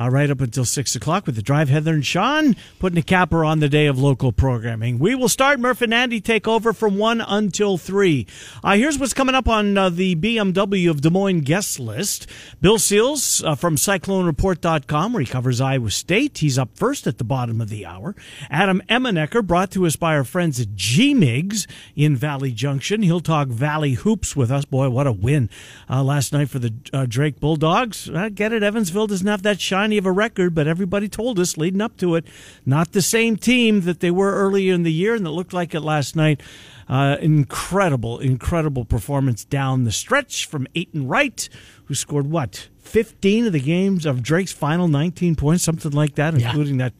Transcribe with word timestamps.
uh, 0.00 0.08
right 0.08 0.30
up 0.30 0.40
until 0.40 0.64
6 0.64 0.96
o'clock 0.96 1.26
with 1.26 1.36
the 1.36 1.42
drive. 1.42 1.68
Heather 1.68 1.92
and 1.92 2.06
Sean 2.06 2.56
putting 2.78 2.98
a 2.98 3.02
capper 3.02 3.44
on 3.44 3.60
the 3.60 3.68
day 3.68 3.86
of 3.86 3.98
local 3.98 4.32
programming. 4.32 4.98
We 4.98 5.14
will 5.14 5.28
start. 5.28 5.60
Murph 5.60 5.82
and 5.82 5.92
Andy 5.92 6.20
take 6.20 6.48
over 6.48 6.72
from 6.72 6.96
1 6.96 7.20
until 7.20 7.76
3. 7.76 8.26
Uh, 8.64 8.76
here's 8.76 8.98
what's 8.98 9.12
coming 9.12 9.34
up 9.34 9.48
on 9.48 9.76
uh, 9.76 9.90
the 9.90 10.16
BMW 10.16 10.88
of 10.88 11.02
Des 11.02 11.10
Moines 11.10 11.42
guest 11.42 11.78
list. 11.78 12.26
Bill 12.60 12.78
Seals 12.78 13.42
uh, 13.44 13.54
from 13.54 13.76
CycloneReport.com, 13.76 15.12
where 15.12 15.20
he 15.20 15.26
covers 15.26 15.60
Iowa 15.60 15.90
State. 15.90 16.38
He's 16.38 16.58
up 16.58 16.70
first 16.74 17.06
at 17.06 17.18
the 17.18 17.24
bottom 17.24 17.60
of 17.60 17.68
the 17.68 17.84
hour. 17.84 18.14
Adam 18.48 18.82
Emmenecker, 18.88 19.46
brought 19.46 19.70
to 19.72 19.86
us 19.86 19.96
by 19.96 20.14
our 20.14 20.24
friends 20.24 20.60
at 20.60 20.74
G-Migs 20.74 21.66
in 21.96 22.16
Valley 22.16 22.52
Junction. 22.52 23.02
He'll 23.02 23.20
talk 23.20 23.48
Valley 23.48 23.94
Hoops 23.94 24.34
with 24.34 24.50
us. 24.50 24.64
Boy, 24.64 24.88
what 24.88 25.06
a 25.06 25.12
win 25.12 25.50
uh, 25.88 26.02
last 26.02 26.32
night 26.32 26.48
for 26.48 26.58
the 26.58 26.72
uh, 26.92 27.06
Drake 27.06 27.40
Bulldogs. 27.40 28.08
Get 28.34 28.52
it. 28.52 28.62
Evansville 28.62 29.08
doesn't 29.08 29.26
have 29.26 29.42
that 29.42 29.60
shiny 29.90 29.98
of 29.98 30.06
a 30.06 30.12
record, 30.12 30.54
but 30.54 30.66
everybody 30.68 31.08
told 31.08 31.38
us 31.40 31.56
leading 31.56 31.80
up 31.80 31.96
to 31.96 32.14
it, 32.14 32.24
not 32.64 32.92
the 32.92 33.02
same 33.02 33.36
team 33.36 33.80
that 33.82 33.98
they 34.00 34.10
were 34.10 34.32
earlier 34.34 34.72
in 34.72 34.84
the 34.84 34.92
year, 34.92 35.14
and 35.16 35.26
it 35.26 35.30
looked 35.30 35.52
like 35.52 35.74
it 35.74 35.80
last 35.80 36.14
night. 36.14 36.40
Uh, 36.88 37.16
incredible, 37.20 38.18
incredible 38.20 38.84
performance 38.84 39.44
down 39.44 39.84
the 39.84 39.92
stretch 39.92 40.46
from 40.46 40.66
Atin 40.76 41.06
Wright, 41.08 41.48
who 41.86 41.94
scored 41.94 42.30
what? 42.30 42.68
15 42.80 43.46
of 43.46 43.52
the 43.52 43.60
games 43.60 44.06
of 44.06 44.22
Drake's 44.22 44.52
final 44.52 44.86
19 44.88 45.34
points, 45.36 45.62
something 45.64 45.92
like 45.92 46.14
that, 46.16 46.38
Yeah. 46.38 46.48
including 46.48 46.78
that 46.78 46.92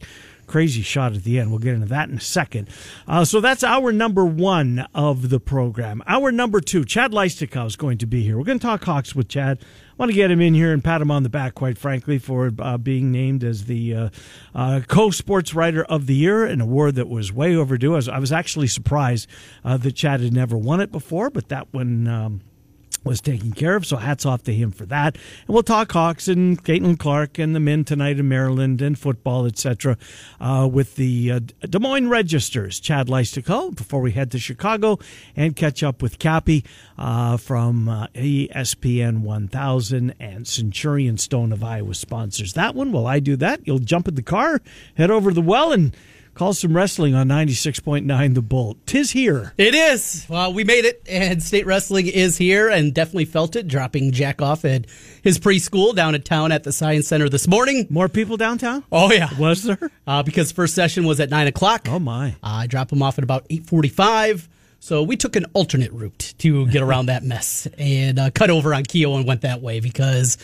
crazy 0.51 0.81
shot 0.81 1.13
at 1.13 1.23
the 1.23 1.39
end. 1.39 1.49
We'll 1.49 1.59
get 1.59 1.73
into 1.73 1.87
that 1.87 2.09
in 2.09 2.17
a 2.17 2.21
second. 2.21 2.67
Uh, 3.07 3.23
so 3.23 3.39
that's 3.39 3.63
our 3.63 3.93
number 3.93 4.25
one 4.25 4.85
of 4.93 5.29
the 5.29 5.39
program. 5.39 6.03
Our 6.07 6.29
number 6.29 6.59
two, 6.59 6.83
Chad 6.83 7.11
Leistikow 7.13 7.65
is 7.67 7.77
going 7.77 7.99
to 7.99 8.05
be 8.05 8.21
here. 8.21 8.37
We're 8.37 8.43
going 8.43 8.59
to 8.59 8.65
talk 8.65 8.83
Hawks 8.83 9.15
with 9.15 9.29
Chad. 9.29 9.59
I 9.61 9.93
want 9.97 10.11
to 10.11 10.15
get 10.15 10.29
him 10.29 10.41
in 10.41 10.53
here 10.53 10.73
and 10.73 10.83
pat 10.83 11.01
him 11.01 11.09
on 11.09 11.23
the 11.23 11.29
back, 11.29 11.55
quite 11.55 11.77
frankly, 11.77 12.19
for 12.19 12.51
uh, 12.59 12.77
being 12.77 13.11
named 13.11 13.45
as 13.45 13.65
the 13.65 13.95
uh, 13.95 14.09
uh, 14.53 14.81
co-sports 14.87 15.53
writer 15.53 15.85
of 15.85 16.05
the 16.05 16.15
year, 16.15 16.43
an 16.43 16.59
award 16.59 16.95
that 16.95 17.07
was 17.07 17.31
way 17.31 17.55
overdue. 17.55 17.93
I 17.93 17.95
was, 17.95 18.09
I 18.09 18.19
was 18.19 18.33
actually 18.33 18.67
surprised 18.67 19.29
uh, 19.63 19.77
that 19.77 19.93
Chad 19.93 20.19
had 20.19 20.33
never 20.33 20.57
won 20.57 20.81
it 20.81 20.91
before, 20.91 21.29
but 21.29 21.47
that 21.47 21.73
one. 21.73 22.07
Um, 22.07 22.41
was 23.03 23.21
taken 23.21 23.51
care 23.51 23.75
of. 23.75 23.85
So 23.85 23.97
hats 23.97 24.25
off 24.25 24.43
to 24.43 24.53
him 24.53 24.71
for 24.71 24.85
that. 24.87 25.15
And 25.15 25.53
we'll 25.53 25.63
talk 25.63 25.91
Hawks 25.91 26.27
and 26.27 26.63
Caitlin 26.63 26.97
Clark 26.97 27.39
and 27.39 27.55
the 27.55 27.59
men 27.59 27.83
tonight 27.83 28.19
in 28.19 28.27
Maryland 28.27 28.81
and 28.81 28.97
football, 28.97 29.45
etc. 29.45 29.97
Uh, 30.39 30.69
with 30.71 30.95
the 30.95 31.31
uh, 31.31 31.39
Des 31.61 31.79
Moines 31.79 32.09
Registers, 32.09 32.79
Chad 32.79 33.07
Leistikow, 33.07 33.75
before 33.75 34.01
we 34.01 34.11
head 34.11 34.31
to 34.31 34.39
Chicago 34.39 34.99
and 35.35 35.55
catch 35.55 35.83
up 35.83 36.01
with 36.01 36.19
Cappy 36.19 36.63
uh, 36.97 37.37
from 37.37 37.89
uh, 37.89 38.07
ESPN 38.15 39.21
1000 39.21 40.15
and 40.19 40.47
Centurion 40.47 41.17
Stone 41.17 41.51
of 41.51 41.63
Iowa 41.63 41.93
sponsors 41.95 42.53
that 42.53 42.75
one. 42.75 42.91
While 42.91 43.07
I 43.07 43.19
do 43.19 43.35
that, 43.37 43.61
you'll 43.65 43.79
jump 43.79 44.07
in 44.07 44.15
the 44.15 44.21
car, 44.21 44.61
head 44.95 45.11
over 45.11 45.31
to 45.31 45.35
the 45.35 45.41
well, 45.41 45.71
and 45.71 45.95
call 46.33 46.53
some 46.53 46.75
wrestling 46.75 47.13
on 47.13 47.27
96.9 47.27 48.33
The 48.35 48.41
Bolt. 48.41 48.77
Tis 48.85 49.11
here. 49.11 49.53
It 49.57 49.75
is. 49.75 50.25
Well, 50.29 50.53
we 50.53 50.63
made 50.63 50.85
it, 50.85 51.01
and 51.07 51.41
state 51.43 51.65
wrestling 51.65 52.07
is 52.07 52.37
here, 52.37 52.69
and 52.69 52.93
definitely 52.93 53.25
felt 53.25 53.55
it. 53.55 53.67
Dropping 53.67 54.11
Jack 54.11 54.41
off 54.41 54.65
at 54.65 54.85
his 55.21 55.39
preschool 55.39 55.95
down 55.95 56.15
in 56.15 56.21
town 56.21 56.51
at 56.51 56.63
the 56.63 56.71
Science 56.71 57.07
Center 57.07 57.29
this 57.29 57.47
morning. 57.47 57.85
More 57.89 58.09
people 58.09 58.37
downtown? 58.37 58.83
Oh 58.91 59.11
yeah, 59.11 59.29
Was 59.37 59.63
there? 59.63 59.91
uh, 60.07 60.23
because 60.23 60.51
first 60.51 60.73
session 60.73 61.05
was 61.05 61.19
at 61.19 61.29
nine 61.29 61.47
o'clock. 61.47 61.87
Oh, 61.89 61.99
my. 61.99 62.29
Uh, 62.43 62.63
I 62.63 62.67
dropped 62.67 62.91
him 62.91 63.03
off 63.03 63.17
at 63.17 63.23
about 63.23 63.45
eight 63.49 63.65
forty-five. 63.65 64.47
So 64.83 65.03
we 65.03 65.15
took 65.15 65.35
an 65.35 65.45
alternate 65.53 65.91
route 65.91 66.33
to 66.39 66.65
get 66.67 66.81
around 66.81 67.05
that 67.05 67.23
mess 67.23 67.67
and 67.77 68.17
uh, 68.17 68.31
cut 68.33 68.49
over 68.49 68.73
on 68.73 68.83
Keo 68.83 69.15
and 69.15 69.27
went 69.27 69.41
that 69.41 69.61
way 69.61 69.79
because, 69.79 70.39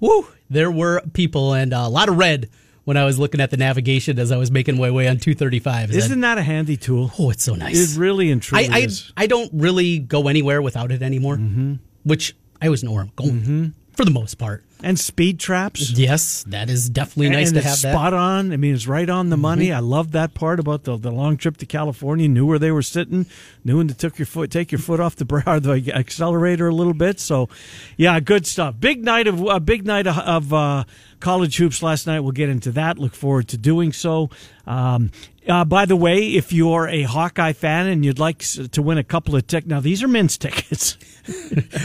whoo, 0.00 0.26
there 0.48 0.70
were 0.70 1.02
people 1.12 1.52
and 1.52 1.74
uh, 1.74 1.82
a 1.84 1.90
lot 1.90 2.08
of 2.08 2.16
red 2.16 2.48
when 2.84 2.96
I 2.96 3.04
was 3.04 3.18
looking 3.18 3.40
at 3.40 3.50
the 3.50 3.56
navigation 3.56 4.18
as 4.18 4.32
I 4.32 4.36
was 4.36 4.50
making 4.50 4.78
my 4.78 4.90
way 4.90 5.08
on 5.08 5.18
235. 5.18 5.90
Is 5.90 5.96
Isn't 5.96 6.20
that 6.20 6.38
a 6.38 6.42
handy 6.42 6.76
tool? 6.76 7.12
oh, 7.18 7.30
it's 7.30 7.44
so 7.44 7.54
nice. 7.54 7.96
It 7.96 7.98
really 7.98 8.30
and 8.30 8.40
I, 8.40 8.44
truly 8.44 8.68
I, 8.68 8.78
is. 8.78 9.12
I 9.16 9.26
don't 9.26 9.50
really 9.52 9.98
go 9.98 10.28
anywhere 10.28 10.60
without 10.62 10.90
it 10.90 11.02
anymore, 11.02 11.36
mm-hmm. 11.36 11.74
which 12.04 12.34
I 12.60 12.66
always 12.66 12.82
know 12.82 12.92
where 12.92 13.02
I'm 13.02 13.12
going 13.16 13.32
Mm-hmm. 13.32 13.68
For 13.94 14.04
the 14.04 14.10
most 14.10 14.36
part. 14.36 14.64
And 14.84 14.98
speed 14.98 15.38
traps. 15.38 15.90
Yes, 15.92 16.42
that 16.48 16.68
is 16.68 16.90
definitely 16.90 17.30
nice 17.30 17.50
and 17.50 17.56
to 17.58 17.62
have 17.62 17.80
that. 17.82 17.88
Mm-hmm. 17.88 17.96
spot 17.96 18.14
on. 18.14 18.52
I 18.52 18.56
mean, 18.56 18.74
it's 18.74 18.88
right 18.88 19.08
on 19.08 19.30
the 19.30 19.36
money. 19.36 19.72
I 19.72 19.78
love 19.78 20.10
that 20.12 20.34
part 20.34 20.58
about 20.58 20.82
the, 20.82 20.96
the 20.96 21.12
long 21.12 21.36
trip 21.36 21.56
to 21.58 21.66
California. 21.66 22.26
Knew 22.26 22.44
where 22.44 22.58
they 22.58 22.72
were 22.72 22.82
sitting. 22.82 23.26
Knew 23.64 23.76
when 23.76 23.86
to 23.86 23.94
took 23.94 24.18
your 24.18 24.26
foot, 24.26 24.50
take 24.50 24.72
your 24.72 24.80
foot 24.80 24.98
off 24.98 25.14
the 25.14 25.24
bra- 25.26 25.60
the 25.60 25.92
accelerator 25.94 26.66
a 26.66 26.74
little 26.74 26.94
bit. 26.94 27.20
So, 27.20 27.48
yeah, 27.96 28.18
good 28.18 28.44
stuff. 28.44 28.74
Big 28.80 29.04
night 29.04 29.28
of 29.28 29.40
a 29.40 29.60
big 29.60 29.86
night 29.86 30.08
of, 30.08 30.18
of 30.18 30.52
uh, 30.52 30.84
college 31.20 31.56
hoops 31.58 31.80
last 31.80 32.08
night. 32.08 32.20
We'll 32.20 32.32
get 32.32 32.48
into 32.48 32.72
that. 32.72 32.98
Look 32.98 33.14
forward 33.14 33.46
to 33.48 33.56
doing 33.56 33.92
so. 33.92 34.30
Um, 34.66 35.12
uh, 35.48 35.64
by 35.64 35.86
the 35.86 35.96
way, 35.96 36.34
if 36.34 36.52
you're 36.52 36.88
a 36.88 37.02
Hawkeye 37.02 37.52
fan 37.52 37.86
and 37.86 38.04
you'd 38.04 38.18
like 38.18 38.38
to 38.40 38.82
win 38.82 38.98
a 38.98 39.04
couple 39.04 39.34
of 39.34 39.46
tickets, 39.46 39.68
now 39.68 39.80
these 39.80 40.02
are 40.02 40.08
men's 40.08 40.38
tickets. 40.38 40.96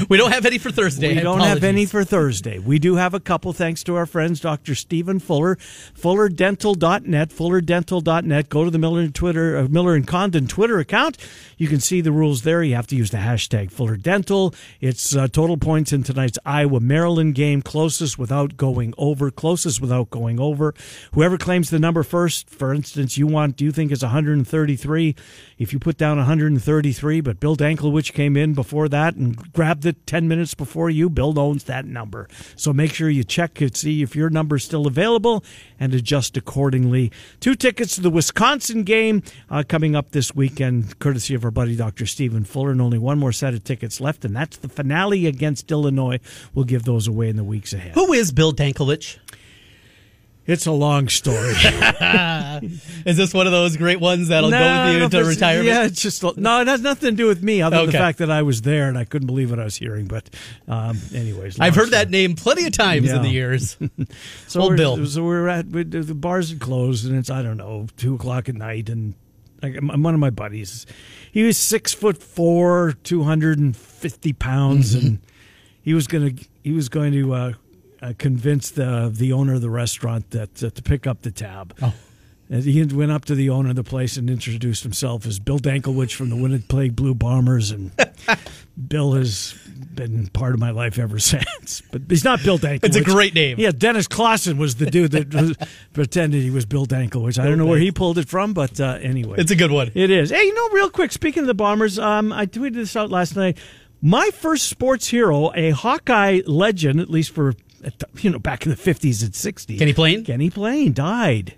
We 0.09 0.17
don't 0.17 0.31
have 0.31 0.45
any 0.47 0.57
for 0.57 0.71
Thursday. 0.71 1.15
We 1.15 1.21
don't 1.21 1.41
have 1.41 1.63
any 1.63 1.85
for 1.85 2.03
Thursday. 2.03 2.57
We 2.57 2.79
do 2.79 2.95
have 2.95 3.13
a 3.13 3.19
couple 3.19 3.53
thanks 3.53 3.83
to 3.83 3.95
our 3.95 4.07
friends, 4.07 4.39
Dr. 4.39 4.73
Stephen 4.73 5.19
Fuller, 5.19 5.57
fullerdental.net, 5.57 7.29
fullerdental.net. 7.29 8.49
Go 8.49 8.63
to 8.65 8.71
the 8.71 8.79
Miller 8.79 9.01
and 9.01 9.13
Twitter, 9.13 9.57
uh, 9.57 9.67
Miller 9.67 9.93
and 9.93 10.07
Condon 10.07 10.47
Twitter 10.47 10.79
account. 10.79 11.17
You 11.57 11.67
can 11.67 11.79
see 11.79 12.01
the 12.01 12.11
rules 12.11 12.41
there. 12.41 12.63
You 12.63 12.75
have 12.75 12.87
to 12.87 12.95
use 12.95 13.11
the 13.11 13.17
hashtag 13.17 13.71
Fuller 13.71 13.95
Dental. 13.95 14.55
It's 14.81 15.15
uh, 15.15 15.27
total 15.27 15.57
points 15.57 15.93
in 15.93 16.01
tonight's 16.01 16.39
Iowa 16.43 16.79
Maryland 16.79 17.35
game, 17.35 17.61
closest 17.61 18.17
without 18.17 18.57
going 18.57 18.93
over, 18.97 19.29
closest 19.29 19.81
without 19.81 20.09
going 20.09 20.39
over. 20.39 20.73
Whoever 21.13 21.37
claims 21.37 21.69
the 21.69 21.79
number 21.79 22.01
first, 22.01 22.49
for 22.49 22.73
instance, 22.73 23.17
you 23.17 23.27
want, 23.27 23.46
do 23.55 23.65
you 23.65 23.71
think 23.71 23.91
is 23.91 24.01
133? 24.01 25.15
If 25.57 25.73
you 25.73 25.79
put 25.79 25.97
down 25.97 26.17
133, 26.17 27.21
but 27.21 27.39
Bill 27.39 27.55
Danklewich 27.55 28.13
came 28.13 28.35
in 28.35 28.53
before 28.53 28.89
that 28.89 29.15
and 29.15 29.51
grabbed 29.53 29.85
it 29.85 30.05
10 30.05 30.27
minutes 30.27 30.53
before 30.53 30.89
you, 30.89 31.09
Bill 31.09 31.37
owns 31.39 31.65
that 31.65 31.85
number. 31.85 32.27
So 32.55 32.73
make 32.73 32.93
sure 32.93 33.09
you 33.09 33.23
check 33.23 33.61
and 33.61 33.75
see 33.75 34.01
if 34.01 34.15
your 34.15 34.29
number 34.29 34.57
is 34.57 34.63
still 34.63 34.87
available 34.87 35.43
and 35.79 35.93
adjust 35.93 36.37
accordingly. 36.37 37.11
Two 37.39 37.55
tickets 37.55 37.95
to 37.95 38.01
the 38.01 38.09
Wisconsin 38.09 38.83
game 38.83 39.23
uh, 39.49 39.63
coming 39.67 39.95
up 39.95 40.11
this 40.11 40.35
weekend, 40.35 40.99
courtesy 40.99 41.33
of 41.33 41.45
our 41.45 41.51
buddy 41.51 41.75
Dr. 41.75 42.05
Stephen 42.05 42.43
Fuller, 42.43 42.71
and 42.71 42.81
only 42.81 42.97
one 42.97 43.19
more 43.19 43.31
set 43.31 43.53
of 43.53 43.63
tickets 43.63 44.01
left, 44.01 44.25
and 44.25 44.35
that's 44.35 44.57
the 44.57 44.69
finale 44.69 45.27
against 45.27 45.71
Illinois. 45.71 46.19
We'll 46.53 46.65
give 46.65 46.83
those 46.83 47.07
away 47.07 47.29
in 47.29 47.35
the 47.35 47.43
weeks 47.43 47.73
ahead. 47.73 47.93
Who 47.93 48.13
is 48.13 48.31
Bill 48.31 48.53
Danklewich? 48.53 49.19
It's 50.47 50.65
a 50.65 50.71
long 50.71 51.09
story. 51.09 51.53
Is 53.05 53.17
this 53.17 53.33
one 53.33 53.45
of 53.47 53.51
those 53.51 53.75
great 53.77 53.99
ones 53.99 54.29
that'll 54.29 54.49
No, 54.49 54.57
go 54.57 54.85
with 54.85 54.93
you 54.93 54.99
don't 54.99 55.09
to 55.11 55.21
know 55.21 55.27
retirement? 55.27 55.67
Yeah, 55.67 55.83
it's 55.85 56.01
just 56.01 56.23
no. 56.37 56.61
It 56.61 56.67
has 56.67 56.81
nothing 56.81 57.11
to 57.11 57.15
do 57.15 57.27
with 57.27 57.43
me, 57.43 57.61
other 57.61 57.77
than 57.77 57.85
the 57.87 57.91
fact 57.91 58.19
that 58.19 58.31
I 58.31 58.41
was 58.43 58.61
there 58.61 58.87
and 58.87 58.97
I 58.97 59.03
couldn't 59.05 59.27
believe 59.27 59.49
what 59.49 59.59
I 59.59 59.65
was 59.65 59.75
hearing. 59.75 60.05
But, 60.07 60.29
um, 60.67 60.97
anyways, 61.13 61.59
I've 61.59 61.75
heard 61.75 61.91
that 61.91 62.09
name 62.09 62.35
plenty 62.35 62.65
of 62.65 62.71
times 62.71 63.11
in 63.11 63.21
the 63.21 63.29
years. 63.29 63.77
So 64.47 64.61
Old 64.61 64.71
we're, 64.71 64.77
Bill. 64.77 65.05
So 65.05 65.23
we're 65.23 65.47
at 65.49 65.67
we, 65.67 65.83
the 65.83 66.15
bars 66.15 66.51
are 66.51 66.57
closed, 66.57 67.05
and 67.07 67.17
it's 67.17 67.29
I 67.29 67.41
don't 67.41 67.57
know 67.57 67.87
two 67.97 68.15
o'clock 68.15 68.47
at 68.49 68.55
night, 68.55 68.89
and 68.89 69.13
I'm 69.61 70.01
one 70.03 70.13
of 70.13 70.19
my 70.19 70.29
buddies. 70.29 70.85
He 71.31 71.43
was 71.43 71.57
six 71.57 71.93
foot 71.93 72.17
four, 72.23 72.93
two 73.03 73.23
hundred 73.23 73.59
and 73.59 73.75
fifty 73.75 74.31
pounds, 74.33 74.95
Mm-hmm. 74.95 75.05
and 75.07 75.19
he 75.81 75.93
was 75.93 76.07
gonna 76.07 76.31
he 76.63 76.71
was 76.71 76.87
going 76.89 77.11
to 77.13 77.33
uh, 77.33 77.53
uh, 78.01 78.13
convince 78.17 78.71
the 78.71 79.11
the 79.13 79.33
owner 79.33 79.55
of 79.55 79.61
the 79.61 79.69
restaurant 79.69 80.31
that 80.31 80.63
uh, 80.63 80.69
to 80.69 80.81
pick 80.81 81.07
up 81.07 81.21
the 81.21 81.31
tab. 81.31 81.73
Oh. 81.81 81.93
And 82.49 82.63
he 82.63 82.81
went 82.85 83.11
up 83.11 83.25
to 83.25 83.35
the 83.35 83.49
owner 83.49 83.71
of 83.71 83.75
the 83.75 83.83
place 83.83 84.15
and 84.15 84.29
introduced 84.29 84.83
himself 84.83 85.25
as 85.25 85.37
Bill 85.37 85.59
Danklewich 85.59 86.15
from 86.15 86.29
the 86.29 86.37
Winnipeg 86.37 86.95
Blue 86.95 87.13
Bombers, 87.13 87.71
and 87.71 87.91
Bill 88.87 89.11
has 89.13 89.53
been 89.93 90.27
part 90.27 90.53
of 90.53 90.59
my 90.61 90.69
life 90.69 90.97
ever 90.97 91.19
since. 91.19 91.81
But 91.91 92.03
he's 92.07 92.23
not 92.23 92.41
Bill 92.43 92.57
Danklewich. 92.57 92.85
It's 92.85 92.95
a 92.95 93.03
great 93.03 93.33
name. 93.33 93.59
Yeah, 93.59 93.71
Dennis 93.71 94.07
Clausen 94.07 94.57
was 94.57 94.75
the 94.75 94.85
dude 94.89 95.11
that 95.11 95.33
was, 95.33 95.57
pretended 95.93 96.41
he 96.41 96.49
was 96.49 96.65
Bill 96.65 96.85
Danklewich. 96.85 97.37
I 97.37 97.43
don't 97.43 97.57
know 97.57 97.65
where 97.65 97.79
he 97.79 97.91
pulled 97.91 98.17
it 98.17 98.29
from, 98.29 98.53
but 98.53 98.79
uh, 98.79 98.97
anyway, 99.01 99.35
It's 99.39 99.51
a 99.51 99.55
good 99.57 99.71
one. 99.71 99.91
it 99.93 100.09
is. 100.09 100.29
Hey, 100.29 100.43
you 100.45 100.53
know, 100.53 100.69
real 100.69 100.89
quick, 100.89 101.11
speaking 101.11 101.41
of 101.41 101.47
the 101.47 101.53
Bombers, 101.53 101.99
um, 101.99 102.31
I 102.31 102.45
tweeted 102.45 102.75
this 102.75 102.95
out 102.95 103.09
last 103.09 103.35
night. 103.35 103.57
My 104.01 104.29
first 104.31 104.67
sports 104.69 105.07
hero, 105.09 105.51
a 105.53 105.71
Hawkeye 105.71 106.43
legend, 106.45 107.01
at 107.01 107.09
least 107.09 107.31
for 107.31 107.55
you 108.19 108.29
know 108.29 108.39
back 108.39 108.65
in 108.65 108.69
the 108.69 108.77
fifties 108.77 109.23
and 109.23 109.35
sixties. 109.35 109.79
Kenny 109.79 109.93
Payne? 109.93 110.23
Kenny 110.23 110.49
Ploen 110.49 110.93
died. 110.93 111.55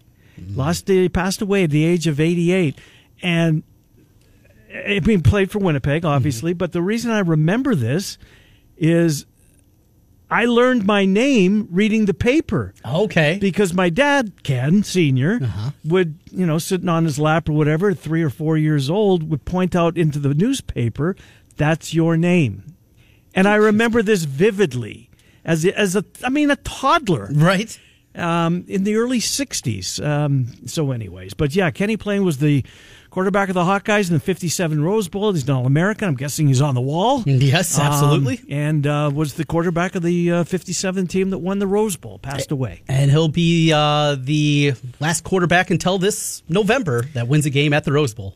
Lost. 0.55 0.87
He 0.87 1.09
passed 1.09 1.41
away 1.41 1.63
at 1.65 1.69
the 1.69 1.83
age 1.83 2.07
of 2.07 2.19
eighty-eight, 2.19 2.77
and 3.21 3.63
I 4.73 5.01
mean 5.01 5.21
played 5.21 5.51
for 5.51 5.59
Winnipeg, 5.59 6.05
obviously. 6.05 6.51
Mm-hmm. 6.51 6.57
But 6.57 6.71
the 6.71 6.81
reason 6.81 7.11
I 7.11 7.19
remember 7.19 7.75
this 7.75 8.17
is 8.77 9.25
I 10.31 10.45
learned 10.45 10.85
my 10.85 11.05
name 11.05 11.67
reading 11.71 12.05
the 12.05 12.13
paper 12.13 12.73
Okay. 12.85 13.39
because 13.41 13.73
my 13.73 13.89
dad, 13.89 14.43
Ken 14.43 14.83
Senior, 14.83 15.39
uh-huh. 15.41 15.71
would 15.83 16.19
you 16.31 16.45
know 16.45 16.57
sitting 16.57 16.89
on 16.89 17.05
his 17.05 17.19
lap 17.19 17.49
or 17.49 17.53
whatever, 17.53 17.93
three 17.93 18.21
or 18.21 18.29
four 18.29 18.57
years 18.57 18.89
old, 18.89 19.29
would 19.29 19.43
point 19.43 19.75
out 19.75 19.97
into 19.97 20.19
the 20.19 20.33
newspaper, 20.33 21.15
"That's 21.57 21.93
your 21.93 22.15
name," 22.15 22.75
and 23.33 23.47
I 23.47 23.55
remember 23.55 24.01
this 24.01 24.23
vividly 24.23 25.08
as 25.49 25.65
a, 25.65 25.77
as 25.77 25.95
a 25.97 26.05
I 26.23 26.29
mean 26.29 26.51
a 26.51 26.55
toddler, 26.57 27.29
right? 27.33 27.77
um, 28.15 28.65
in 28.67 28.83
the 28.83 28.95
early 28.95 29.19
60s. 29.19 30.05
Um, 30.05 30.47
so, 30.65 30.91
anyways, 30.91 31.33
but 31.33 31.55
yeah, 31.55 31.71
Kenny 31.71 31.97
Ploen 31.97 32.23
was 32.23 32.37
the 32.37 32.63
quarterback 33.09 33.49
of 33.49 33.55
the 33.55 33.63
Hawkeyes 33.63 34.09
in 34.09 34.13
the 34.13 34.19
57 34.19 34.83
Rose 34.83 35.07
Bowl. 35.07 35.33
He's 35.33 35.47
an 35.47 35.55
All 35.55 35.65
American. 35.65 36.09
I'm 36.09 36.15
guessing 36.15 36.47
he's 36.47 36.61
on 36.61 36.75
the 36.75 36.81
wall. 36.81 37.23
Yes, 37.25 37.79
absolutely. 37.79 38.39
Um, 38.39 38.45
and 38.49 38.87
uh, 38.87 39.11
was 39.13 39.33
the 39.33 39.45
quarterback 39.45 39.95
of 39.95 40.03
the 40.03 40.31
uh, 40.31 40.43
57 40.43 41.07
team 41.07 41.29
that 41.31 41.39
won 41.39 41.59
the 41.59 41.67
Rose 41.67 41.95
Bowl, 41.95 42.19
passed 42.19 42.51
away. 42.51 42.83
And 42.87 43.09
he'll 43.09 43.27
be 43.29 43.71
uh, 43.73 44.15
the 44.19 44.73
last 44.99 45.23
quarterback 45.23 45.71
until 45.71 45.97
this 45.97 46.43
November 46.49 47.03
that 47.13 47.27
wins 47.27 47.45
a 47.45 47.49
game 47.49 47.73
at 47.73 47.83
the 47.83 47.91
Rose 47.91 48.13
Bowl. 48.13 48.35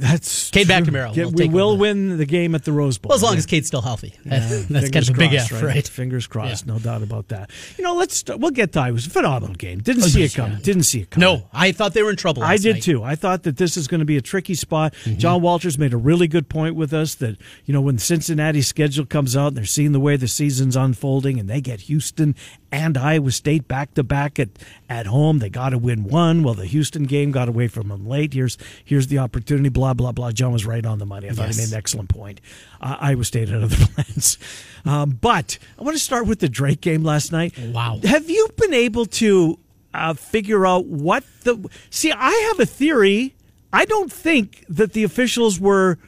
That's 0.00 0.50
Cade 0.50 0.66
true. 0.66 0.74
McNamara 0.76 1.14
Yeah, 1.16 1.24
will 1.24 1.32
we 1.32 1.48
will 1.48 1.68
over. 1.70 1.80
win 1.80 2.16
the 2.18 2.26
game 2.26 2.54
at 2.54 2.64
the 2.64 2.72
Rose 2.72 2.98
Bowl. 2.98 3.08
Well, 3.10 3.16
as 3.16 3.22
long 3.22 3.32
Yeah. 3.34 3.38
as 3.38 3.46
Cade's 3.46 3.66
still 3.66 3.82
healthy. 3.82 4.14
Yeah, 4.24 4.38
That's 4.70 4.90
kind 4.90 5.08
of 5.08 5.14
a 5.14 5.18
big 5.18 5.30
crossed, 5.30 5.52
F, 5.52 5.62
right? 5.62 5.86
Fingers 5.88 6.26
crossed, 6.26 6.66
no 6.66 6.78
doubt 6.78 7.02
about 7.02 7.28
that. 7.28 7.50
You 7.78 7.84
know, 7.84 7.94
let's 7.94 8.24
we'll 8.28 8.50
get 8.50 8.72
to. 8.72 8.86
It 8.86 8.92
was 8.92 9.06
a 9.06 9.10
phenomenal 9.10 9.54
game. 9.54 9.78
Didn't 9.80 10.04
Oh, 10.04 10.06
see 10.08 10.22
it 10.24 10.34
coming. 10.34 10.58
Didn't 10.62 10.84
see 10.84 11.00
it 11.00 11.10
coming. 11.10 11.26
No, 11.28 11.48
I 11.52 11.72
thought 11.72 11.94
they 11.94 12.02
were 12.02 12.10
in 12.10 12.16
trouble. 12.16 12.42
I 12.42 12.56
did 12.56 12.76
night. 12.76 12.82
too. 12.82 13.02
I 13.02 13.14
thought 13.14 13.42
that 13.44 13.56
this 13.56 13.76
is 13.76 13.88
going 13.88 14.00
to 14.00 14.04
be 14.06 14.16
a 14.16 14.22
tricky 14.22 14.54
spot. 14.54 14.94
Mm-hmm. 15.04 15.18
John 15.18 15.42
Walters 15.42 15.78
made 15.78 15.92
a 15.92 15.96
really 15.96 16.28
good 16.28 16.48
point 16.48 16.74
with 16.76 16.92
us 16.92 17.14
that 17.16 17.36
you 17.64 17.72
know 17.72 17.80
when 17.80 17.98
Cincinnati's 17.98 18.66
schedule 18.68 19.06
comes 19.06 19.36
out 19.36 19.48
and 19.48 19.56
they're 19.56 19.64
seeing 19.64 19.92
the 19.92 20.00
way 20.00 20.16
the 20.16 20.28
season's 20.28 20.76
unfolding 20.76 21.38
and 21.40 21.48
they 21.48 21.60
get 21.60 21.80
Houston 21.82 22.34
and 22.76 22.98
Iowa 22.98 23.30
State 23.30 23.66
back 23.66 23.94
to 23.94 24.02
back 24.04 24.38
at 24.38 24.50
at 24.88 25.06
home, 25.06 25.38
they 25.38 25.48
got 25.48 25.70
to 25.70 25.78
win 25.78 26.04
one. 26.04 26.42
Well, 26.42 26.54
the 26.54 26.66
Houston 26.66 27.04
game 27.04 27.30
got 27.30 27.48
away 27.48 27.68
from 27.68 27.88
them 27.88 28.06
late. 28.06 28.34
Here's 28.34 28.58
here's 28.84 29.06
the 29.06 29.18
opportunity. 29.18 29.68
Blah 29.70 29.94
blah 29.94 30.12
blah. 30.12 30.30
John 30.32 30.52
was 30.52 30.66
right 30.66 30.84
on 30.84 30.98
the 30.98 31.06
money. 31.06 31.28
I 31.28 31.32
thought 31.32 31.46
Yes. 31.46 31.56
he 31.56 31.62
made 31.62 31.72
an 31.72 31.78
excellent 31.78 32.08
point. 32.10 32.40
Uh, 32.80 32.96
Iowa 33.00 33.24
State 33.24 33.48
had 33.48 33.62
other 33.62 33.76
plans, 33.94 34.38
um, 34.84 35.18
but 35.20 35.58
I 35.78 35.82
want 35.82 35.96
to 35.96 36.02
start 36.02 36.26
with 36.26 36.40
the 36.40 36.48
Drake 36.48 36.80
game 36.82 37.02
last 37.02 37.32
night. 37.32 37.58
Wow. 37.58 38.00
Have 38.04 38.28
you 38.28 38.48
been 38.58 38.74
able 38.74 39.06
to 39.06 39.58
uh, 39.94 40.12
figure 40.14 40.66
out 40.66 40.84
what 40.86 41.24
the? 41.44 41.68
See, 41.90 42.12
I 42.12 42.30
have 42.50 42.60
a 42.60 42.66
theory. 42.66 43.34
I 43.72 43.84
don't 43.84 44.12
think 44.12 44.64
that 44.68 44.92
the 44.92 45.02
officials 45.04 45.58
were 45.58 45.98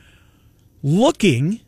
looking 0.83 1.61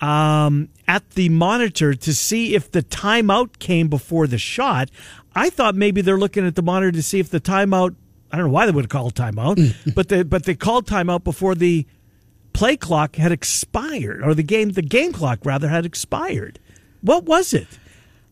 um, 0.00 0.68
at 0.86 1.10
the 1.10 1.28
monitor 1.28 1.94
to 1.94 2.14
see 2.14 2.54
if 2.54 2.70
the 2.70 2.82
timeout 2.82 3.58
came 3.58 3.88
before 3.88 4.26
the 4.26 4.38
shot. 4.38 4.90
I 5.34 5.50
thought 5.50 5.74
maybe 5.74 6.00
they're 6.00 6.18
looking 6.18 6.46
at 6.46 6.54
the 6.54 6.62
monitor 6.62 6.92
to 6.92 7.02
see 7.02 7.18
if 7.20 7.30
the 7.30 7.40
timeout. 7.40 7.94
I 8.30 8.36
don't 8.36 8.46
know 8.46 8.52
why 8.52 8.66
they 8.66 8.72
would 8.72 8.84
have 8.84 8.90
called 8.90 9.14
timeout, 9.14 9.74
but 9.94 10.08
they 10.08 10.22
but 10.22 10.44
they 10.44 10.54
called 10.54 10.86
timeout 10.86 11.24
before 11.24 11.54
the 11.54 11.86
play 12.52 12.76
clock 12.76 13.16
had 13.16 13.32
expired, 13.32 14.22
or 14.22 14.34
the 14.34 14.42
game 14.42 14.70
the 14.70 14.82
game 14.82 15.12
clock 15.12 15.40
rather 15.44 15.68
had 15.68 15.86
expired. 15.86 16.58
What 17.00 17.24
was 17.24 17.54
it? 17.54 17.68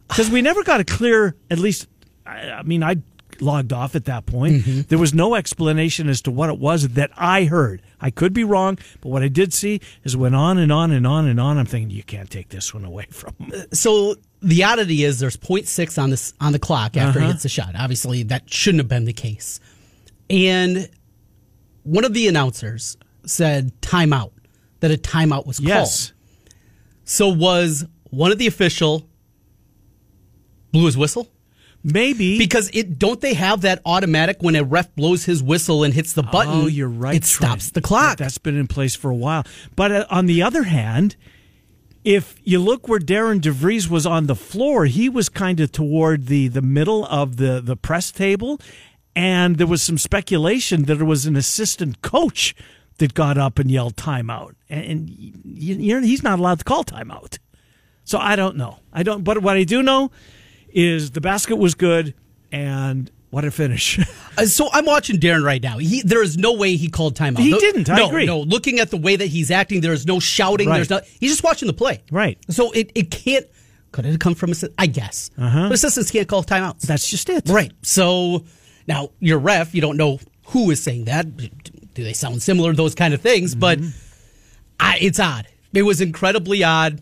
Because 0.08 0.30
we 0.30 0.42
never 0.42 0.62
got 0.62 0.80
a 0.80 0.84
clear. 0.84 1.36
At 1.50 1.58
least, 1.58 1.88
I, 2.24 2.50
I 2.50 2.62
mean, 2.62 2.82
I 2.82 2.96
logged 3.42 3.72
off 3.72 3.94
at 3.94 4.04
that 4.06 4.26
point. 4.26 4.88
There 4.88 4.98
was 4.98 5.14
no 5.14 5.34
explanation 5.34 6.08
as 6.08 6.20
to 6.22 6.30
what 6.30 6.50
it 6.50 6.58
was 6.58 6.88
that 6.88 7.10
I 7.16 7.44
heard. 7.44 7.82
I 8.00 8.10
could 8.10 8.32
be 8.32 8.44
wrong, 8.44 8.78
but 9.00 9.08
what 9.08 9.22
I 9.22 9.28
did 9.28 9.52
see 9.54 9.80
is 10.04 10.14
it 10.14 10.18
went 10.18 10.34
on 10.34 10.58
and 10.58 10.70
on 10.72 10.90
and 10.90 11.06
on 11.06 11.26
and 11.26 11.40
on. 11.40 11.58
I'm 11.58 11.66
thinking 11.66 11.90
you 11.90 12.02
can't 12.02 12.30
take 12.30 12.48
this 12.50 12.72
one 12.74 12.84
away 12.84 13.06
from 13.10 13.34
them. 13.38 13.64
So 13.72 14.16
the 14.42 14.64
oddity 14.64 15.02
is 15.04 15.18
there's 15.18 15.36
0.6 15.36 16.02
on 16.02 16.10
this 16.10 16.34
on 16.40 16.52
the 16.52 16.58
clock 16.58 16.96
after 16.96 17.18
Uh-huh. 17.18 17.26
he 17.28 17.32
hits 17.32 17.42
the 17.42 17.48
shot. 17.48 17.74
Obviously, 17.76 18.22
that 18.24 18.52
shouldn't 18.52 18.80
have 18.80 18.88
been 18.88 19.04
the 19.06 19.12
case. 19.12 19.60
And 20.28 20.88
one 21.84 22.04
of 22.04 22.12
the 22.14 22.28
announcers 22.28 22.96
said 23.24 23.72
timeout, 23.80 24.32
that 24.80 24.90
a 24.90 24.96
timeout 24.96 25.46
was 25.46 25.58
Yes. 25.60 26.06
called. 26.10 26.12
So 27.04 27.28
was 27.28 27.84
one 28.10 28.30
of 28.32 28.38
the 28.38 28.46
official 28.46 29.08
blew 30.72 30.86
his 30.86 30.96
whistle? 30.96 31.28
Maybe 31.88 32.36
Because 32.36 32.68
it 32.74 32.98
don't 32.98 33.20
they 33.20 33.34
have 33.34 33.60
that 33.60 33.80
automatic 33.86 34.38
when 34.40 34.56
a 34.56 34.64
ref 34.64 34.92
blows 34.96 35.24
his 35.24 35.40
whistle 35.40 35.84
and 35.84 35.94
hits 35.94 36.14
the 36.14 36.24
button? 36.24 36.52
Oh, 36.52 36.66
you're 36.66 36.88
right. 36.88 37.14
It 37.14 37.24
stops 37.24 37.70
the 37.70 37.80
clock. 37.80 38.18
That- 38.18 38.24
That's 38.24 38.38
been 38.38 38.56
in 38.56 38.66
place 38.66 38.96
for 38.96 39.08
a 39.10 39.14
while. 39.14 39.44
But 39.76 39.92
uh, 39.92 40.06
on 40.10 40.26
the 40.26 40.42
other 40.42 40.64
hand, 40.64 41.14
if 42.04 42.36
you 42.42 42.58
look 42.58 42.88
where 42.88 42.98
Darian 42.98 43.40
DeVries 43.40 43.88
was 43.88 44.04
on 44.04 44.26
the 44.26 44.34
floor, 44.34 44.86
he 44.86 45.08
was 45.08 45.28
kind 45.28 45.60
of 45.60 45.70
toward 45.70 46.26
the, 46.26 46.48
the 46.48 46.62
middle 46.62 47.04
of 47.06 47.36
the, 47.36 47.60
the 47.62 47.76
press 47.76 48.10
table. 48.10 48.60
And 49.14 49.56
there 49.56 49.66
was 49.66 49.80
some 49.80 49.96
speculation 49.96 50.84
that 50.84 51.00
it 51.00 51.04
was 51.04 51.24
an 51.24 51.36
assistant 51.36 52.02
coach 52.02 52.54
that 52.98 53.14
got 53.14 53.38
up 53.38 53.58
and 53.60 53.70
yelled 53.70 53.94
timeout. 53.96 54.54
And, 54.68 54.84
and 54.84 55.10
you, 55.10 55.34
you're, 55.76 56.00
he's 56.00 56.22
not 56.24 56.38
allowed 56.40 56.58
to 56.58 56.64
call 56.64 56.84
timeout. 56.84 57.38
So 58.04 58.18
I 58.18 58.34
don't 58.36 58.56
know. 58.56 58.78
I 58.92 59.02
don't. 59.02 59.22
But 59.24 59.38
what 59.42 59.56
I 59.56 59.64
do 59.64 59.82
know 59.82 60.10
is 60.76 61.10
the 61.12 61.20
basket 61.20 61.56
was 61.56 61.74
good 61.74 62.14
and 62.52 63.10
what 63.30 63.44
a 63.44 63.50
finish. 63.50 63.98
Uh, 64.38 64.44
so 64.44 64.68
I'm 64.70 64.84
watching 64.84 65.18
Darian 65.18 65.42
right 65.42 65.62
now. 65.62 65.78
He, 65.78 66.02
there 66.02 66.22
is 66.22 66.36
no 66.36 66.52
way 66.52 66.76
he 66.76 66.90
called 66.90 67.16
timeout. 67.16 67.38
He 67.38 67.52
No- 67.52 67.58
didn't, 67.58 67.88
I 67.88 67.96
no, 67.96 68.08
agree. 68.08 68.26
No, 68.26 68.40
looking 68.40 68.80
at 68.80 68.90
the 68.90 68.98
way 68.98 69.16
that 69.16 69.28
he's 69.28 69.50
acting, 69.50 69.80
there 69.80 69.94
is 69.94 70.04
no 70.06 70.20
shouting. 70.20 70.68
Right. 70.68 70.74
There's 70.76 70.90
no. 70.90 71.00
He's 71.18 71.30
just 71.30 71.42
watching 71.42 71.68
the 71.68 71.72
play. 71.72 72.02
Right. 72.10 72.36
So 72.50 72.70
it, 72.72 72.92
it 72.94 73.10
can't. 73.10 73.46
Could 73.92 74.04
it 74.04 74.10
have 74.10 74.18
come 74.18 74.34
from? 74.34 74.50
assi- 74.50 74.74
I 74.76 74.88
guess. 74.88 75.30
Uh-huh. 75.38 75.68
But 75.68 75.72
assistants 75.72 76.10
can't 76.10 76.28
call 76.28 76.44
timeouts. 76.44 76.82
That's 76.82 77.08
just 77.08 77.30
it. 77.30 77.48
right. 77.48 77.72
So 77.80 78.44
now 78.86 79.08
you're 79.20 79.38
ref. 79.38 79.74
You 79.74 79.80
don't 79.80 79.96
know 79.96 80.20
who 80.48 80.70
is 80.70 80.82
saying 80.82 81.06
that. 81.06 81.34
Do 81.34 82.04
they 82.04 82.12
sound 82.12 82.42
similar? 82.42 82.74
Those 82.74 82.94
kind 82.94 83.14
of 83.14 83.22
things. 83.22 83.54
But 83.54 83.78
Mm-hmm. 83.78 83.88
I, 84.80 84.98
it's 85.00 85.18
odd. 85.18 85.46
It 85.72 85.80
was 85.80 86.02
incredibly 86.02 86.62
odd. 86.62 87.00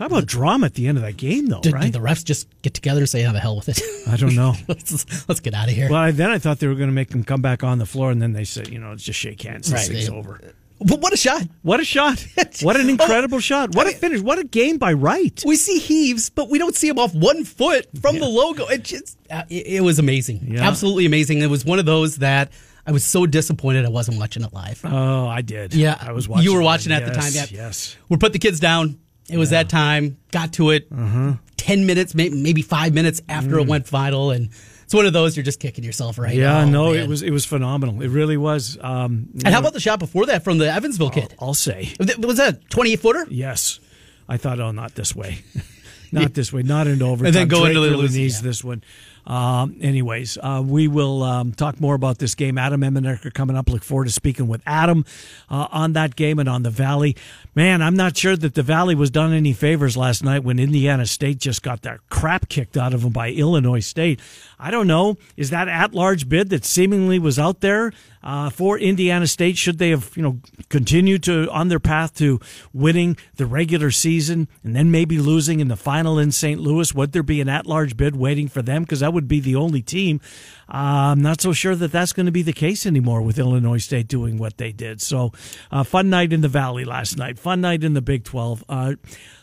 Talk 0.00 0.10
about 0.10 0.24
drama 0.26 0.64
at 0.64 0.74
the 0.74 0.86
end 0.88 0.96
of 0.96 1.04
that 1.04 1.18
game, 1.18 1.46
though, 1.46 1.60
Did, 1.60 1.74
right? 1.74 1.82
did 1.82 1.92
the 1.92 1.98
refs 1.98 2.24
just 2.24 2.48
get 2.62 2.72
together 2.72 3.00
and 3.00 3.08
say, 3.08 3.20
"How 3.20 3.32
the 3.32 3.38
hell 3.38 3.54
with 3.56 3.68
it"? 3.68 3.82
I 4.08 4.16
don't 4.16 4.34
know. 4.34 4.54
let's, 4.68 5.28
let's 5.28 5.40
get 5.40 5.52
out 5.52 5.68
of 5.68 5.74
here. 5.74 5.90
well, 5.90 6.00
I, 6.00 6.10
then 6.10 6.30
I 6.30 6.38
thought 6.38 6.58
they 6.58 6.68
were 6.68 6.74
going 6.74 6.88
to 6.88 6.94
make 6.94 7.12
him 7.12 7.22
come 7.22 7.42
back 7.42 7.62
on 7.62 7.76
the 7.76 7.84
floor, 7.84 8.10
and 8.10 8.20
then 8.22 8.32
they 8.32 8.44
said, 8.44 8.68
you 8.68 8.78
know, 8.78 8.90
let's 8.92 9.02
just 9.02 9.18
shake 9.18 9.42
hands. 9.42 9.70
This 9.70 9.74
Right, 9.88 9.94
thing's 9.96 10.08
they- 10.08 10.14
over. 10.16 10.40
But 10.82 11.00
what 11.00 11.12
a 11.12 11.16
shot! 11.18 11.42
What 11.60 11.78
a 11.80 11.84
shot! 11.84 12.26
What 12.62 12.80
an 12.80 12.88
incredible 12.88 13.40
shot! 13.40 13.74
What 13.74 13.86
I 13.86 13.90
a 13.90 13.92
finish! 13.92 14.22
What 14.22 14.38
a 14.38 14.44
game 14.44 14.78
by 14.78 14.94
Wright! 14.94 15.42
we 15.44 15.56
see 15.56 15.78
heaves, 15.78 16.30
but 16.30 16.48
we 16.48 16.58
don't 16.58 16.74
see 16.74 16.88
him 16.88 16.98
off 16.98 17.14
one 17.14 17.44
foot 17.44 17.86
from 18.00 18.18
the 18.18 18.26
logo. 18.26 18.64
It 18.68 18.84
just 18.84 19.18
uh, 19.30 19.42
it, 19.50 19.66
it 19.66 19.80
was 19.82 19.98
amazing, 19.98 20.46
Yeah. 20.54 20.66
absolutely 20.66 21.04
amazing. 21.04 21.40
It 21.42 21.48
was 21.50 21.66
one 21.66 21.78
of 21.78 21.84
those 21.84 22.16
that 22.16 22.50
I 22.86 22.92
was 22.92 23.04
so 23.04 23.26
disappointed 23.26 23.84
I 23.84 23.90
wasn't 23.90 24.16
watching 24.18 24.42
it 24.42 24.54
live. 24.54 24.80
Oh, 24.82 25.26
I 25.28 25.42
did. 25.42 25.74
yeah, 25.74 25.98
I 26.00 26.12
was 26.12 26.26
watching. 26.26 26.44
You 26.44 26.54
were 26.54 26.62
it. 26.62 26.64
watching 26.64 26.92
at 26.92 27.04
the 27.04 27.12
time. 27.12 27.32
Yeah, 27.34 27.44
Yes. 27.50 27.94
We 28.08 28.16
put 28.16 28.32
the 28.32 28.38
kids 28.38 28.58
down. 28.58 28.98
It 29.30 29.38
was 29.38 29.50
that 29.50 29.68
time. 29.68 30.16
Got 30.32 30.52
to 30.54 30.70
it. 30.70 30.90
Mm-hmm. 30.90 31.32
Ten 31.56 31.86
minutes, 31.86 32.14
maybe, 32.14 32.34
maybe 32.36 32.62
five 32.62 32.94
minutes 32.94 33.20
after 33.28 33.56
Mm. 33.56 33.62
it 33.62 33.66
went 33.68 33.86
final, 33.88 34.30
and 34.30 34.48
it's 34.84 34.94
one 34.94 35.06
of 35.06 35.12
those 35.12 35.36
you're 35.36 35.44
just 35.44 35.60
kicking 35.60 35.84
yourself 35.84 36.18
right. 36.18 36.34
Yeah, 36.34 36.62
Oh, 36.62 36.64
no, 36.64 36.92
man. 36.92 37.00
it 37.04 37.08
was 37.08 37.22
it 37.22 37.30
was 37.30 37.44
phenomenal. 37.44 38.00
It 38.02 38.08
really 38.08 38.36
was. 38.36 38.76
Um, 38.80 39.28
And 39.34 39.44
how 39.44 39.50
know, 39.52 39.58
about 39.60 39.72
the 39.74 39.80
shot 39.80 39.98
before 39.98 40.26
that 40.26 40.42
from 40.42 40.58
the 40.58 40.72
Evansville 40.72 41.10
kid? 41.10 41.34
I'll 41.38 41.54
say 41.54 41.92
Was 42.18 42.38
that 42.38 42.68
28 42.70 43.00
footer? 43.00 43.26
yes. 43.30 43.78
I 44.28 44.36
thought, 44.36 44.60
oh, 44.60 44.70
not 44.70 44.94
this 44.94 45.14
way, 45.16 45.40
not 46.12 46.34
this 46.34 46.52
way, 46.52 46.62
not 46.62 46.86
into 46.86 47.04
overtime. 47.04 47.26
And 47.26 47.34
then 47.34 47.48
go 47.48 47.60
Drake 47.60 47.70
into 47.70 47.80
the 47.80 47.86
really 47.90 48.02
losing, 48.02 48.22
needs 48.22 48.36
yeah. 48.36 48.42
this 48.48 48.62
one. 48.64 48.82
Um, 49.30 49.76
anyways, 49.80 50.38
uh, 50.42 50.60
we 50.66 50.88
will 50.88 51.22
um, 51.22 51.52
talk 51.52 51.80
more 51.80 51.94
about 51.94 52.18
this 52.18 52.34
game. 52.34 52.58
Adam 52.58 52.80
Emmenecker 52.80 53.32
coming 53.32 53.56
up. 53.56 53.70
Look 53.70 53.84
forward 53.84 54.06
to 54.06 54.10
speaking 54.10 54.48
with 54.48 54.60
Adam 54.66 55.04
uh, 55.48 55.68
on 55.70 55.92
that 55.92 56.16
game 56.16 56.40
and 56.40 56.48
on 56.48 56.64
the 56.64 56.70
Valley. 56.70 57.16
Man, 57.54 57.80
I'm 57.80 57.94
not 57.94 58.16
sure 58.16 58.36
that 58.36 58.54
the 58.54 58.64
Valley 58.64 58.96
was 58.96 59.08
done 59.08 59.32
any 59.32 59.52
favors 59.52 59.96
last 59.96 60.24
night 60.24 60.42
when 60.42 60.58
Indiana 60.58 61.06
State 61.06 61.38
just 61.38 61.62
got 61.62 61.82
their 61.82 62.00
crap 62.10 62.48
kicked 62.48 62.76
out 62.76 62.92
of 62.92 63.02
them 63.02 63.12
by 63.12 63.30
Illinois 63.30 63.78
State. 63.78 64.18
I 64.58 64.72
don't 64.72 64.88
know. 64.88 65.16
Is 65.36 65.50
that 65.50 65.68
at-large 65.68 66.28
bid 66.28 66.50
that 66.50 66.64
seemingly 66.64 67.18
was 67.20 67.38
out 67.38 67.60
there 67.60 67.92
uh, 68.22 68.50
for 68.50 68.78
Indiana 68.78 69.26
State? 69.26 69.56
Should 69.56 69.78
they 69.78 69.90
have, 69.90 70.10
you 70.16 70.22
know, 70.22 70.40
continued 70.68 71.22
to 71.24 71.48
on 71.50 71.68
their 71.68 71.80
path 71.80 72.14
to 72.16 72.40
winning 72.72 73.16
the 73.36 73.46
regular 73.46 73.90
season 73.90 74.48
and 74.62 74.74
then 74.74 74.90
maybe 74.90 75.18
losing 75.18 75.60
in 75.60 75.68
the 75.68 75.76
final 75.76 76.18
in 76.18 76.32
St. 76.32 76.60
Louis? 76.60 76.92
Would 76.94 77.12
there 77.12 77.22
be 77.22 77.40
an 77.40 77.48
at-large 77.48 77.96
bid 77.96 78.16
waiting 78.16 78.48
for 78.48 78.62
them? 78.62 78.82
Because 78.82 79.00
that 79.00 79.12
would 79.12 79.19
be 79.28 79.40
the 79.40 79.56
only 79.56 79.82
team. 79.82 80.20
Uh, 80.68 81.12
I'm 81.12 81.22
not 81.22 81.40
so 81.40 81.52
sure 81.52 81.74
that 81.74 81.90
that's 81.90 82.12
going 82.12 82.26
to 82.26 82.32
be 82.32 82.42
the 82.42 82.52
case 82.52 82.86
anymore 82.86 83.22
with 83.22 83.38
Illinois 83.38 83.78
State 83.78 84.06
doing 84.06 84.38
what 84.38 84.56
they 84.56 84.70
did. 84.70 85.00
So, 85.00 85.32
uh, 85.72 85.82
fun 85.82 86.10
night 86.10 86.32
in 86.32 86.42
the 86.42 86.48
Valley 86.48 86.84
last 86.84 87.16
night. 87.16 87.38
Fun 87.38 87.60
night 87.60 87.82
in 87.82 87.94
the 87.94 88.00
Big 88.00 88.22
12. 88.22 88.64
Uh, 88.68 88.94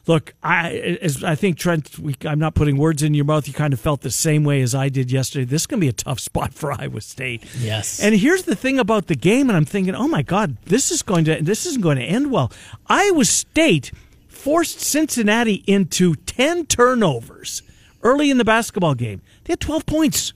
look, 0.08 0.34
I 0.42 0.98
as 1.02 1.24
I 1.24 1.36
think 1.36 1.58
Trent, 1.58 2.00
we, 2.00 2.16
I'm 2.26 2.40
not 2.40 2.56
putting 2.56 2.78
words 2.78 3.04
in 3.04 3.14
your 3.14 3.26
mouth. 3.26 3.48
You 3.48 3.54
kind 3.54 3.74
of 3.74 3.80
felt 3.80 4.02
the 4.02 4.12
same 4.12 4.44
way 4.46 4.62
as 4.62 4.74
I 4.74 4.88
did 4.90 5.12
yesterday. 5.12 5.44
This 5.44 5.64
is 5.64 5.68
going 5.68 5.82
to 5.82 5.86
be 5.86 5.90
a 5.90 5.94
tough 5.94 6.20
spot 6.28 6.54
for 6.54 6.72
Iowa 6.72 7.02
State. 7.02 7.44
Yes. 7.60 8.00
And 8.00 8.16
here's 8.16 8.44
the 8.44 8.56
thing 8.56 8.80
about 8.80 9.08
the 9.08 9.16
game, 9.16 9.50
and 9.50 9.58
I'm 9.58 9.66
thinking, 9.66 9.96
oh 9.96 10.08
my 10.08 10.22
God, 10.22 10.58
this 10.66 10.92
is 10.92 11.02
going 11.02 11.26
to 11.26 11.42
this 11.42 11.66
isn't 11.66 11.82
going 11.82 11.98
to 11.98 12.04
end 12.04 12.32
well. 12.32 12.52
Iowa 12.88 13.26
State 13.26 13.92
forced 14.28 14.80
Cincinnati 14.80 15.64
into 15.68 16.16
10 16.16 16.68
turnovers 16.68 17.64
early 18.04 18.30
in 18.30 18.38
the 18.38 18.46
basketball 18.46 18.96
game. 18.96 19.22
They 19.48 19.54
had 19.54 19.60
12 19.62 19.86
points. 19.86 20.34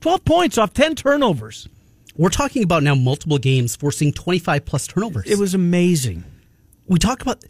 12 0.00 0.24
points 0.24 0.58
off 0.58 0.74
10 0.74 0.96
turnovers. 0.96 1.68
We're 2.16 2.28
talking 2.30 2.62
about 2.62 2.82
now 2.82 2.94
multiple 2.94 3.38
games 3.38 3.74
forcing 3.76 4.12
25 4.12 4.64
plus 4.64 4.86
turnovers. 4.86 5.26
It 5.26 5.38
was 5.38 5.54
amazing. 5.54 6.24
we 6.86 6.98
talk 6.98 7.22
about 7.22 7.42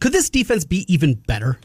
could 0.00 0.12
this 0.12 0.28
defense 0.28 0.64
be 0.64 0.84
even 0.92 1.14
better 1.14 1.58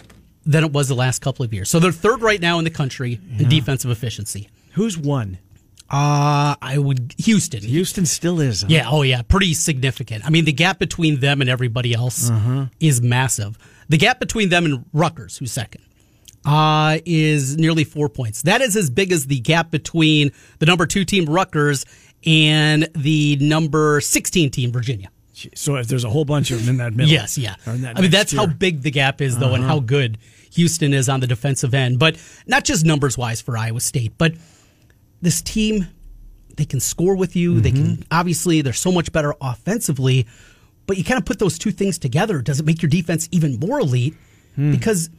than 0.46 0.64
it 0.64 0.72
was 0.72 0.88
the 0.88 0.96
last 0.96 1.20
couple 1.20 1.44
of 1.44 1.54
years? 1.54 1.70
So 1.70 1.80
they're 1.80 1.92
third 1.92 2.22
right 2.22 2.40
now 2.40 2.58
in 2.60 2.64
the 2.64 2.70
country 2.72 3.20
in 3.38 3.50
defensive 3.50 3.92
efficiency. 3.92 4.48
Who's 4.74 4.98
won? 4.98 5.38
Uh, 5.90 6.56
I 6.62 6.78
would 6.78 7.14
Houston. 7.18 7.62
Houston 7.62 8.06
still 8.06 8.40
is. 8.40 8.62
huh? 8.62 8.68
Yeah, 8.70 8.88
oh 8.90 9.02
yeah, 9.02 9.22
pretty 9.24 9.54
significant. 9.54 10.26
I 10.26 10.30
mean, 10.30 10.46
the 10.46 10.54
gap 10.54 10.80
between 10.80 11.20
them 11.20 11.42
and 11.42 11.50
everybody 11.50 11.94
else 11.94 12.30
Uh-huh. 12.30 12.68
is 12.80 13.02
massive. 13.02 13.58
The 13.90 13.98
gap 13.98 14.20
between 14.20 14.48
them 14.50 14.64
and 14.66 14.86
Rutgers, 14.94 15.38
who's 15.38 15.52
second, 15.52 15.84
uh, 16.46 17.00
is 17.06 17.58
nearly 17.58 17.84
four 17.84 18.10
points. 18.10 18.44
That 18.44 18.62
is 18.62 18.76
as 18.76 18.90
big 18.90 19.12
as 19.12 19.28
the 19.28 19.40
gap 19.40 19.72
between 19.72 20.32
the 20.60 20.66
number 20.66 20.86
two 20.86 21.06
team 21.06 21.26
Rutgers 21.26 21.86
and 22.26 22.88
the 22.96 23.38
number 23.42 24.02
sixteen 24.02 24.52
team 24.52 24.72
Virginia. 24.72 25.10
So 25.56 25.76
if 25.78 25.88
there's 25.88 26.04
a 26.04 26.10
whole 26.10 26.26
bunch 26.26 26.52
of 26.52 26.60
them 26.60 26.70
in 26.70 26.78
that 26.78 26.94
middle. 26.94 27.12
Yes, 27.12 27.38
yeah. 27.38 27.56
Or 27.66 27.74
in 27.74 27.82
that 27.82 27.98
I 27.98 28.02
mean, 28.02 28.12
that's 28.12 28.32
how 28.32 28.46
big 28.46 28.84
the 28.84 28.92
gap 28.92 29.22
is, 29.22 29.40
though, 29.40 29.56
and 29.56 29.64
uh-huh. 29.64 29.74
how 29.74 29.80
good 29.80 30.20
Houston 30.54 30.94
is 30.94 31.10
on 31.10 31.20
the 31.20 31.28
defensive 31.28 31.74
end. 31.74 31.98
But 31.98 32.18
not 32.46 32.64
just 32.64 32.86
numbers 32.86 33.18
wise 33.18 33.42
for 33.42 33.58
Iowa 33.58 33.80
State, 33.80 34.14
but 34.20 34.34
this 35.22 35.42
team, 35.42 35.88
they 36.58 36.66
can 36.66 36.80
score 36.80 37.16
with 37.16 37.36
you. 37.36 37.60
They 37.60 37.72
can, 37.72 37.86
mm-hmm. 37.86 38.02
obviously, 38.12 38.62
they're 38.62 38.74
so 38.74 38.92
much 38.92 39.12
better 39.12 39.34
offensively, 39.42 40.28
but 40.86 40.98
you 40.98 41.04
kind 41.04 41.18
of 41.18 41.26
put 41.26 41.40
those 41.40 41.58
two 41.58 41.72
things 41.72 41.98
together. 41.98 42.42
Does 42.42 42.60
it 42.60 42.66
make 42.66 42.84
your 42.84 42.90
defense 42.90 43.28
even 43.32 43.58
more 43.60 43.80
elite? 43.80 44.14
Hmm. 44.56 44.72
Because 44.72 45.10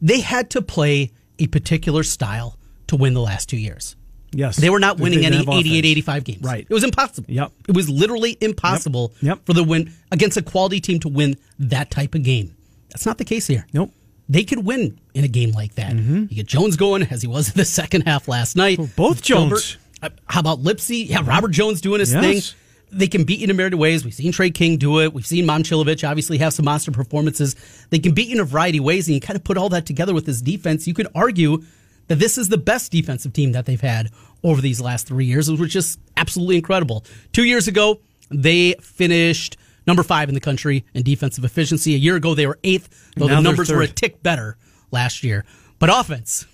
they 0.00 0.20
had 0.20 0.50
to 0.50 0.62
play 0.62 1.12
a 1.38 1.46
particular 1.48 2.02
style 2.02 2.58
to 2.88 2.96
win 2.96 3.14
the 3.14 3.20
last 3.20 3.48
two 3.48 3.56
years. 3.56 3.96
Yes. 4.32 4.56
They 4.56 4.70
were 4.70 4.80
not 4.80 4.98
winning 4.98 5.24
any 5.24 5.36
have 5.36 5.48
88, 5.48 5.84
85 5.84 6.24
games. 6.24 6.42
Right. 6.42 6.66
It 6.68 6.72
was 6.74 6.84
impossible. 6.84 7.26
Yep. 7.32 7.52
It 7.68 7.74
was 7.74 7.88
literally 7.88 8.36
impossible 8.40 9.14
Yep. 9.22 9.46
for 9.46 9.52
the 9.54 9.64
win 9.64 9.92
against 10.12 10.36
a 10.36 10.42
quality 10.42 10.80
team 10.80 11.00
to 11.00 11.08
win 11.08 11.36
that 11.58 11.90
type 11.90 12.14
of 12.14 12.22
game. 12.22 12.54
That's 12.90 13.06
not 13.06 13.18
the 13.18 13.24
case 13.24 13.46
here. 13.46 13.66
Nope. 13.72 13.92
They 14.28 14.44
could 14.44 14.64
win 14.66 14.98
in 15.14 15.24
a 15.24 15.28
game 15.28 15.52
like 15.52 15.76
that. 15.76 15.94
You 15.94 16.26
get 16.26 16.46
Jones 16.46 16.76
going 16.76 17.04
as 17.04 17.22
he 17.22 17.28
was 17.28 17.48
in 17.52 17.54
the 17.56 17.64
second 17.64 18.02
half 18.02 18.28
last 18.28 18.56
night. 18.56 18.78
Mm-hmm. 18.78 19.00
Well, 19.02 19.08
both 19.10 19.22
Jones. 19.22 19.78
Uh, 20.02 20.10
how 20.26 20.40
about 20.40 20.62
Lipsey? 20.62 21.08
Yeah, 21.08 21.22
Robert 21.24 21.52
Jones 21.52 21.80
doing 21.80 22.00
his 22.00 22.12
Yes. 22.12 22.22
thing. 22.22 22.58
They 22.92 23.08
can 23.08 23.24
beat 23.24 23.40
you 23.40 23.44
in 23.44 23.50
a 23.50 23.54
myriad 23.54 23.74
of 23.74 23.78
ways. 23.80 24.04
We've 24.04 24.14
seen 24.14 24.32
Tre 24.32 24.50
King 24.50 24.76
do 24.76 25.00
it. 25.00 25.12
We've 25.12 25.26
seen 25.26 25.44
Momcilovic 25.44 26.08
obviously 26.08 26.38
have 26.38 26.52
some 26.52 26.64
monster 26.64 26.92
performances. 26.92 27.56
They 27.90 27.98
can 27.98 28.14
beat 28.14 28.28
you 28.28 28.36
in 28.36 28.40
a 28.40 28.44
variety 28.44 28.78
of 28.78 28.84
ways, 28.84 29.08
and 29.08 29.14
you 29.14 29.20
kind 29.20 29.36
of 29.36 29.44
put 29.44 29.58
all 29.58 29.68
that 29.70 29.86
together 29.86 30.14
with 30.14 30.24
this 30.26 30.40
defense. 30.40 30.86
You 30.86 30.94
could 30.94 31.08
argue 31.14 31.62
that 32.08 32.16
this 32.20 32.38
is 32.38 32.48
the 32.48 32.58
best 32.58 32.92
defensive 32.92 33.32
team 33.32 33.52
that 33.52 33.66
they've 33.66 33.80
had 33.80 34.10
over 34.44 34.60
these 34.60 34.80
last 34.80 35.08
three 35.08 35.24
years, 35.24 35.50
which 35.50 35.60
is 35.60 35.72
just 35.72 36.00
absolutely 36.16 36.56
incredible. 36.56 37.04
Two 37.32 37.44
years 37.44 37.66
ago, 37.66 38.00
they 38.30 38.74
finished 38.80 39.56
number 39.86 40.02
five 40.02 40.28
in 40.28 40.34
the 40.34 40.40
country 40.40 40.84
in 40.94 41.02
defensive 41.02 41.44
efficiency. 41.44 41.94
A 41.94 41.98
year 41.98 42.16
ago, 42.16 42.34
they 42.34 42.46
were 42.46 42.58
eighth, 42.62 42.88
though 43.16 43.26
Now 43.26 43.36
the 43.36 43.42
numbers 43.42 43.70
were 43.70 43.82
a 43.82 43.88
tick 43.88 44.22
better 44.22 44.56
last 44.92 45.24
year. 45.24 45.44
But 45.78 45.90
offense, 45.92 46.46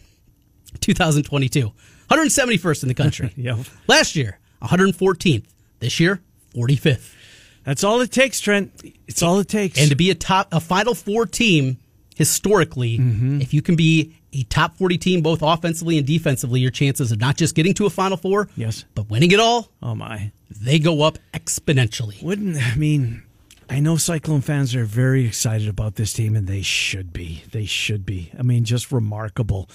2022, 0.81 1.73
171st 2.11 2.83
in 2.83 2.89
the 2.89 2.95
country. 2.95 3.33
Yep. 3.37 3.59
Last 3.87 4.17
year, 4.17 4.39
114th. 4.63 5.45
This 5.83 6.01
year, 6.01 6.21
45th. 6.55 7.13
That's 7.65 7.85
all 7.85 8.01
it 8.01 8.11
takes, 8.11 8.41
Trent. 8.41 8.73
It's 9.07 9.23
all 9.23 9.39
it 9.41 9.49
takes. 9.49 9.79
And 9.81 9.91
to 9.91 9.97
be 9.97 10.11
a 10.11 10.15
top, 10.15 10.49
a 10.53 10.61
Final 10.61 10.95
Four 10.95 11.27
team 11.27 11.77
historically, 12.17 12.99
Mm-hmm. 12.99 13.41
if 13.41 13.53
you 13.53 13.63
can 13.63 13.75
be 13.77 14.15
a 14.33 14.45
top 14.45 14.77
40 14.77 14.97
team 14.99 15.21
both 15.23 15.43
offensively 15.43 15.99
and 15.99 16.07
defensively, 16.07 16.61
your 16.61 16.71
chances 16.71 17.11
of 17.13 17.21
not 17.21 17.37
just 17.37 17.55
getting 17.55 17.75
to 17.75 17.87
a 17.87 17.91
Final 17.91 18.17
Four, 18.17 18.49
Yes. 18.57 18.85
but 18.95 19.11
winning 19.11 19.31
it 19.33 19.41
all, 19.41 19.71
oh 19.83 19.95
my. 19.95 20.31
they 20.51 20.79
go 20.79 21.03
up 21.03 21.19
exponentially. 21.35 22.23
Wouldn't 22.23 22.57
I 22.57 22.75
mean? 22.77 23.23
I 23.73 23.81
know 23.81 23.97
Cyclone 23.97 24.43
fans 24.43 24.75
are 24.75 24.85
very 24.85 25.25
excited 25.25 25.67
about 25.67 25.95
this 25.95 26.13
team, 26.13 26.37
and 26.37 26.47
they 26.47 26.61
should 26.61 27.11
be. 27.11 27.43
They 27.53 27.65
should 27.65 28.05
be. 28.05 28.31
I 28.39 28.43
mean, 28.43 28.65
just 28.65 28.93
remarkable 28.93 29.67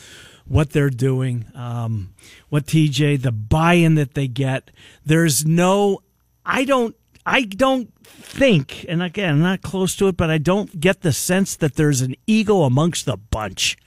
what 0.46 0.70
they're 0.70 0.92
doing. 0.92 1.46
Um, 1.56 2.13
what 2.50 2.68
TJ, 2.68 3.24
the 3.24 3.32
buy-in 3.32 3.96
that 3.96 4.13
they 4.13 4.27
get. 4.27 4.70
There's 5.04 5.48
no. 5.48 6.04
I 6.46 6.63
don't. 6.63 6.96
I 7.25 7.42
don't 7.42 7.92
think, 8.06 8.86
and 8.88 9.01
again, 9.01 9.34
I'm 9.34 9.42
not 9.42 9.63
close 9.63 9.96
to 9.96 10.10
it, 10.10 10.16
but 10.16 10.30
I 10.30 10.38
don't 10.38 10.80
get 10.80 11.01
the 11.01 11.12
sense 11.12 11.56
that 11.56 11.74
there's 11.74 12.01
an 12.01 12.13
ego 12.27 12.62
amongst 12.62 13.08
the 13.08 13.18
bunch 13.18 13.77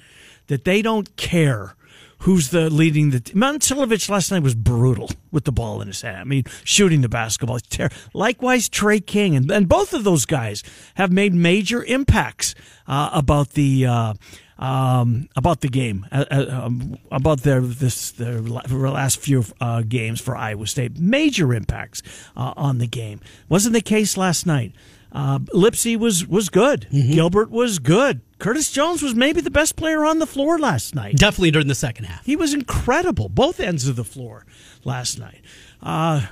that 0.49 0.65
they 0.65 0.83
don't 0.83 1.17
care 1.17 1.77
who's 2.21 2.51
the 2.51 2.71
leading 2.71 3.11
the 3.11 3.21
team. 3.21 3.41
Last 3.41 4.31
night 4.31 4.43
was 4.43 4.55
brutal 4.55 5.11
with 5.31 5.45
the 5.45 5.53
ball 5.53 5.81
in 5.81 5.89
his 5.89 6.03
hand. 6.03 6.17
I 6.17 6.25
mean, 6.25 6.45
shooting 6.65 7.01
the 7.01 7.09
basketball. 7.09 7.59
Ter- 7.61 7.91
Likewise, 8.15 8.69
Tre 8.69 9.01
King 9.01 9.37
and, 9.37 9.51
and 9.51 9.69
both 9.69 9.93
of 9.93 10.05
those 10.05 10.25
guys 10.27 10.63
have 10.95 11.13
made 11.13 11.35
major 11.35 11.83
impacts 11.85 12.55
uh, 12.87 13.11
about 13.13 13.51
the. 13.51 13.87
Uh, 13.87 14.15
um, 14.59 15.31
about 15.37 15.63
the 15.63 15.69
game, 15.69 16.07
uh, 16.13 16.27
uh, 16.31 16.65
um, 16.67 16.99
about 17.11 17.41
their 17.41 17.63
this 17.63 18.11
their 18.13 18.43
last 18.43 19.19
few 19.19 19.43
uh, 19.59 19.81
games 19.81 20.21
for 20.21 20.37
Iowa 20.37 20.67
State, 20.67 20.99
major 20.99 21.55
impacts 21.55 22.03
uh, 22.37 22.53
on 22.59 22.77
the 22.77 22.87
game. 22.87 23.21
Wasn't 23.49 23.73
the 23.73 23.81
case 23.81 24.19
last 24.19 24.45
night. 24.45 24.75
Uh, 25.13 25.41
Lipsey 25.53 25.97
was 25.97 26.27
was 26.27 26.49
good. 26.49 26.87
Gilbert 26.91 27.51
was 27.51 27.79
good. 27.79 28.21
Curtis 28.39 28.71
Jones 28.71 29.03
was 29.03 29.15
maybe 29.15 29.41
the 29.41 29.51
best 29.51 29.77
player 29.77 30.05
on 30.05 30.19
the 30.19 30.27
floor 30.27 30.59
last 30.59 30.95
night. 30.95 31.17
Definitely 31.17 31.51
during 31.51 31.69
the 31.69 31.75
second 31.75 32.07
half. 32.07 32.25
He 32.25 32.37
was 32.37 32.55
incredible, 32.55 33.29
both 33.29 33.61
ends 33.61 33.87
of 33.87 33.97
the 33.97 34.05
floor 34.05 34.47
last 34.85 35.19
night. 35.19 35.43
Uh, 35.83 36.27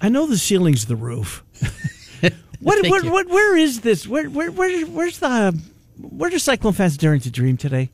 I 0.00 0.08
know 0.08 0.26
the 0.26 0.36
ceiling's 0.36 0.86
the 0.86 0.96
roof. 0.96 1.42
what, 2.60 2.86
what, 2.88 3.04
what, 3.04 3.28
where 3.28 3.56
is 3.56 3.80
this? 3.80 4.06
Where, 4.06 4.28
where, 4.28 4.50
where, 4.50 4.86
where's 4.86 5.18
the, 5.18 5.58
where 5.98 6.34
are 6.34 6.38
Cyclone 6.38 6.74
fans 6.74 6.96
daring 6.98 7.20
to 7.20 7.30
dream 7.30 7.56
today? 7.56 7.90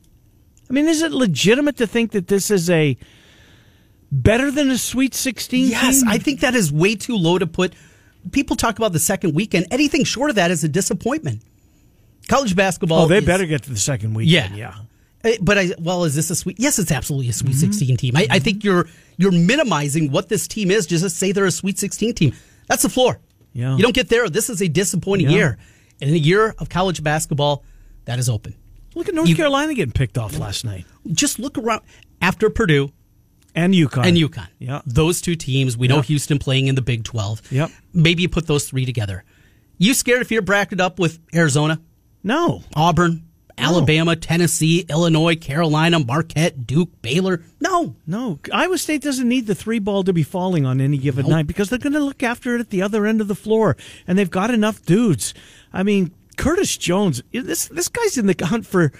I 0.69 0.73
mean, 0.73 0.87
is 0.87 1.01
it 1.01 1.11
legitimate 1.11 1.77
to 1.77 1.87
think 1.87 2.11
that 2.11 2.27
this 2.27 2.51
is 2.51 2.69
a 2.69 2.97
better 4.11 4.51
than 4.51 4.69
a 4.69 4.77
Sweet 4.77 5.13
16 5.13 5.69
Yes, 5.69 6.01
team? 6.01 6.09
I 6.09 6.17
think 6.17 6.41
that 6.41 6.55
is 6.55 6.71
way 6.71 6.95
too 6.95 7.15
low 7.15 7.37
to 7.37 7.47
put. 7.47 7.73
People 8.31 8.55
talk 8.55 8.77
about 8.77 8.93
the 8.93 8.99
second 8.99 9.33
weekend. 9.35 9.67
Anything 9.71 10.03
short 10.03 10.29
of 10.29 10.35
that 10.37 10.51
is 10.51 10.63
a 10.63 10.69
disappointment. 10.69 11.41
College 12.29 12.55
basketball. 12.55 13.03
oh, 13.03 13.07
they 13.07 13.17
is- 13.17 13.25
better 13.25 13.45
get 13.45 13.63
to 13.63 13.69
the 13.69 13.77
second 13.77 14.13
weekend. 14.13 14.55
Yeah. 14.57 14.75
Yeah. 15.23 15.31
Uh, 15.31 15.35
But 15.41 15.57
I 15.57 15.71
well, 15.79 16.03
is 16.05 16.15
this 16.15 16.29
a 16.29 16.35
sweet? 16.35 16.59
Yes, 16.59 16.79
it's 16.79 16.91
absolutely 16.91 17.29
a 17.29 17.33
Sweet 17.33 17.51
Mm-hmm. 17.55 17.71
16 17.71 17.97
team. 17.97 18.15
I, 18.17 18.27
I 18.29 18.39
think 18.39 18.63
you're 18.63 18.87
you're 19.17 19.31
minimizing 19.31 20.11
what 20.11 20.29
this 20.29 20.47
team 20.47 20.71
is 20.71 20.85
just 20.85 21.15
say 21.15 21.31
they're 21.31 21.45
a 21.45 21.51
Sweet 21.51 21.77
16 21.79 22.13
team. 22.15 22.33
That's 22.67 22.81
the 22.83 22.89
floor. 22.89 23.19
Yeah. 23.53 23.75
You 23.75 23.83
don't 23.83 23.93
get 23.95 24.09
there. 24.09 24.29
This 24.29 24.49
is 24.49 24.61
a 24.61 24.67
disappointing 24.67 25.27
Yeah. 25.29 25.35
year. 25.35 25.57
And 26.01 26.09
in 26.09 26.15
a 26.15 26.19
year 26.19 26.55
of 26.57 26.69
college 26.69 27.03
basketball, 27.03 27.63
that 28.05 28.19
is 28.19 28.27
open. 28.29 28.55
Look 28.95 29.07
at 29.09 29.15
North 29.15 29.29
You- 29.29 29.35
Carolina 29.35 29.73
getting 29.73 29.91
picked 29.93 30.17
off 30.17 30.37
last 30.39 30.65
night. 30.65 30.85
Just 31.11 31.39
look 31.39 31.57
around 31.57 31.81
after 32.21 32.49
Purdue 32.49 32.91
And 33.55 33.73
UConn. 33.73 34.05
and 34.07 34.17
UConn. 34.17 34.47
Yeah. 34.59 34.81
Those 34.85 35.21
two 35.21 35.35
teams. 35.35 35.77
We 35.77 35.87
know 35.87 36.01
Houston 36.01 36.39
playing 36.39 36.67
in 36.67 36.75
the 36.75 36.81
Big 36.81 37.03
12. 37.03 37.51
Yep. 37.51 37.71
Maybe 37.93 38.23
you 38.23 38.29
put 38.29 38.47
those 38.47 38.67
three 38.67 38.85
together. 38.85 39.23
You 39.77 39.93
scared 39.93 40.21
if 40.21 40.31
you're 40.31 40.41
bracketed 40.41 40.81
up 40.81 40.97
with 40.99 41.19
Arizona, 41.35 41.79
No. 42.23 42.63
Auburn, 42.75 43.23
Alabama, 43.57 44.15
Tennessee, 44.15 44.85
Illinois, 44.89 45.35
Carolina, 45.35 45.99
Marquette, 45.99 46.65
Duke, 46.65 46.89
Baylor? 47.01 47.43
No. 47.59 47.95
No, 48.07 48.39
Iowa 48.51 48.77
State 48.77 49.01
doesn't 49.03 49.27
need 49.27 49.45
the 49.45 49.53
three 49.55 49.79
ball 49.79 50.03
to 50.03 50.13
be 50.13 50.23
falling 50.23 50.65
on 50.65 50.81
any 50.81 50.97
given 50.97 51.27
night 51.27 51.45
because 51.47 51.69
they're 51.69 51.77
going 51.79 51.93
to 51.93 51.99
look 51.99 52.23
after 52.23 52.55
it 52.55 52.59
at 52.61 52.69
the 52.71 52.81
other 52.81 53.05
end 53.05 53.21
of 53.21 53.27
the 53.27 53.35
floor, 53.35 53.77
and 54.07 54.17
they've 54.17 54.29
got 54.31 54.49
enough 54.51 54.83
dudes. 54.83 55.33
I 55.71 55.83
mean, 55.83 56.11
Curtis 56.37 56.77
Jones, 56.77 57.21
this 57.31 57.67
this 57.67 57.89
guy's 57.89 58.17
in 58.17 58.25
the 58.25 58.35
hunt 58.45 58.65
for 58.65 58.91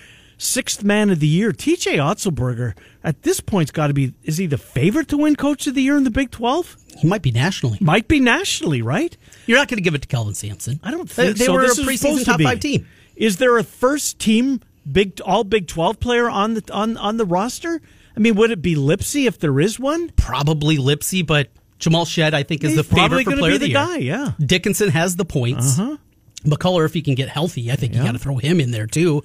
sixth 0.44 0.84
man 0.84 1.10
of 1.10 1.20
the 1.20 1.28
year. 1.28 1.52
T.J. 1.52 1.98
Otzelberger 1.98 2.78
at 3.04 3.24
this 3.24 3.40
point's 3.40 3.72
got 3.72 3.88
to 3.88 3.94
be. 3.94 4.14
Is 4.24 4.38
he 4.38 4.46
the 4.46 4.58
favorite 4.58 5.08
to 5.10 5.18
win 5.18 5.36
Coach 5.36 5.68
of 5.68 5.76
the 5.76 5.82
Year 5.82 5.98
in 5.98 6.04
the 6.04 6.12
Big 6.12 6.32
Twelve? 6.32 6.78
He 6.98 7.08
might 7.08 7.22
be 7.22 7.32
nationally. 7.32 7.78
Might 7.82 8.08
be 8.08 8.20
nationally, 8.20 8.82
right? 8.82 9.16
You're 9.46 9.58
not 9.58 9.68
going 9.68 9.78
to 9.78 9.84
give 9.84 9.96
it 9.96 10.04
to 10.04 10.08
Kelvin 10.08 10.34
Sampson. 10.36 10.80
I 10.84 10.92
don't 10.92 11.10
think 11.10 11.38
they 11.38 11.46
so. 11.46 11.54
were 11.54 11.62
This 11.62 11.78
a 11.80 11.82
is 11.82 11.88
preseason 11.88 12.26
top 12.26 12.42
five 12.42 12.60
team. 12.60 12.88
Is 13.16 13.38
there 13.38 13.58
a 13.58 13.64
first 13.64 14.20
team 14.20 14.62
big 14.90 15.20
all 15.22 15.44
Big 15.44 15.68
Twelve 15.68 16.00
player 16.00 16.30
on 16.30 16.54
the 16.56 16.64
on 16.74 16.98
on 16.98 17.18
the 17.18 17.26
roster? 17.26 17.82
I 18.16 18.20
mean, 18.20 18.36
would 18.36 18.52
it 18.52 18.62
be 18.62 18.76
Lipsey 18.76 19.26
if 19.28 19.40
there 19.40 19.60
is 19.60 19.80
one? 19.80 20.10
Probably 20.10 20.78
Lipsey, 20.78 21.26
but 21.26 21.50
Jamal 21.80 22.06
Shead, 22.06 22.34
I 22.34 22.44
think, 22.44 22.64
is 22.64 22.72
He's 22.74 22.78
the 22.78 22.84
probably 22.84 23.24
favorite 23.24 23.34
for 23.34 23.40
player 23.40 23.52
be 23.52 23.56
of 23.56 23.62
the, 23.62 23.66
the 23.66 23.72
year. 23.72 23.86
guy, 23.88 23.98
yeah. 23.98 24.32
Dickinson 24.40 24.90
has 24.90 25.16
the 25.16 25.26
points. 25.26 25.80
Uh-huh. 25.80 25.98
McCullar, 26.46 26.86
if 26.86 26.94
he 26.94 27.02
can 27.02 27.16
get 27.16 27.30
healthy, 27.30 27.72
I 27.72 27.76
think 27.76 27.94
you 27.94 28.04
got 28.04 28.12
to 28.12 28.20
throw 28.20 28.38
him 28.38 28.60
in 28.60 28.72
there 28.72 28.86
too. 28.86 29.24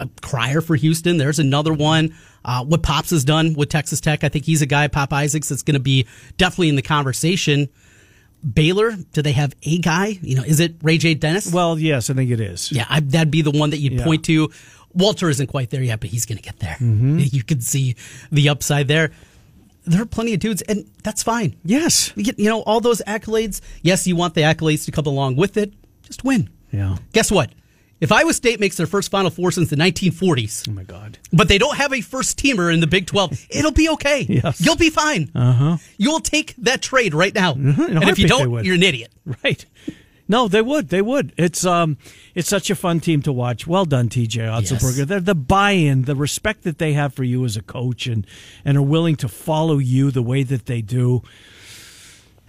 A 0.00 0.08
Cryer 0.22 0.60
for 0.60 0.76
Houston, 0.76 1.16
there's 1.18 1.38
another 1.38 1.72
one. 1.72 2.14
Uh, 2.44 2.64
what 2.64 2.82
Pops 2.82 3.10
has 3.10 3.24
done 3.24 3.54
with 3.54 3.68
Texas 3.68 4.00
Tech, 4.00 4.22
I 4.24 4.28
think 4.28 4.44
he's 4.44 4.62
a 4.62 4.66
guy, 4.66 4.88
Pop 4.88 5.12
Isaacs, 5.12 5.48
that's 5.48 5.62
going 5.62 5.74
to 5.74 5.80
be 5.80 6.06
definitely 6.36 6.68
in 6.68 6.76
the 6.76 6.82
conversation. 6.82 7.68
Baylor, 8.54 8.92
do 9.12 9.20
they 9.22 9.32
have 9.32 9.54
a 9.64 9.78
guy? 9.78 10.18
You 10.22 10.36
know, 10.36 10.44
is 10.44 10.60
it 10.60 10.78
RayJ 10.78 11.18
Dennis? 11.18 11.52
Well, 11.52 11.78
yes, 11.78 12.08
I 12.08 12.14
think 12.14 12.30
it 12.30 12.40
is. 12.40 12.70
Yeah, 12.70 12.86
I, 12.88 13.00
that'd 13.00 13.32
be 13.32 13.42
the 13.42 13.50
one 13.50 13.70
that 13.70 13.78
you'd 13.78 13.94
Yeah. 13.94 14.04
point 14.04 14.24
to. 14.26 14.50
Walter 14.94 15.28
isn't 15.28 15.48
quite 15.48 15.70
there 15.70 15.82
yet, 15.82 15.98
but 16.00 16.10
he's 16.10 16.24
going 16.24 16.38
to 16.38 16.42
get 16.44 16.58
there. 16.60 16.76
Mm-hmm. 16.80 17.18
You 17.32 17.42
can 17.42 17.60
see 17.60 17.96
the 18.30 18.48
upside 18.48 18.86
there. 18.88 19.10
There 19.84 20.02
are 20.02 20.06
plenty 20.06 20.34
of 20.34 20.40
dudes, 20.40 20.62
and 20.62 20.88
that's 21.02 21.22
fine. 21.22 21.56
Yes. 21.64 22.12
You 22.14 22.22
get- 22.24 22.38
you 22.38 22.44
know, 22.48 22.60
all 22.62 22.80
those 22.80 23.02
accolades. 23.06 23.60
Yes, 23.82 24.06
you 24.06 24.14
want 24.16 24.34
the 24.34 24.42
accolades 24.42 24.84
to 24.84 24.92
come 24.92 25.06
along 25.06 25.34
with 25.36 25.56
it. 25.56 25.72
Just 26.02 26.22
win. 26.24 26.48
Yeah. 26.70 26.96
Guess 27.12 27.32
what? 27.32 27.50
If 28.00 28.12
Iowa 28.12 28.32
State 28.32 28.60
makes 28.60 28.76
their 28.76 28.86
first 28.86 29.10
Final 29.10 29.30
Four 29.30 29.50
since 29.50 29.70
the 29.70 29.76
1940s, 29.76 30.68
Oh 30.68 30.72
my 30.72 30.84
God. 30.84 31.18
but 31.32 31.48
they 31.48 31.58
don't 31.58 31.76
have 31.76 31.92
a 31.92 32.00
first 32.00 32.38
teamer 32.38 32.72
in 32.72 32.80
the 32.80 32.86
Big 32.86 33.06
12, 33.06 33.46
it'll 33.50 33.72
be 33.72 33.88
okay. 33.90 34.20
Yes. 34.28 34.60
You'll 34.64 34.76
be 34.76 34.90
fine. 34.90 35.30
Uh 35.34 35.52
huh. 35.52 35.76
You'll 35.96 36.20
take 36.20 36.54
that 36.58 36.80
trade 36.82 37.12
right 37.14 37.34
now. 37.34 37.52
a 37.52 37.54
And 37.54 38.04
if 38.08 38.18
you 38.18 38.28
don't, 38.28 38.64
you're 38.64 38.76
an 38.76 38.82
idiot. 38.82 39.12
Right. 39.44 39.64
No, 40.30 40.46
they 40.46 40.60
would. 40.60 40.90
They 40.90 41.00
would. 41.00 41.32
It's 41.38 41.64
um, 41.64 41.96
it's 42.34 42.48
such 42.50 42.68
a 42.68 42.74
fun 42.74 43.00
team 43.00 43.22
to 43.22 43.32
watch. 43.32 43.66
Well 43.66 43.86
done, 43.86 44.10
TJ 44.10 44.36
Otzelberger. 44.46 44.98
Yes. 44.98 45.08
The, 45.08 45.20
the 45.20 45.34
buy-in, 45.34 46.02
the 46.02 46.14
respect 46.14 46.64
that 46.64 46.76
they 46.76 46.92
have 46.92 47.14
for 47.14 47.24
you 47.24 47.46
as 47.46 47.56
a 47.56 47.62
coach, 47.62 48.06
and 48.06 48.26
and 48.62 48.76
are 48.76 48.82
willing 48.82 49.16
to 49.16 49.28
follow 49.28 49.78
you 49.78 50.10
the 50.10 50.22
way 50.22 50.42
that 50.42 50.66
they 50.66 50.82
do. 50.82 51.22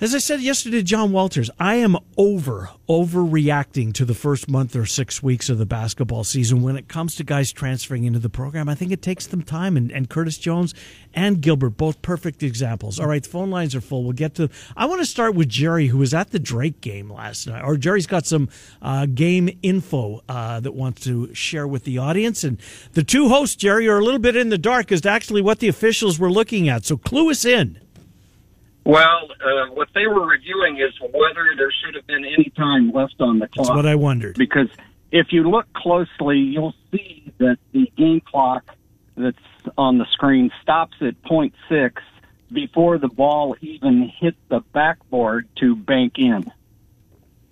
As 0.01 0.15
I 0.15 0.19
said 0.19 0.39
yesterday 0.39 0.77
to 0.77 0.83
John 0.83 1.11
Walters, 1.11 1.49
I 1.59 1.75
am 1.75 1.97
over 2.15 2.69
overreacting 2.87 3.91
to 3.95 4.05
the 4.05 4.13
first 4.13 4.49
month 4.49 4.73
or 4.73 4.85
six 4.85 5.21
weeks 5.21 5.49
of 5.49 5.57
the 5.57 5.65
basketball 5.65 6.23
season 6.23 6.61
when 6.61 6.77
it 6.77 6.87
comes 6.87 7.15
to 7.15 7.25
guys 7.25 7.51
transferring 7.51 8.05
into 8.05 8.17
the 8.17 8.29
program. 8.29 8.69
I 8.69 8.75
think 8.75 8.93
it 8.93 9.01
takes 9.01 9.27
them 9.27 9.41
time, 9.43 9.75
and, 9.75 9.91
and 9.91 10.09
Curtis 10.09 10.37
Jones 10.37 10.73
and 11.13 11.41
Gilbert, 11.41 11.71
both 11.71 12.01
perfect 12.01 12.43
examples. 12.43 12.97
All 12.97 13.07
right, 13.07 13.21
the 13.21 13.27
phone 13.27 13.51
lines 13.51 13.75
are 13.75 13.81
full. 13.81 14.05
We'll 14.05 14.13
get 14.13 14.35
to. 14.35 14.49
I 14.77 14.85
want 14.85 15.01
to 15.01 15.05
start 15.05 15.35
with 15.35 15.49
Jerry, 15.49 15.87
who 15.87 15.97
was 15.97 16.13
at 16.13 16.31
the 16.31 16.39
Drake 16.39 16.79
game 16.79 17.11
last 17.11 17.45
night. 17.45 17.65
Or 17.65 17.75
Jerry's 17.75 18.07
got 18.07 18.25
some 18.25 18.47
uh, 18.81 19.05
game 19.05 19.49
info 19.61 20.23
uh, 20.29 20.61
that 20.61 20.75
wants 20.75 21.03
to 21.03 21.33
share 21.35 21.67
with 21.67 21.83
the 21.83 21.97
audience. 21.97 22.45
And 22.45 22.57
the 22.93 23.03
two 23.03 23.27
hosts, 23.27 23.57
Jerry, 23.57 23.89
are 23.89 23.99
a 23.99 24.03
little 24.05 24.17
bit 24.17 24.37
in 24.37 24.47
the 24.47 24.57
dark 24.57 24.93
as 24.93 25.01
to 25.01 25.09
actually 25.09 25.41
what 25.41 25.59
the 25.59 25.67
officials 25.67 26.17
were 26.17 26.31
looking 26.31 26.69
at. 26.69 26.85
So 26.85 26.95
clue 26.95 27.29
us 27.29 27.43
in. 27.43 27.81
Well, 28.85 29.29
uh, 29.43 29.67
what 29.73 29.89
they 29.93 30.07
were 30.07 30.25
reviewing 30.25 30.77
is 30.77 30.93
whether 31.01 31.45
there 31.57 31.71
should 31.83 31.95
have 31.95 32.07
been 32.07 32.25
any 32.25 32.51
time 32.55 32.91
left 32.91 33.15
on 33.19 33.39
the 33.39 33.47
clock. 33.47 33.67
That's 33.67 33.75
what 33.75 33.85
I 33.85 33.95
wondered. 33.95 34.35
because 34.37 34.69
if 35.11 35.27
you 35.31 35.49
look 35.49 35.71
closely, 35.73 36.37
you'll 36.39 36.73
see 36.91 37.31
that 37.39 37.57
the 37.71 37.91
game 37.97 38.21
clock 38.21 38.63
that's 39.15 39.37
on 39.77 39.97
the 39.97 40.05
screen 40.13 40.49
stops 40.61 40.95
at 41.01 41.21
point 41.23 41.53
six 41.67 42.01
before 42.51 42.97
the 42.97 43.09
ball 43.09 43.55
even 43.61 44.09
hit 44.19 44.35
the 44.49 44.61
backboard 44.73 45.47
to 45.59 45.75
bank 45.75 46.13
in. 46.17 46.51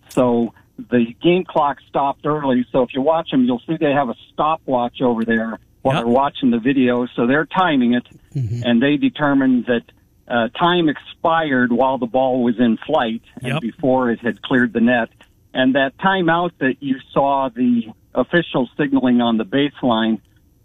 So 0.10 0.54
the 0.78 1.14
game 1.22 1.44
clock 1.44 1.78
stopped 1.88 2.26
early. 2.26 2.66
So 2.72 2.82
if 2.84 2.94
you 2.94 3.02
watch 3.02 3.30
them, 3.32 3.44
you'll 3.46 3.62
see 3.68 3.78
they 3.80 3.92
have 3.92 4.10
a 4.10 4.16
stopwatch 4.34 5.02
over 5.02 5.24
there 5.26 5.60
while 5.82 5.96
Yep. 5.96 6.04
they're 6.06 6.14
watching 6.14 6.52
the 6.52 6.60
video. 6.60 7.06
So 7.16 7.28
they're 7.28 7.46
timing 7.46 7.94
it, 7.94 8.08
and 8.34 8.82
they 8.82 8.98
determined 8.98 9.66
that 9.66 9.84
uh, 10.28 10.50
time 10.50 10.90
expired 10.90 11.72
while 11.72 11.98
the 11.98 12.06
ball 12.06 12.44
was 12.44 12.60
in 12.60 12.78
flight 12.86 13.22
Yep. 13.42 13.52
and 13.52 13.62
before 13.62 14.12
it 14.12 14.20
had 14.20 14.42
cleared 14.42 14.74
the 14.74 14.82
net. 14.82 15.10
And 15.54 15.76
that 15.76 15.98
timeout 15.98 16.52
that 16.60 16.76
you 16.82 16.98
saw 17.14 17.50
the 17.50 17.84
official 18.14 18.70
signaling 18.78 19.22
on 19.22 19.38
the 19.38 19.46
baseline, 19.46 20.20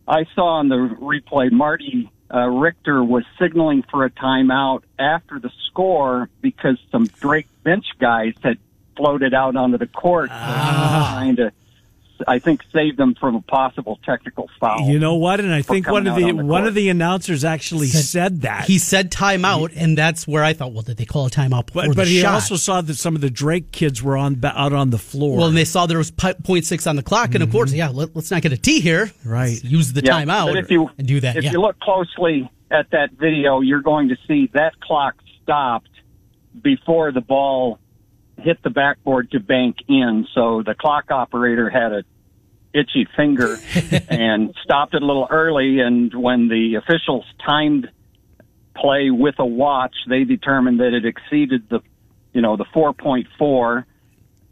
I 0.07 0.25
saw 0.35 0.59
on 0.59 0.69
the 0.69 0.77
replay 0.77 1.51
Marty 1.53 2.11
uh, 2.33 2.49
Richter 2.49 3.05
was 3.05 3.25
signaling 3.39 3.85
for 3.91 4.05
a 4.05 4.11
timeout 4.11 4.83
after 4.99 5.39
the 5.39 5.51
score 5.69 6.29
because 6.41 6.79
some 6.91 7.07
Drake 7.07 7.47
bench 7.63 7.87
guys 7.99 8.35
had 8.43 8.59
floated 8.97 9.33
out 9.35 9.55
onto 9.57 9.79
the 9.79 9.87
court 9.87 10.29
trying 10.31 11.37
to, 11.37 11.53
I 12.27 12.39
think, 12.39 12.63
save 12.73 12.97
them 12.97 13.15
from 13.15 13.35
a 13.35 13.43
possible 13.43 13.99
technical 14.05 14.49
foul. 14.61 14.89
You 14.89 14.99
know 14.99 15.15
what? 15.15 15.41
And 15.41 15.53
I 15.53 15.63
think 15.63 15.89
one 15.89 16.07
of 16.07 16.17
the, 16.17 16.25
on 16.25 16.37
the 16.37 16.45
one 16.45 16.63
court. 16.63 16.69
of 16.69 16.75
the 16.75 16.89
announcers 16.89 17.45
actually 17.45 17.89
said, 17.89 18.05
Said- 18.05 18.43
that. 18.43 18.65
He 18.67 18.79
said 18.79 19.11
timeout, 19.11 19.73
and 19.77 19.97
that's 19.97 20.27
where 20.27 20.45
I 20.45 20.53
thought, 20.53 20.73
well, 20.73 20.83
did 20.83 20.97
they 20.97 21.05
call 21.05 21.27
a 21.27 21.31
timeout 21.31 21.67
before 21.67 21.83
but 21.83 21.89
the 21.91 21.95
but 21.97 22.07
he 22.09 22.21
shot? 22.21 22.35
also 22.35 22.57
saw 22.57 22.81
that 22.81 22.95
some 22.95 23.15
of 23.15 23.21
the 23.21 23.31
Drake 23.31 23.73
kids 23.73 24.03
were 24.03 24.17
on 24.17 24.41
out 24.45 24.73
on 24.73 24.91
the 24.91 24.99
floor. 24.99 25.39
well, 25.39 25.49
and 25.49 25.57
they 25.57 25.65
saw 25.65 25.87
there 25.87 25.99
was 25.99 26.11
pi- 26.11 26.35
point 26.35 26.65
six 26.65 26.87
on 26.87 26.97
the 26.97 27.03
clock, 27.03 27.35
and 27.35 27.43
of 27.43 27.49
mm-hmm. 27.49 27.59
course, 27.59 27.73
yeah, 27.73 27.89
let, 27.89 28.17
us 28.17 28.31
not 28.31 28.43
get 28.43 28.53
a 28.53 28.57
T 28.57 28.81
here. 28.81 29.11
Right. 29.25 29.51
Let's 29.51 29.65
use 29.65 29.93
the 29.93 30.03
Yeah, 30.03 30.25
timeout 30.25 30.57
if 30.57 30.71
you, 30.71 30.91
and 30.99 31.07
do 31.07 31.21
that. 31.21 31.37
If 31.37 31.45
yeah. 31.45 31.53
you 31.53 31.61
look 31.61 31.79
closely 31.81 32.51
at 32.71 32.91
that 32.91 33.13
video, 33.13 33.61
you're 33.61 33.83
going 33.83 34.09
to 34.09 34.17
see 34.27 34.51
that 34.55 34.81
clock 34.81 35.15
stopped 35.43 35.91
before 36.61 37.13
the 37.13 37.21
ball 37.21 37.79
hit 38.39 38.63
the 38.63 38.71
backboard 38.71 39.31
to 39.33 39.41
bank 39.41 39.77
in. 39.89 40.27
So 40.35 40.63
the 40.63 40.75
clock 40.75 41.11
operator 41.11 41.71
had 41.71 41.93
a 41.93 42.05
itchy 42.75 43.07
finger 43.17 43.59
and 44.09 44.55
stopped 44.63 44.95
it 44.95 45.03
a 45.03 45.07
little 45.07 45.27
early. 45.31 45.81
And 45.81 46.13
when 46.15 46.49
the 46.49 46.77
officials 46.77 47.25
timed 47.45 47.91
play 48.75 49.11
with 49.11 49.37
a 49.39 49.47
watch, 49.47 49.95
they 50.09 50.25
determined 50.25 50.81
that 50.81 50.95
it 50.95 51.05
exceeded 51.05 51.69
the, 51.69 51.81
you 52.33 52.41
know, 52.41 52.57
the 52.57 52.65
4.4 52.75 53.85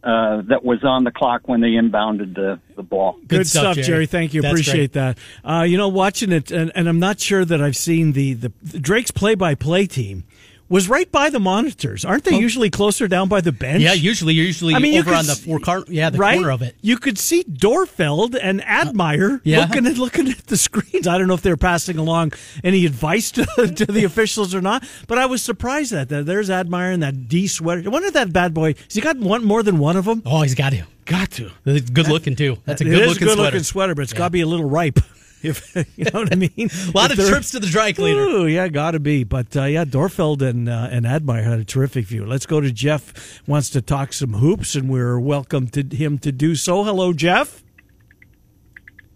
uh, 0.02 0.42
that 0.48 0.64
was 0.64 0.83
on 0.83 1.04
the 1.04 1.11
clock 1.11 1.42
when 1.46 1.61
they 1.61 1.72
inbounded 1.72 2.35
the, 2.35 2.59
the 2.76 2.83
ball. 2.83 3.12
Good, 3.20 3.28
Good 3.28 3.46
stuff, 3.46 3.61
stuff, 3.61 3.74
Jerry. 3.76 3.87
Jerry. 3.87 4.06
Thank 4.06 4.35
you. 4.35 4.42
That's 4.42 4.52
Appreciate 4.52 4.92
that. 4.94 5.18
Uh, 5.44 5.64
you 5.68 5.76
know, 5.76 5.88
watching 5.88 6.33
it, 6.33 6.50
and, 6.50 6.72
and 6.74 6.88
I'm 6.88 6.98
not 6.98 7.20
sure 7.20 7.44
that 7.44 7.61
I've 7.61 7.76
seen 7.76 8.12
the, 8.12 8.35
the 8.35 8.50
Drake's 8.80 9.11
play-by-play 9.11 9.87
team 9.87 10.24
was 10.70 10.88
right 10.88 11.11
by 11.11 11.28
the 11.28 11.40
monitors. 11.40 12.04
Aren't 12.04 12.24
they 12.24 12.37
oh. 12.37 12.38
usually 12.38 12.70
closer 12.70 13.09
down 13.09 13.28
by 13.28 13.42
the 13.42 13.52
bench? 13.52 13.83
yeah, 13.83 13.92
usually 13.92 14.33
you're 14.33 14.46
usually 14.46 14.74
I 14.74 14.78
mean, 14.78 14.98
over 14.98 15.12
on 15.12 15.26
the 15.26 15.35
four 15.35 15.59
car, 15.59 15.85
yeah, 15.88 16.09
the 16.09 16.18
right? 16.18 16.37
corner 16.37 16.52
of 16.52 16.62
it. 16.62 16.76
You 16.80 16.96
could 16.96 17.18
see 17.18 17.44
Dorfeld 17.44 18.38
and 18.40 18.61
uh, 18.62 18.64
Admire 18.64 19.42
yeah. 19.44 19.61
looking 19.61 19.87
at 19.87 19.98
looking 19.98 20.28
at 20.28 20.46
the 20.46 20.56
screens. 20.56 21.06
I 21.06 21.18
don't 21.18 21.26
know 21.26 21.35
if 21.35 21.42
they're 21.42 21.56
passing 21.59 21.98
along 21.98 22.33
any 22.64 22.87
advice 22.87 23.30
to, 23.33 23.44
to 23.76 23.85
the 23.85 24.04
officials 24.04 24.54
or 24.54 24.62
not, 24.62 24.88
but 25.09 25.18
I 25.18 25.26
was 25.26 25.42
surprised 25.42 25.92
at 25.92 26.09
that. 26.09 26.24
There's 26.24 26.48
Admire 26.48 26.92
in 26.92 27.00
that 27.00 27.28
D 27.28 27.48
sweater. 27.48 27.83
I 27.85 27.88
wonder 27.88 28.09
if 28.09 28.14
that 28.14 28.33
bad 28.33 28.54
boy 28.54 28.74
has 28.74 28.94
he 28.94 29.00
got 29.00 29.18
one 29.18 29.44
more 29.44 29.62
than 29.62 29.78
one 29.78 29.96
of 29.96 30.04
them? 30.04 30.22
Oh, 30.24 30.42
he's 30.42 30.54
got 30.54 30.70
to. 30.72 30.85
Got 31.04 31.33
to. 31.33 31.50
Good 31.64 32.09
looking 32.09 32.37
too. 32.37 32.59
That's 32.64 32.80
a 32.80 32.85
good 32.85 33.02
is 33.02 33.09
looking 33.09 33.26
good 33.26 33.35
sweater. 33.35 33.42
looking 33.42 33.64
sweater, 33.64 33.94
but 33.96 34.02
it's 34.02 34.12
got 34.12 34.26
to 34.26 34.30
be 34.30 34.42
a 34.42 34.46
little 34.46 34.68
ripe. 34.68 35.00
If 35.42 35.74
you 35.96 36.05
know 36.05 36.20
what 36.20 36.33
I 36.33 36.37
mean, 36.37 36.50
A 36.88 36.96
lot 36.96 37.11
of 37.11 37.18
trips 37.18 37.53
to 37.53 37.61
the 37.61 37.66
dry 37.66 37.92
cleaner. 37.92 38.20
Ooh, 38.20 38.46
yeah, 38.46 38.68
got 38.68 38.92
to 38.92 39.00
be. 39.00 39.24
But 39.24 39.57
uh, 39.57 39.64
yeah, 39.64 39.85
Dorfeld 39.85 40.42
and 40.42 40.68
uh, 40.68 40.88
and 40.90 41.07
Admire 41.07 41.42
had 41.42 41.59
a 41.59 41.64
terrific 41.64 42.07
view. 42.07 42.26
Let's 42.26 42.46
go 42.46 42.61
to 42.61 42.70
Jeff. 42.70 43.40
Wants 43.46 43.70
to 43.70 43.81
talk 43.81 44.12
some 44.12 44.35
hoops, 44.35 44.74
and 44.74 44.90
we're 44.90 45.18
welcome 45.18 45.68
to 45.68 45.83
him 45.83 46.18
to 46.18 46.33
do 46.33 46.55
so. 46.55 46.85
Hello, 46.85 47.12
Jeff. 47.12 47.62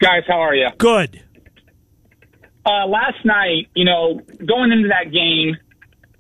Guys, 0.01 0.23
how 0.27 0.41
are 0.41 0.55
you? 0.55 0.69
Good. 0.79 1.23
Uh, 2.67 2.87
last 2.87 3.25
night, 3.25 3.69
you 3.75 3.85
know, 3.85 4.21
going 4.47 4.73
into 4.73 4.89
that 4.89 5.13
game, 5.13 5.57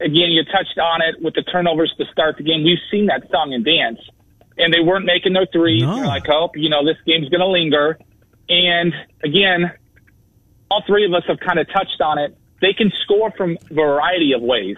again, 0.00 0.30
you 0.30 0.44
touched 0.44 0.78
on 0.78 1.00
it 1.00 1.22
with 1.22 1.34
the 1.34 1.42
turnovers 1.42 1.92
to 1.98 2.04
start 2.12 2.36
the 2.36 2.44
game. 2.44 2.64
We've 2.64 2.78
seen 2.90 3.06
that 3.06 3.22
song 3.30 3.54
and 3.54 3.64
dance, 3.64 3.98
and 4.58 4.72
they 4.72 4.80
weren't 4.80 5.06
making 5.06 5.32
their 5.32 5.46
threes. 5.46 5.82
No. 5.82 5.96
You're 5.96 6.06
like, 6.06 6.28
oh, 6.28 6.50
you 6.54 6.68
know, 6.68 6.84
this 6.84 6.96
game's 7.06 7.30
going 7.30 7.40
to 7.40 7.46
linger. 7.46 7.98
And 8.48 8.92
again, 9.22 9.72
all 10.70 10.82
three 10.86 11.04
of 11.06 11.12
us 11.14 11.22
have 11.28 11.38
kind 11.40 11.58
of 11.58 11.66
touched 11.72 12.00
on 12.00 12.18
it. 12.18 12.36
They 12.60 12.72
can 12.72 12.90
score 13.04 13.30
from 13.36 13.58
a 13.70 13.74
variety 13.74 14.32
of 14.32 14.42
ways. 14.42 14.76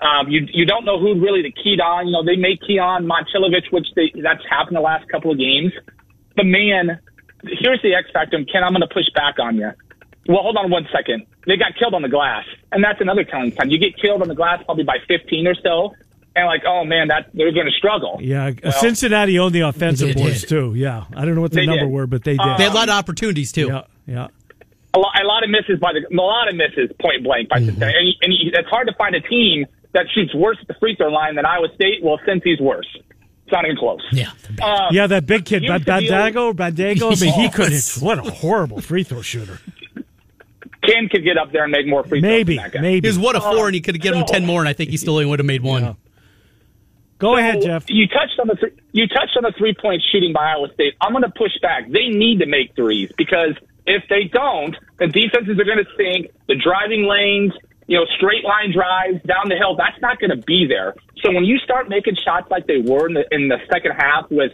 Um, 0.00 0.28
you 0.28 0.46
you 0.52 0.66
don't 0.66 0.84
know 0.84 0.98
who 0.98 1.20
really 1.20 1.42
the 1.42 1.52
key 1.52 1.78
on. 1.80 2.06
You 2.08 2.12
know, 2.12 2.24
they 2.24 2.36
may 2.36 2.56
key 2.56 2.78
on 2.78 3.06
Momcilovic, 3.06 3.70
which 3.70 3.86
they, 3.94 4.12
that's 4.20 4.42
happened 4.50 4.76
the 4.76 4.80
last 4.80 5.08
couple 5.08 5.30
of 5.30 5.38
games. 5.38 5.72
But 6.34 6.46
man, 6.46 6.98
here's 7.44 7.80
the 7.82 7.94
X 7.94 8.08
factor. 8.12 8.42
Ken, 8.44 8.64
I'm 8.64 8.72
going 8.72 8.80
to 8.80 8.92
push 8.92 9.06
back 9.14 9.38
on 9.38 9.56
you. 9.56 9.70
Well, 10.28 10.42
hold 10.42 10.56
on 10.56 10.70
one 10.70 10.88
second. 10.92 11.26
They 11.46 11.56
got 11.56 11.76
killed 11.78 11.94
on 11.94 12.02
the 12.02 12.08
glass, 12.08 12.44
and 12.72 12.82
that's 12.82 13.00
another 13.00 13.24
telling 13.24 13.52
sign. 13.52 13.70
You 13.70 13.78
get 13.78 13.96
killed 14.00 14.22
on 14.22 14.28
the 14.28 14.34
glass 14.34 14.62
probably 14.64 14.84
by 14.84 14.98
15 15.08 15.46
or 15.46 15.54
so, 15.56 15.94
and 16.34 16.46
like, 16.46 16.62
oh 16.66 16.84
man, 16.84 17.08
that 17.08 17.30
they're 17.34 17.52
going 17.52 17.66
to 17.66 17.72
struggle. 17.72 18.18
Yeah, 18.20 18.46
uh, 18.46 18.52
Well, 18.64 18.72
Cincinnati 18.72 19.38
owned 19.38 19.54
the 19.54 19.60
offensive 19.60 20.16
boards 20.16 20.44
too. 20.46 20.74
Yeah, 20.74 21.04
I 21.14 21.24
don't 21.24 21.34
know 21.34 21.40
what 21.42 21.52
the 21.52 21.66
number 21.66 21.84
did. 21.84 21.90
were, 21.90 22.06
but 22.06 22.24
they 22.24 22.32
did. 22.32 22.40
Uh, 22.40 22.56
They 22.56 22.64
had 22.64 22.72
a 22.72 22.74
lot 22.76 22.88
of 22.88 22.94
opportunities 22.94 23.50
too. 23.52 23.66
yeah, 23.66 23.82
yeah. 24.06 24.28
A 24.94 24.98
lot, 24.98 25.12
a 25.22 25.24
lot 25.26 25.42
of 25.44 25.50
misses 25.50 25.78
by 25.80 25.92
the 25.94 26.04
a 26.06 26.14
lot 26.14 26.48
of 26.48 26.54
misses 26.54 26.90
point 27.00 27.24
blank 27.24 27.48
by 27.48 27.58
Cincinnati, 27.60 27.94
and, 28.22 28.32
and 28.32 28.54
it's 28.54 28.68
hard 28.68 28.86
to 28.88 28.94
find 28.94 29.14
a 29.14 29.20
team 29.20 29.64
that 29.92 30.06
shoots 30.14 30.34
worse 30.34 30.58
at 30.60 30.68
the 30.68 30.74
free 30.74 30.94
throw 30.96 31.08
line 31.08 31.34
than 31.36 31.46
Iowa 31.46 31.68
State. 31.74 32.02
Well, 32.02 32.18
Cincy's 32.26 32.60
worse. 32.60 32.88
It's 33.44 33.52
not 33.52 33.64
even 33.64 33.76
close. 33.76 34.00
Yeah. 34.12 34.30
Uh, 34.62 34.88
Yeah, 34.90 35.06
that 35.06 35.26
big 35.26 35.44
kid, 35.46 35.62
here's 35.62 35.82
Bad 35.84 36.02
the 36.04 36.06
deal. 36.06 36.12
Bandaogo, 36.12 36.52
Bandaogo. 36.54 37.16
I 37.16 37.24
mean, 37.24 37.32
he 37.34 37.48
could. 37.50 37.72
Yes. 37.72 38.00
What 38.00 38.18
a 38.18 38.22
horrible 38.30 38.80
free 38.80 39.02
throw 39.02 39.22
shooter. 39.22 39.58
Ken 40.82 41.08
could 41.08 41.24
get 41.24 41.38
up 41.38 41.52
there 41.52 41.62
and 41.62 41.70
make 41.72 41.86
more 41.86 42.02
free 42.04 42.20
throws. 42.20 42.30
Maybe, 42.30 42.56
than 42.56 42.64
that 42.64 42.72
guy. 42.72 42.80
maybe. 42.80 43.06
He 43.06 43.10
was 43.10 43.18
one 43.18 43.36
of 43.36 43.42
four, 43.42 43.66
and 43.66 43.74
he 43.74 43.80
could 43.80 43.94
have 43.94 44.02
given 44.02 44.20
him 44.20 44.26
ten 44.26 44.44
more, 44.44 44.60
and 44.60 44.68
I 44.68 44.72
think 44.72 44.90
he 44.90 44.96
still 44.96 45.14
only 45.14 45.26
would 45.26 45.38
have 45.38 45.46
made 45.46 45.62
one. 45.62 45.96
Go 47.18 47.34
So, 47.34 47.36
ahead, 47.38 47.62
Jeff. 47.62 47.84
You 47.88 48.08
touched 48.08 48.38
on 48.40 48.48
the 48.48 48.56
th- 48.56 48.72
you 48.90 49.06
touched 49.06 49.36
on 49.36 49.44
the 49.44 49.52
three 49.56 49.74
point 49.80 50.02
shooting 50.10 50.32
by 50.32 50.52
Iowa 50.52 50.68
State. 50.74 50.94
I'm 51.00 51.12
going 51.12 51.22
to 51.22 51.30
push 51.30 51.52
back. 51.62 51.88
They 51.88 52.08
need 52.08 52.40
to 52.40 52.46
make 52.46 52.74
threes 52.74 53.12
because 53.16 53.54
if 53.86 54.02
they 54.08 54.30
don't, 54.32 54.76
the 54.98 55.08
defenses 55.08 55.58
are 55.58 55.64
going 55.64 55.82
to 55.82 55.90
sink. 55.96 56.30
The 56.46 56.54
driving 56.54 57.04
lanes, 57.04 57.52
you 57.86 57.98
know, 57.98 58.06
straight 58.16 58.44
line 58.44 58.72
drives 58.72 59.22
down 59.26 59.48
the 59.48 59.56
hill. 59.56 59.76
That's 59.76 60.00
not 60.00 60.20
going 60.20 60.30
to 60.30 60.42
be 60.46 60.66
there. 60.68 60.94
So 61.22 61.32
when 61.32 61.44
you 61.44 61.58
start 61.58 61.88
making 61.88 62.16
shots 62.16 62.50
like 62.50 62.66
they 62.66 62.78
were 62.78 63.08
in 63.08 63.14
the 63.14 63.24
in 63.30 63.48
the 63.48 63.58
second 63.72 63.92
half 63.98 64.30
with 64.30 64.52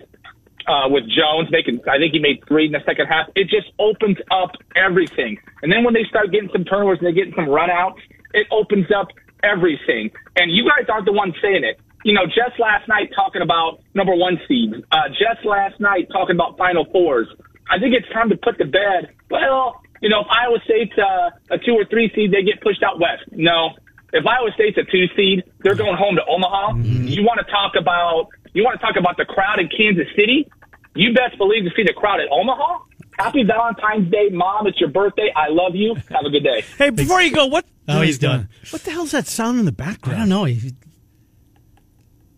uh, 0.66 0.88
with 0.88 1.04
Jones 1.08 1.48
making, 1.50 1.80
I 1.88 1.96
think 1.96 2.12
he 2.12 2.20
made 2.20 2.44
three 2.46 2.66
in 2.66 2.72
the 2.72 2.84
second 2.84 3.06
half. 3.06 3.28
It 3.34 3.48
just 3.48 3.72
opens 3.78 4.18
up 4.30 4.52
everything. 4.76 5.38
And 5.62 5.72
then 5.72 5.84
when 5.84 5.94
they 5.94 6.04
start 6.08 6.30
getting 6.30 6.50
some 6.52 6.64
turnovers 6.64 6.98
and 7.00 7.06
they're 7.06 7.16
getting 7.16 7.34
some 7.34 7.48
runouts, 7.48 8.00
it 8.34 8.46
opens 8.50 8.86
up 8.92 9.08
everything. 9.42 10.10
And 10.36 10.52
you 10.52 10.68
guys 10.68 10.88
aren't 10.88 11.06
the 11.06 11.12
ones 11.12 11.34
saying 11.40 11.64
it. 11.64 11.80
You 12.04 12.14
know, 12.14 12.26
just 12.26 12.58
last 12.60 12.86
night 12.86 13.10
talking 13.14 13.42
about 13.42 13.80
number 13.94 14.14
one 14.14 14.38
seeds, 14.46 14.76
uh, 14.92 15.08
just 15.08 15.44
last 15.44 15.80
night 15.80 16.08
talking 16.12 16.36
about 16.36 16.56
Final 16.56 16.84
Fours. 16.92 17.26
I 17.70 17.78
think 17.78 17.94
it's 17.94 18.08
time 18.12 18.30
to 18.30 18.36
put 18.36 18.58
to 18.58 18.64
bed. 18.64 19.14
Well, 19.30 19.80
you 20.00 20.08
know, 20.08 20.20
if 20.20 20.26
Iowa 20.30 20.58
State's 20.64 20.96
uh, 20.96 21.30
a 21.50 21.58
two 21.58 21.72
or 21.72 21.84
three 21.84 22.10
seed, 22.14 22.32
they 22.32 22.42
get 22.42 22.60
pushed 22.62 22.82
out 22.82 22.98
west. 22.98 23.24
No, 23.32 23.70
if 24.12 24.24
Iowa 24.26 24.50
State's 24.54 24.78
a 24.78 24.84
two 24.84 25.06
seed, 25.16 25.44
they're 25.60 25.74
going 25.74 25.96
home 25.96 26.16
to 26.16 26.22
Omaha. 26.26 26.72
Mm-hmm. 26.72 27.08
You 27.08 27.22
want 27.24 27.40
to 27.44 27.50
talk 27.50 27.72
about 27.78 28.28
you 28.52 28.64
want 28.64 28.80
to 28.80 28.84
talk 28.84 28.96
about 28.96 29.16
the 29.16 29.24
crowd 29.24 29.58
in 29.58 29.68
Kansas 29.68 30.08
City? 30.16 30.48
You 30.94 31.12
best 31.14 31.36
believe 31.38 31.64
to 31.64 31.70
see 31.76 31.84
the 31.84 31.92
crowd 31.92 32.20
at 32.20 32.28
Omaha. 32.30 32.84
Happy 33.18 33.42
Valentine's 33.42 34.10
Day, 34.10 34.28
Mom! 34.30 34.66
It's 34.66 34.78
your 34.80 34.90
birthday. 34.90 35.32
I 35.34 35.48
love 35.48 35.74
you. 35.74 35.94
Have 35.94 36.24
a 36.24 36.30
good 36.30 36.44
day. 36.44 36.64
Hey, 36.78 36.90
before 36.90 37.20
you 37.20 37.32
go, 37.32 37.46
what? 37.46 37.64
Oh, 37.88 37.94
no, 37.94 38.00
he's 38.02 38.18
done. 38.18 38.48
What 38.70 38.82
the 38.82 38.92
hell's 38.92 39.10
that 39.10 39.26
sound 39.26 39.58
in 39.58 39.64
the 39.64 39.72
background? 39.72 40.16
I 40.16 40.20
don't 40.20 40.28
know. 40.28 40.44
He, 40.44 40.74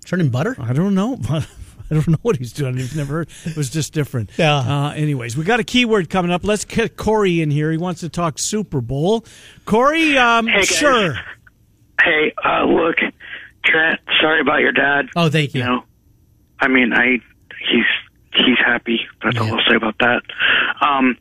churning 0.05 0.31
butter? 0.31 0.57
I 0.59 0.73
don't 0.73 0.95
know. 0.95 1.19
I 1.91 1.95
don't 1.95 2.09
know 2.09 2.19
what 2.23 2.37
he's 2.37 2.53
doing. 2.53 2.79
I've 2.79 2.95
never 2.97 3.15
heard. 3.15 3.29
It 3.45 3.57
was 3.57 3.71
just 3.71 3.93
different. 3.93 4.31
Yeah. 4.37 4.57
Uh, 4.57 4.93
anyways, 4.93 5.37
we 5.37 5.45
got 5.45 5.61
a 5.61 5.65
keyword 5.65 6.09
coming 6.11 6.31
up. 6.31 6.45
Let's 6.45 6.65
get 6.65 6.97
Corey 6.97 7.41
in 7.41 7.51
here. 7.51 7.71
He 7.71 7.79
wants 7.79 8.01
to 8.01 8.09
talk 8.09 8.39
Super 8.39 8.81
Bowl. 8.81 9.25
Corey, 9.65 10.17
um, 10.19 10.47
Hey, 10.47 10.59
guys. 10.59 10.69
sure. 10.69 11.15
Hey, 12.03 12.33
uh, 12.45 12.65
look, 12.65 12.97
Trent. 13.65 14.01
Sorry 14.21 14.41
about 14.41 14.61
your 14.61 14.73
dad. 14.73 15.09
Oh, 15.17 15.29
thank 15.29 15.55
you. 15.55 15.61
You 15.61 15.67
know, 15.67 15.85
I 16.61 16.69
mean, 16.69 16.93
I 16.95 17.19
he's 17.71 17.85
he's 18.35 18.59
happy. 18.65 19.01
That's 19.23 19.37
all 19.39 19.53
I'll 19.59 19.65
say 19.69 19.77
about 19.77 19.97
that. 19.99 20.23
Um, 20.81 21.17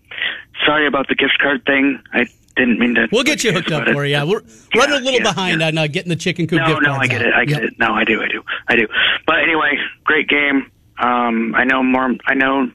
sorry 0.66 0.88
about 0.88 1.08
the 1.10 1.16
gift 1.16 1.38
card 1.42 1.66
thing. 1.66 2.02
I 2.14 2.28
didn't 2.60 2.80
mean 2.80 2.95
to. 2.95 3.08
We'll 3.12 3.24
get 3.24 3.43
you 3.43 3.52
hooked 3.54 3.72
up, 3.72 3.88
Corey. 3.91 4.12
Yeah, 4.12 4.24
we're 4.26 4.41
running 4.76 4.95
a 4.98 5.00
little 5.00 5.13
yeah, 5.19 5.24
behind 5.24 5.62
yeah. 5.62 5.67
on 5.67 5.78
uh, 5.78 5.88
getting 5.88 6.10
the 6.10 6.15
chicken 6.15 6.45
coop 6.48 6.60
No, 6.60 6.67
gift 6.67 6.82
no, 6.84 6.93
I 6.93 7.08
get 7.08 7.22
out. 7.22 7.28
it. 7.28 7.34
I 7.34 7.45
get 7.45 7.62
Yep. 7.63 7.72
it. 7.72 7.80
No, 7.80 7.93
I 7.93 8.04
do. 8.04 8.22
I 8.22 8.28
do. 8.28 8.43
I 8.67 8.76
do. 8.76 8.88
But 9.26 9.39
anyway, 9.39 9.78
great 10.04 10.28
game. 10.30 10.69
Um, 11.00 11.56
I 11.56 11.63
know 11.63 11.82
more. 11.84 12.13
I 12.28 12.34
know 12.36 12.69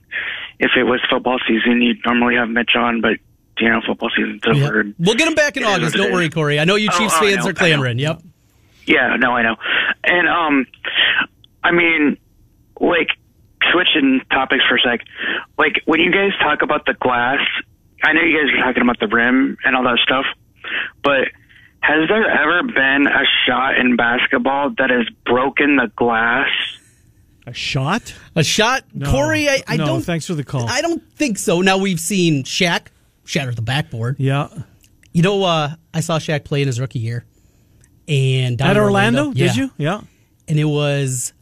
if 0.59 0.71
it 0.77 0.85
was 0.85 1.01
football 1.11 1.39
season, 1.47 1.83
you'd 1.83 1.99
normally 2.07 2.37
have 2.37 2.49
Mitch 2.49 2.75
on, 2.77 3.01
but 3.01 3.19
you 3.59 3.69
know, 3.69 3.81
football 3.87 4.11
season's 4.17 4.41
Yep. 4.45 4.57
over. 4.57 4.85
We'll 4.99 5.15
get 5.15 5.29
him 5.29 5.35
back 5.35 5.57
in 5.57 5.63
It 5.63 5.67
August. 5.67 5.95
Don't 5.95 6.13
worry. 6.13 6.29
Corey. 6.31 6.59
I 6.59 6.65
know 6.65 6.75
you 6.77 6.89
Oh, 6.93 6.99
Chiefs 6.99 7.15
oh, 7.19 7.21
fans 7.21 7.45
know, 7.45 7.51
are 7.51 7.55
clamoring. 7.55 7.99
Yep. 7.99 8.23
Yeah, 8.87 9.17
no, 9.17 9.33
I 9.33 9.43
know. 9.43 9.57
And 10.05 10.29
um 10.29 10.67
I 11.63 11.71
mean 11.71 12.17
like 12.81 13.09
switching 13.73 14.21
topics 14.31 14.65
for 14.69 14.77
a 14.77 14.81
sec. 14.81 15.01
Like 15.59 15.83
when 15.85 16.01
you 16.01 16.11
guys 16.11 16.33
talk 16.41 16.63
about 16.63 16.85
the 16.87 16.95
glass, 16.95 17.41
I 18.05 18.13
know 18.13 18.21
you 18.23 18.39
guys 18.39 18.55
are 18.61 18.65
talking 18.67 18.83
about 18.83 18.99
the 19.01 19.09
rim 19.09 19.57
and 19.65 19.75
all 19.77 19.83
that 19.85 19.99
stuff, 20.03 20.25
but 21.03 21.29
has 21.81 22.09
there 22.09 22.29
ever 22.31 22.63
been 22.63 23.07
a 23.07 23.25
shot 23.47 23.77
in 23.79 23.97
basketball 23.97 24.71
that 24.79 24.91
has 24.91 25.07
broken 25.27 25.77
the 25.77 25.91
glass? 25.97 26.49
A 27.47 27.53
shot? 27.53 28.15
A 28.37 28.43
shot, 28.45 28.85
No. 28.95 29.11
Corey. 29.11 29.49
I, 29.49 29.63
I 29.67 29.77
no, 29.77 29.85
don't. 29.87 30.03
Thanks 30.03 30.27
for 30.27 30.35
the 30.35 30.45
call. 30.45 30.67
I 30.69 30.81
don't 30.81 31.03
think 31.13 31.37
so. 31.39 31.61
Now 31.61 31.77
we've 31.79 32.01
seen 32.01 32.43
Shaq 32.45 32.87
shatter 33.25 33.53
the 33.55 33.63
backboard. 33.63 34.17
yeah. 34.19 34.49
You 35.13 35.23
know, 35.23 35.45
uh, 35.45 35.75
I 35.93 36.01
saw 36.01 36.19
Shaq 36.19 36.45
play 36.45 36.63
in 36.63 36.67
his 36.67 36.81
rookie 36.81 36.99
year, 36.99 37.25
and 38.09 38.61
At 38.61 38.77
in 38.77 38.83
Orlando, 38.83 39.27
Yeah. 39.33 39.47
did 39.49 39.57
you? 39.57 39.71
Yeah. 39.77 40.01
And 40.49 40.59
it 40.59 40.65
was, 40.65 41.33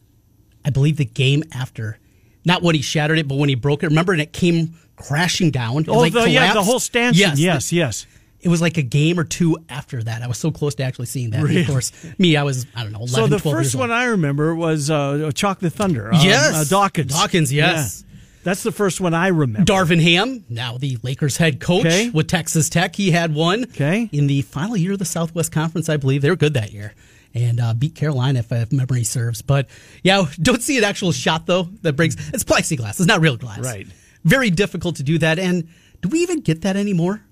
I 0.65 0.71
believe, 0.71 0.97
the 0.99 1.05
game 1.07 1.43
after. 1.55 1.99
Not 2.45 2.63
when 2.63 2.75
he 2.75 2.83
shattered 2.83 3.19
it, 3.19 3.27
but 3.29 3.37
when 3.39 3.49
he 3.49 3.55
broke 3.55 3.83
it. 3.83 3.87
Remember, 3.87 4.13
and 4.13 4.21
it 4.21 4.33
came 4.33 4.75
crashing 4.97 5.51
down. 5.51 5.85
Oh, 5.89 5.99
like, 5.99 6.13
the, 6.13 6.29
yeah, 6.29 6.53
the 6.55 6.63
whole 6.63 6.81
stanchion. 6.81 7.21
Yes, 7.21 7.39
Yes, 7.39 7.73
yes. 7.73 8.07
It 8.41 8.49
was 8.49 8.61
like 8.61 8.77
a 8.77 8.83
game 8.83 9.21
or 9.21 9.25
two 9.25 9.57
after 9.69 10.03
that. 10.03 10.21
I 10.21 10.27
was 10.27 10.37
so 10.37 10.51
close 10.51 10.75
to 10.75 10.83
actually 10.83 11.07
seeing 11.07 11.31
that. 11.31 11.45
Really? 11.45 11.61
Of 11.61 11.69
course, 11.69 11.93
me, 12.19 12.37
I 12.37 12.43
was, 12.43 12.67
I 12.75 12.83
don't 12.83 12.91
know, 12.91 12.99
11, 12.99 13.15
So 13.15 13.27
the 13.29 13.39
12 13.39 13.57
first 13.57 13.75
one. 13.77 13.93
I 13.93 14.07
remember 14.07 14.53
was 14.57 14.91
uh, 14.91 15.31
Chocolate 15.33 15.73
Thunder. 15.73 16.13
Um, 16.13 16.19
Yes. 16.21 16.53
uh, 16.53 16.65
Dawkins. 16.69 17.13
Dawkins, 17.15 17.53
yes. 17.53 18.03
Yeah. 18.05 18.09
That's 18.43 18.65
the 18.65 18.73
first 18.73 19.01
one 19.01 19.15
I 19.15 19.29
remember. 19.29 19.73
Darvin 19.73 20.03
Ham, 20.03 20.45
now 20.49 20.77
the 20.77 20.99
Lakers 21.05 21.37
head 21.37 21.61
coach 21.61 21.87
Okay. 21.87 22.11
with 22.11 22.27
Texas 22.27 22.69
Tech, 22.69 22.97
he 22.97 23.13
had 23.13 23.33
one 23.33 23.63
Okay. 23.63 24.09
in 24.11 24.27
the 24.27 24.43
final 24.43 24.77
year 24.77 24.95
of 24.95 24.99
the 24.99 25.05
Southwest 25.05 25.53
Conference, 25.53 25.89
I 25.89 25.97
believe. 25.97 26.23
They 26.23 26.31
were 26.31 26.35
good 26.35 26.55
that 26.55 26.73
year 26.73 26.95
and 27.35 27.61
uh, 27.61 27.73
beat 27.75 27.95
Carolina, 27.95 28.41
if, 28.41 28.51
if 28.51 28.73
memory 28.73 29.05
serves. 29.05 29.41
But 29.41 29.69
yeah, 30.03 30.25
don't 30.43 30.61
see 30.61 30.77
an 30.79 30.83
actual 30.83 31.13
shot, 31.13 31.47
though, 31.47 31.69
that 31.83 31.93
breaks. 31.93 32.17
It's 32.35 32.43
plexiglass, 32.43 32.99
it's 32.99 33.07
not 33.07 33.21
real 33.21 33.37
glass. 33.37 33.61
Right. 33.61 33.87
Very 34.25 34.51
difficult 34.51 34.97
to 34.97 35.03
do 35.03 35.19
that. 35.19 35.39
And 35.39 35.69
do 36.01 36.09
we 36.09 36.21
even 36.21 36.41
get 36.41 36.63
that 36.63 36.77
anymore? 36.77 37.23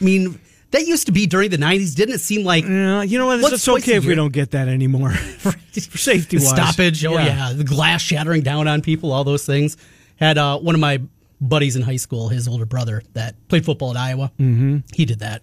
I 0.00 0.04
mean, 0.04 0.38
that 0.70 0.86
used 0.86 1.06
to 1.06 1.12
be 1.12 1.26
during 1.26 1.50
the 1.50 1.56
90s. 1.56 1.94
Didn't 1.94 2.14
it 2.16 2.20
seem 2.20 2.44
like 2.44 2.64
Yeah, 2.64 3.02
you 3.02 3.18
know 3.18 3.26
what? 3.26 3.40
What's 3.40 3.54
It's 3.54 3.68
okay 3.68 3.96
if 3.96 4.04
we 4.04 4.14
don't 4.14 4.32
get 4.32 4.50
that 4.50 4.68
anymore. 4.68 5.10
For 5.12 5.52
safety 5.72 6.36
wise. 6.36 6.48
stoppage. 6.48 7.04
Oh 7.04 7.12
yeah. 7.12 7.52
the 7.52 7.64
glass 7.64 8.02
shattering 8.02 8.42
down 8.42 8.68
on 8.68 8.82
people, 8.82 9.12
all 9.12 9.24
those 9.24 9.46
things. 9.46 9.76
Had 10.16 10.38
uh, 10.38 10.58
one 10.58 10.74
of 10.74 10.80
my 10.80 11.02
buddies 11.40 11.76
in 11.76 11.82
high 11.82 11.96
school, 11.96 12.28
his 12.28 12.48
older 12.48 12.64
brother 12.64 13.02
that 13.12 13.36
played 13.48 13.64
football 13.64 13.90
at 13.90 13.96
Iowa. 13.96 14.32
Mm-hmm. 14.40 14.78
He 14.94 15.04
did 15.04 15.20
that, 15.20 15.42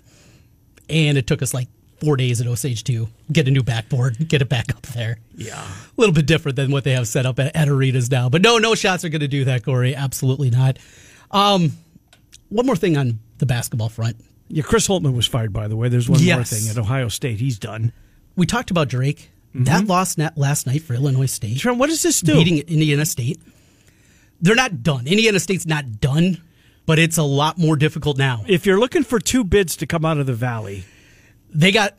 and 0.89 1.17
it 1.17 1.27
took 1.27 1.41
us 1.41 1.53
like 1.53 1.67
four 2.03 2.17
days 2.17 2.41
at 2.41 2.47
Osage 2.47 2.83
to 2.85 3.07
get 3.31 3.47
a 3.47 3.51
new 3.51 3.63
backboard, 3.63 4.27
get 4.27 4.41
it 4.41 4.49
back 4.49 4.75
up 4.75 4.81
there. 4.87 5.17
Yeah. 5.35 5.61
A 5.61 6.01
little 6.01 6.13
bit 6.13 6.25
different 6.25 6.55
than 6.55 6.71
what 6.71 6.83
they 6.83 6.91
have 6.91 7.07
set 7.07 7.25
up 7.25 7.39
at, 7.39 7.55
at 7.55 7.69
arenas 7.69 8.11
now. 8.11 8.29
But 8.29 8.41
no, 8.41 8.57
no 8.57 8.75
shots 8.75 9.05
are 9.05 9.09
going 9.09 9.21
to 9.21 9.27
do 9.27 9.45
that, 9.45 9.63
Corey. 9.63 9.95
Absolutely 9.95 10.49
not. 10.49 10.77
Um, 11.31 11.71
one 12.49 12.65
more 12.65 12.75
thing 12.75 12.97
on 12.97 13.19
the 13.37 13.45
basketball 13.45 13.89
front. 13.89 14.17
Yeah, 14.49 14.63
Chris 14.63 14.87
Holtmann 14.87 15.15
was 15.15 15.25
fired, 15.25 15.53
by 15.53 15.67
the 15.67 15.75
way. 15.75 15.89
There's 15.89 16.09
one 16.09 16.23
more 16.23 16.43
thing 16.43 16.69
at 16.69 16.77
Ohio 16.77 17.07
State. 17.07 17.39
He's 17.39 17.57
done. 17.57 17.91
We 18.35 18.45
talked 18.45 18.71
about 18.71 18.89
Drake. 18.89 19.29
That 19.55 19.85
loss 19.85 20.17
net 20.17 20.35
last 20.35 20.65
night 20.65 20.81
for 20.81 20.95
Illinois 20.95 21.27
State. 21.27 21.59
Trent, 21.59 21.77
what 21.77 21.87
does 21.89 22.01
this 22.01 22.21
do? 22.21 22.33
beating 22.33 22.57
Indiana 22.67 23.05
State. 23.05 23.39
They're 24.41 24.55
not 24.55 24.81
done. 24.81 25.05
Indiana 25.05 25.39
State's 25.39 25.67
not 25.67 26.01
done, 26.01 26.41
but 26.87 26.97
it's 26.97 27.17
a 27.17 27.23
lot 27.23 27.57
more 27.59 27.75
difficult 27.75 28.17
now. 28.17 28.43
if 28.47 28.65
you're 28.65 28.79
looking 28.79 29.03
for 29.03 29.19
two 29.19 29.43
bids 29.43 29.75
to 29.77 29.85
come 29.85 30.05
out 30.05 30.17
of 30.17 30.25
the 30.25 30.33
valley, 30.33 30.85
They 31.53 31.71
got 31.71 31.95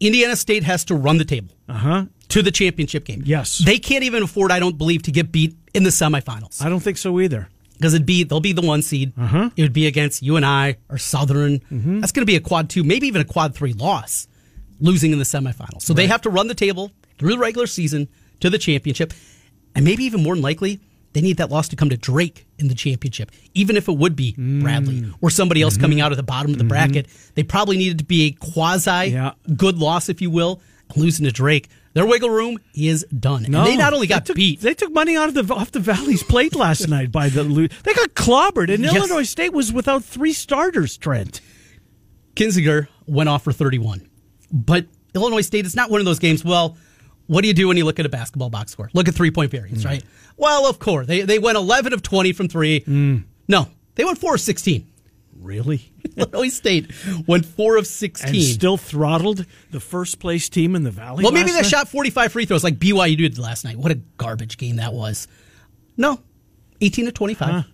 Indiana 0.00 0.36
State 0.36 0.64
has 0.64 0.84
to 0.86 0.94
run 0.94 1.18
the 1.18 1.24
table 1.24 1.54
uh 1.68 1.74
huh. 1.74 2.06
to 2.28 2.42
the 2.42 2.50
championship 2.50 3.04
game. 3.04 3.22
Yes. 3.24 3.58
They 3.58 3.78
can't 3.78 4.04
even 4.04 4.22
afford, 4.22 4.50
I 4.50 4.58
don't 4.58 4.78
believe, 4.78 5.02
to 5.04 5.12
get 5.12 5.30
beat 5.30 5.54
in 5.74 5.82
the 5.82 5.90
semifinals. 5.90 6.62
I 6.64 6.68
don't 6.68 6.80
think 6.80 6.98
so 6.98 7.20
either. 7.20 7.48
Because 7.74 7.94
it'd 7.94 8.06
be 8.06 8.24
they'll 8.24 8.40
be 8.40 8.52
the 8.52 8.60
one 8.60 8.82
seed. 8.82 9.14
Uh-huh. 9.18 9.50
It 9.56 9.62
would 9.62 9.72
be 9.72 9.86
against 9.86 10.22
UNI 10.22 10.76
or 10.90 10.98
Southern. 10.98 11.60
Mm-hmm. 11.60 12.00
That's 12.00 12.12
going 12.12 12.22
to 12.22 12.30
be 12.30 12.36
a 12.36 12.40
quad 12.40 12.68
two, 12.68 12.84
maybe 12.84 13.06
even 13.06 13.22
a 13.22 13.24
quad 13.24 13.54
three 13.54 13.72
loss, 13.72 14.28
losing 14.80 15.12
in 15.12 15.18
the 15.18 15.24
semifinals. 15.24 15.82
So 15.82 15.94
they 15.94 16.06
have 16.06 16.20
to 16.22 16.30
run 16.30 16.46
the 16.48 16.54
table 16.54 16.92
through 17.18 17.30
the 17.30 17.38
regular 17.38 17.66
season 17.66 18.08
to 18.40 18.50
the 18.50 18.58
championship, 18.58 19.14
and 19.74 19.84
maybe 19.84 20.04
even 20.04 20.22
more 20.22 20.34
than 20.34 20.42
likely, 20.42 20.78
they 21.12 21.20
need 21.20 21.38
that 21.38 21.50
loss 21.50 21.68
to 21.68 21.76
come 21.76 21.88
to 21.90 21.96
Drake 21.96 22.46
in 22.58 22.68
the 22.68 22.74
championship, 22.74 23.30
even 23.54 23.76
if 23.76 23.88
it 23.88 23.96
would 23.96 24.14
be 24.16 24.32
Mm. 24.34 24.62
Bradley 24.62 25.04
or 25.20 25.30
somebody 25.30 25.62
else 25.62 25.74
Mm-hmm. 25.74 25.80
coming 25.82 26.00
out 26.00 26.12
of 26.12 26.16
the 26.16 26.22
bottom 26.22 26.52
of 26.52 26.58
the 26.58 26.64
bracket. 26.64 27.06
They 27.34 27.42
probably 27.42 27.76
needed 27.76 27.98
to 27.98 28.04
be 28.04 28.26
a 28.26 28.30
quasi 28.32 29.10
Yeah. 29.12 29.32
good 29.56 29.78
loss, 29.78 30.08
if 30.08 30.20
you 30.22 30.30
will. 30.30 30.60
Losing 30.96 31.24
to 31.24 31.30
Drake, 31.30 31.68
their 31.94 32.04
wiggle 32.04 32.30
room 32.30 32.58
is 32.74 33.04
done. 33.16 33.46
No, 33.48 33.60
and 33.60 33.66
they 33.68 33.76
not 33.76 33.92
only 33.92 34.08
got 34.08 34.26
took, 34.26 34.34
beat, 34.34 34.60
They 34.60 34.74
took 34.74 34.92
money 34.92 35.16
out 35.16 35.28
of 35.28 35.34
the 35.46 35.54
off 35.54 35.70
the 35.70 35.78
Valley's 35.78 36.22
plate 36.24 36.56
last 36.56 36.88
night 36.96 37.12
by 37.12 37.28
the. 37.28 37.44
They 37.84 37.94
got 37.94 38.14
clobbered, 38.14 38.72
and 38.74 38.82
Yes. 38.82 38.96
Illinois 38.96 39.22
State 39.22 39.52
was 39.52 39.72
without 39.72 40.02
three 40.04 40.32
starters. 40.32 40.96
Trent. 40.96 41.40
Kinziger 42.34 42.88
went 43.06 43.28
off 43.28 43.44
for 43.44 43.52
31. 43.52 44.08
But 44.52 44.86
Illinois 45.14 45.42
State 45.42 45.66
is 45.66 45.76
not 45.76 45.90
one 45.90 46.00
of 46.00 46.04
those 46.06 46.18
games. 46.18 46.44
Well, 46.44 46.76
what 47.30 47.42
do 47.42 47.48
you 47.48 47.54
do 47.54 47.68
when 47.68 47.76
you 47.76 47.84
look 47.84 48.00
at 48.00 48.06
a 48.06 48.08
basketball 48.08 48.50
box 48.50 48.72
score? 48.72 48.90
Look 48.92 49.06
at 49.06 49.14
three 49.14 49.30
point 49.30 49.52
variance, 49.52 49.84
right? 49.84 50.02
Well, 50.36 50.68
of 50.68 50.80
course. 50.80 51.06
They, 51.06 51.20
they 51.20 51.38
went 51.38 51.56
11 51.56 51.92
of 51.92 52.02
20 52.02 52.32
from 52.32 52.48
three. 52.48 52.82
No, 53.46 53.68
they 53.94 54.04
went 54.04 54.18
4 54.18 54.34
of 54.34 54.40
16. 54.40 54.84
Really? 55.40 55.92
Illinois 56.16 56.48
State 56.48 56.90
went 57.28 57.46
4 57.46 57.76
of 57.76 57.86
16. 57.86 58.34
And 58.34 58.42
still 58.42 58.76
throttled 58.76 59.46
the 59.70 59.78
first 59.78 60.18
place 60.18 60.48
team 60.48 60.74
in 60.74 60.82
the 60.82 60.90
Valley. 60.90 61.22
well, 61.22 61.32
maybe 61.32 61.50
they 61.50 61.58
night? 61.58 61.66
shot 61.66 61.88
45 61.88 62.32
free 62.32 62.46
throws 62.46 62.64
like 62.64 62.80
BYU 62.80 63.16
did 63.16 63.38
last 63.38 63.64
night. 63.64 63.76
What 63.76 63.92
a 63.92 64.00
garbage 64.16 64.58
game 64.58 64.76
that 64.76 64.92
was. 64.92 65.28
No, 65.96 66.20
18 66.80 67.06
to 67.06 67.12
25. 67.12 67.64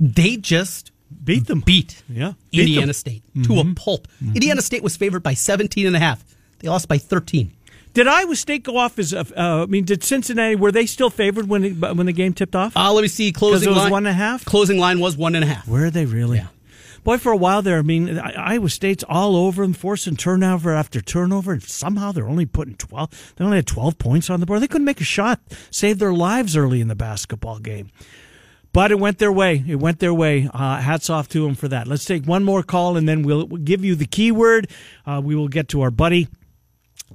They 0.00 0.36
just 0.36 0.90
beat 1.22 1.46
them. 1.46 1.60
beat 1.60 2.02
Yeah, 2.08 2.32
beat 2.50 2.62
Indiana 2.62 2.86
them. 2.86 2.90
Mm-hmm. 2.90 3.42
State 3.42 3.44
to 3.44 3.60
a 3.60 3.74
pulp. 3.74 4.08
Indiana 4.20 4.60
State 4.60 4.82
was 4.82 4.96
favored 4.96 5.22
by 5.22 5.34
17 5.34 5.86
and 5.86 5.94
a 5.94 6.00
half. 6.00 6.24
They 6.58 6.68
lost 6.68 6.88
by 6.88 6.98
13. 6.98 7.52
Did 7.94 8.08
Iowa 8.08 8.34
State 8.36 8.64
go 8.64 8.76
off 8.76 8.98
as? 8.98 9.12
a- 9.12 9.20
Uh, 9.40 9.62
I 9.62 9.66
mean, 9.66 9.84
did 9.84 10.02
Cincinnati 10.04 10.56
were 10.56 10.72
they 10.72 10.84
still 10.86 11.10
favored 11.10 11.48
when 11.48 11.64
it, 11.64 11.70
when 11.74 12.06
the 12.06 12.12
game 12.12 12.32
tipped 12.34 12.54
off? 12.56 12.76
Uh, 12.76 12.92
let 12.92 13.02
me 13.02 13.08
see. 13.08 13.32
Closing 13.32 13.68
it 13.68 13.70
was 13.70 13.78
line 13.78 13.90
one 13.92 14.06
and 14.06 14.10
a 14.10 14.18
half? 14.18 14.44
Closing 14.44 14.78
line 14.78 14.98
was 15.00 15.16
one 15.16 15.34
and 15.34 15.44
a 15.44 15.46
half. 15.48 15.66
Were 15.68 15.90
they 15.90 16.04
really? 16.04 16.38
Yeah. 16.38 16.48
Boy, 17.04 17.18
for 17.18 17.32
a 17.32 17.36
while 17.36 17.60
there, 17.60 17.78
I 17.78 17.82
mean, 17.82 18.18
Iowa 18.18 18.70
State's 18.70 19.04
all 19.06 19.36
over 19.36 19.60
them, 19.62 19.74
forcing 19.74 20.16
turnover 20.16 20.72
after 20.74 21.02
turnover, 21.02 21.52
and 21.52 21.62
somehow 21.62 22.12
they're 22.12 22.26
only 22.26 22.46
putting 22.46 22.76
12. 22.76 23.34
They 23.36 23.44
only 23.44 23.58
had 23.58 23.66
12 23.66 23.98
points 23.98 24.30
on 24.30 24.40
the 24.40 24.46
board. 24.46 24.62
They 24.62 24.66
couldn't 24.68 24.86
make 24.86 25.02
a 25.02 25.04
shot, 25.04 25.38
save 25.70 25.98
their 25.98 26.14
lives 26.14 26.56
early 26.56 26.80
in 26.80 26.88
the 26.88 26.94
basketball 26.94 27.58
game. 27.58 27.90
But 28.72 28.90
it 28.90 28.98
went 28.98 29.18
their 29.18 29.30
way. 29.30 29.62
It 29.68 29.76
went 29.76 29.98
their 30.00 30.14
way. 30.14 30.48
Uh, 30.52 30.78
hats 30.78 31.10
off 31.10 31.28
to 31.28 31.44
them 31.44 31.54
for 31.54 31.68
that. 31.68 31.86
Let's 31.86 32.06
take 32.06 32.24
one 32.24 32.42
more 32.42 32.62
call, 32.62 32.96
and 32.96 33.06
then 33.06 33.22
we'll, 33.22 33.46
we'll 33.46 33.60
give 33.62 33.84
you 33.84 33.94
the 33.94 34.06
keyword. 34.06 34.68
Uh, 35.06 35.20
we 35.22 35.36
will 35.36 35.48
get 35.48 35.68
to 35.68 35.82
our 35.82 35.90
buddy 35.90 36.28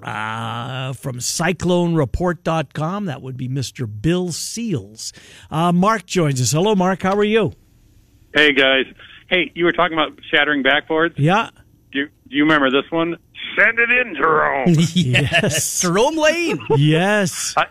uh, 0.04 0.94
from 0.94 1.20
cyclonereport.com. 1.20 3.06
That 3.06 3.22
would 3.22 3.38
be 3.38 3.48
Mr. 3.48 3.88
Bill 4.02 4.32
Seals. 4.32 5.14
Uh, 5.52 5.72
Mark 5.72 6.06
joins 6.06 6.42
us. 6.42 6.52
Hello, 6.52 6.76
Mark. 6.76 7.02
How 7.04 7.16
are 7.16 7.24
you? 7.24 7.54
Hey 8.34 8.54
guys. 8.54 8.86
Hey, 9.30 9.52
you 9.56 9.66
were 9.66 9.72
talking 9.74 9.94
about 9.94 10.12
shattering 10.32 10.64
backboards. 10.64 11.14
Yeah. 11.18 11.50
Do 11.92 12.00
you, 12.00 12.06
do 12.28 12.36
you 12.36 12.44
remember 12.44 12.70
this 12.72 12.90
one? 12.92 13.18
Send 13.58 13.80
it 13.80 13.90
in, 13.90 14.16
Jerome. 14.16 14.68
yes. 14.94 15.82
Jerome 15.82 16.16
Lane. 16.18 16.60
Yes. 16.78 17.54
I, 17.58 17.66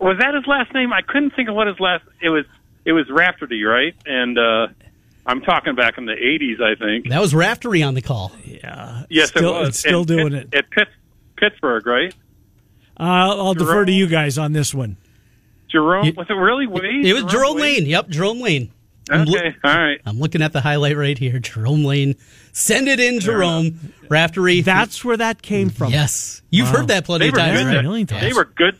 was 0.00 0.16
that 0.20 0.34
his 0.34 0.44
last 0.46 0.72
name? 0.74 0.92
I 0.92 1.02
couldn't 1.02 1.30
think 1.34 1.48
of 1.48 1.54
what 1.56 1.66
his 1.66 1.78
last. 1.80 2.04
It 2.22 2.30
was. 2.30 2.44
It 2.84 2.92
was 2.92 3.10
Raftery, 3.10 3.62
right? 3.64 3.94
And 4.06 4.38
uh, 4.38 4.68
I'm 5.26 5.40
talking 5.42 5.74
back 5.74 5.98
in 5.98 6.06
the 6.06 6.12
'80s, 6.14 6.62
I 6.62 6.74
think. 6.76 7.08
That 7.10 7.20
was 7.20 7.34
Raftery 7.34 7.82
on 7.82 7.94
the 7.94 8.00
call. 8.00 8.32
Yeah. 8.44 9.02
Yes, 9.10 9.28
still, 9.30 9.56
it 9.56 9.60
was. 9.60 9.68
It's 9.70 9.78
still 9.80 9.98
And 10.00 10.06
doing 10.08 10.30
Pitt- 10.32 10.48
it. 10.52 10.54
at 10.54 10.70
Pitt, 10.70 10.88
Pittsburgh, 11.38 11.86
right? 11.86 12.14
Uh, 12.98 13.02
I'll 13.36 13.54
defer 13.54 13.84
to 13.84 13.92
you 13.92 14.06
guys 14.08 14.38
on 14.38 14.52
this 14.52 14.74
one. 14.74 14.96
Jerome 15.70 16.06
You- 16.06 16.12
was 16.16 16.26
it 16.28 16.32
really 16.34 16.66
Wade? 16.66 17.04
It 17.04 17.12
was 17.12 17.24
Jerome 17.24 17.56
Wade? 17.56 17.80
Lane. 17.82 17.86
Yep, 17.86 18.08
Jerome 18.08 18.40
Lane. 18.40 18.70
I'm 19.10 19.24
loo- 19.24 19.38
Okay, 19.38 19.54
all 19.64 19.74
right. 19.78 20.00
I'm 20.04 20.18
looking 20.18 20.42
at 20.42 20.52
the 20.52 20.60
highlight 20.60 20.96
right 20.96 21.16
here. 21.16 21.38
Jerome 21.38 21.84
Lane. 21.84 22.14
Send 22.52 22.88
it 22.88 23.00
in, 23.00 23.20
Jerome. 23.20 23.92
Raftery. 24.10 24.60
That's 24.62 25.04
where 25.04 25.16
that 25.16 25.40
came 25.42 25.70
from. 25.70 25.92
yes. 25.92 26.42
You've 26.50 26.70
Wow. 26.72 26.78
heard 26.80 26.88
that 26.88 27.04
plenty 27.04 27.24
They 27.24 27.28
of 27.28 27.32
were 27.34 27.38
times, 27.38 27.58
good. 27.58 27.66
right? 27.66 27.74
That, 27.74 27.82
million 27.84 28.06
times. 28.06 28.22
They 28.22 28.32
were 28.32 28.44
good. 28.56 28.76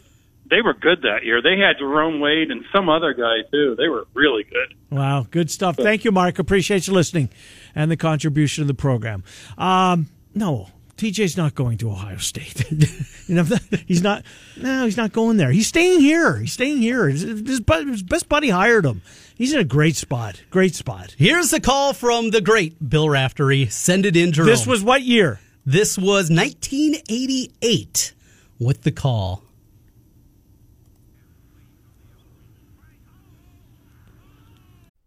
They 0.50 0.62
were 0.62 0.74
good 0.74 1.02
that 1.02 1.24
year. 1.24 1.40
They 1.42 1.58
had 1.58 1.76
Jerome 1.78 2.20
Wade 2.20 2.50
and 2.50 2.64
some 2.74 2.88
other 2.88 3.12
guy 3.12 3.42
too. 3.52 3.74
They 3.76 3.88
were 3.88 4.06
really 4.14 4.44
good. 4.44 4.74
Wow, 4.90 5.26
good 5.30 5.50
stuff. 5.50 5.76
Thank 5.76 6.04
you, 6.04 6.10
Mark. 6.12 6.38
Appreciate 6.38 6.86
you 6.86 6.94
listening 6.94 7.28
and 7.74 7.90
the 7.90 7.96
contribution 7.98 8.64
to 8.64 8.68
the 8.68 8.74
program. 8.74 9.22
Um, 9.58 10.08
no, 10.34 10.68
TJ's 10.98 11.36
not 11.36 11.54
going 11.54 11.78
to 11.78 11.90
Ohio 11.90 12.16
State. 12.16 12.70
you 13.28 13.36
know, 13.36 13.44
he's 13.86 14.02
not. 14.02 14.24
No, 14.56 14.84
he's 14.84 14.96
not 14.96 15.12
going 15.12 15.36
there. 15.36 15.52
He's 15.52 15.68
staying 15.68 16.00
here. 16.00 16.36
He's 16.36 16.52
staying 16.52 16.78
here. 16.78 17.08
His, 17.08 17.22
his 17.22 17.62
his 17.66 18.02
best 18.02 18.28
buddy 18.28 18.50
hired 18.50 18.84
him. 18.84 19.00
He's 19.36 19.52
in 19.54 19.60
a 19.60 19.64
great 19.64 19.94
spot. 19.96 20.42
Great 20.50 20.74
spot. 20.74 21.14
Here's 21.16 21.50
the 21.50 21.60
call 21.60 21.92
from 21.92 22.30
the 22.30 22.40
great 22.40 22.90
Bill 22.90 23.08
Raftery. 23.08 23.66
Send 23.66 24.04
it 24.04 24.16
in, 24.16 24.32
Jerome. 24.32 24.48
This 24.48 24.66
was 24.66 24.82
what 24.82 25.02
year? 25.02 25.38
This 25.64 25.96
was 25.96 26.30
1988 26.30 28.14
with 28.58 28.82
the 28.82 28.90
call. 28.90 29.44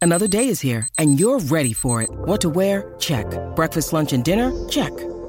Another 0.04 0.28
day 0.28 0.48
is 0.48 0.62
here, 0.62 0.88
and 0.98 1.20
you're 1.20 1.40
ready 1.40 1.74
for 1.74 2.02
it. 2.02 2.10
What 2.10 2.42
to 2.42 2.50
wear? 2.50 2.96
Check. 2.98 3.28
Breakfast, 3.56 3.94
lunch, 3.94 4.14
and 4.14 4.24
dinner? 4.24 4.52
Check. 4.68 4.92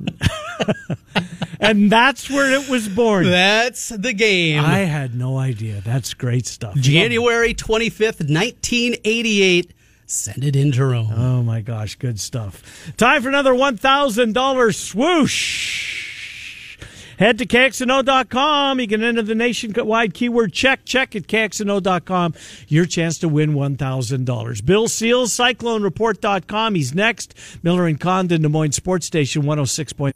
And 1.60 1.90
that's 1.90 2.30
where 2.30 2.52
it 2.52 2.68
was 2.68 2.88
born. 2.88 3.24
That's 3.24 3.88
the 3.88 4.12
game. 4.12 4.64
I 4.64 4.78
had 4.80 5.14
no 5.14 5.38
idea. 5.38 5.80
That's 5.80 6.14
great 6.14 6.46
stuff. 6.46 6.76
January 6.76 7.52
25th, 7.52 8.30
1988. 8.30 9.74
Send 10.06 10.44
it 10.44 10.56
in, 10.56 10.72
Jerome. 10.72 11.12
Oh 11.12 11.42
my 11.42 11.60
gosh, 11.60 11.96
good 11.96 12.20
stuff. 12.20 12.92
Time 12.96 13.22
for 13.22 13.28
another 13.28 13.52
$1,000 13.52 14.74
swoosh. 14.74 16.07
Head 17.18 17.38
to 17.38 17.46
KXNO.com. 17.46 18.78
You 18.78 18.86
can 18.86 19.02
enter 19.02 19.22
the 19.22 19.34
nationwide 19.34 20.14
keyword 20.14 20.52
check. 20.52 20.84
Check 20.84 21.16
at 21.16 21.24
KXNO.com. 21.24 22.34
Your 22.68 22.86
chance 22.86 23.18
to 23.18 23.28
win 23.28 23.54
$1,000. 23.54 24.64
Bill 24.64 24.86
Seals, 24.86 25.36
CycloneReport.com. 25.36 26.76
He's 26.76 26.94
next. 26.94 27.34
Miller 27.64 27.86
and 27.86 27.98
Condon, 27.98 28.42
Des 28.42 28.48
Moines 28.48 28.72
Sports 28.72 29.06
Station 29.06 29.42
106. 29.42 29.94
All 29.98 30.12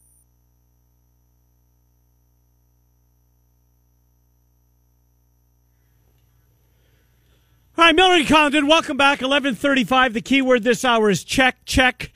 right, 7.87 7.97
Miller 7.97 8.15
and 8.15 8.29
Condon, 8.29 8.69
welcome 8.69 8.97
back. 8.97 9.23
1135. 9.23 10.15
The 10.15 10.21
keyword 10.21 10.63
this 10.63 10.85
hour 10.85 11.11
is 11.11 11.25
check, 11.25 11.57
check 11.65 12.13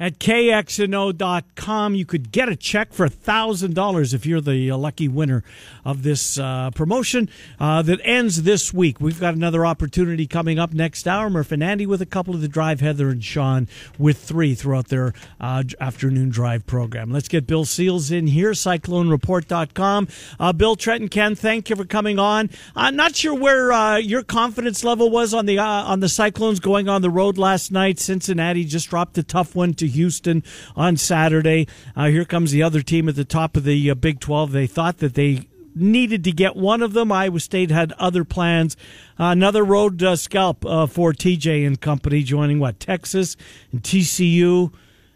at 0.00 0.18
kxno.com. 0.18 1.94
You 1.94 2.06
could 2.06 2.30
get 2.32 2.48
a 2.48 2.56
check 2.56 2.92
for 2.92 3.08
$1,000 3.08 4.14
if 4.14 4.26
you're 4.26 4.40
the 4.40 4.72
lucky 4.72 5.08
winner 5.08 5.42
of 5.84 6.02
this 6.02 6.38
uh, 6.38 6.70
promotion 6.74 7.28
uh, 7.58 7.82
that 7.82 8.00
ends 8.04 8.42
this 8.42 8.72
week. 8.72 9.00
We've 9.00 9.20
got 9.20 9.34
another 9.34 9.66
opportunity 9.66 10.26
coming 10.26 10.58
up 10.58 10.72
next 10.72 11.08
hour. 11.08 11.30
Murph 11.30 11.52
and 11.52 11.62
Andy 11.62 11.86
with 11.86 12.02
a 12.02 12.06
couple 12.06 12.34
of 12.34 12.40
the 12.40 12.48
drive, 12.48 12.80
Heather 12.80 13.08
and 13.08 13.24
Sean 13.24 13.68
with 13.98 14.18
three 14.18 14.54
throughout 14.54 14.88
their 14.88 15.14
uh, 15.40 15.64
afternoon 15.80 16.30
drive 16.30 16.66
program. 16.66 17.10
Let's 17.10 17.28
get 17.28 17.46
Bill 17.46 17.64
Seals 17.64 18.10
in 18.10 18.28
here, 18.28 18.52
cyclonereport.com. 18.52 20.08
Uh, 20.38 20.52
Bill 20.52 20.76
Trenton, 20.76 21.08
Ken, 21.08 21.34
thank 21.34 21.70
you 21.70 21.76
for 21.76 21.84
coming 21.84 22.18
on. 22.18 22.50
I'm 22.76 22.96
not 22.96 23.16
sure 23.16 23.34
where 23.34 23.72
uh, 23.72 23.96
your 23.96 24.22
confidence 24.22 24.84
level 24.84 25.10
was 25.10 25.34
on 25.34 25.46
the 25.46 25.58
uh, 25.58 25.64
on 25.64 26.00
the 26.00 26.08
Cyclones 26.08 26.60
going 26.60 26.88
on 26.88 27.02
the 27.02 27.10
road 27.10 27.38
last 27.38 27.72
night. 27.72 27.98
Cincinnati 27.98 28.64
just 28.64 28.90
dropped 28.90 29.16
a 29.18 29.22
tough 29.22 29.54
one 29.54 29.74
to 29.74 29.87
Houston 29.88 30.42
on 30.76 30.96
Saturday. 30.96 31.66
Uh, 31.96 32.06
here 32.06 32.24
comes 32.24 32.52
the 32.52 32.62
other 32.62 32.82
team 32.82 33.08
at 33.08 33.16
the 33.16 33.24
top 33.24 33.56
of 33.56 33.64
the 33.64 33.90
uh, 33.90 33.94
Big 33.94 34.20
12. 34.20 34.52
They 34.52 34.66
thought 34.66 34.98
that 34.98 35.14
they 35.14 35.48
needed 35.74 36.24
to 36.24 36.32
get 36.32 36.56
one 36.56 36.82
of 36.82 36.92
them. 36.92 37.12
Iowa 37.12 37.40
State 37.40 37.70
had 37.70 37.92
other 37.92 38.24
plans. 38.24 38.76
Uh, 39.18 39.24
another 39.26 39.64
road 39.64 40.02
uh, 40.02 40.16
scalp 40.16 40.64
uh, 40.66 40.86
for 40.86 41.12
TJ 41.12 41.66
and 41.66 41.80
company, 41.80 42.22
joining 42.22 42.58
what 42.58 42.80
Texas 42.80 43.36
and 43.72 43.82
TCU. 43.82 44.72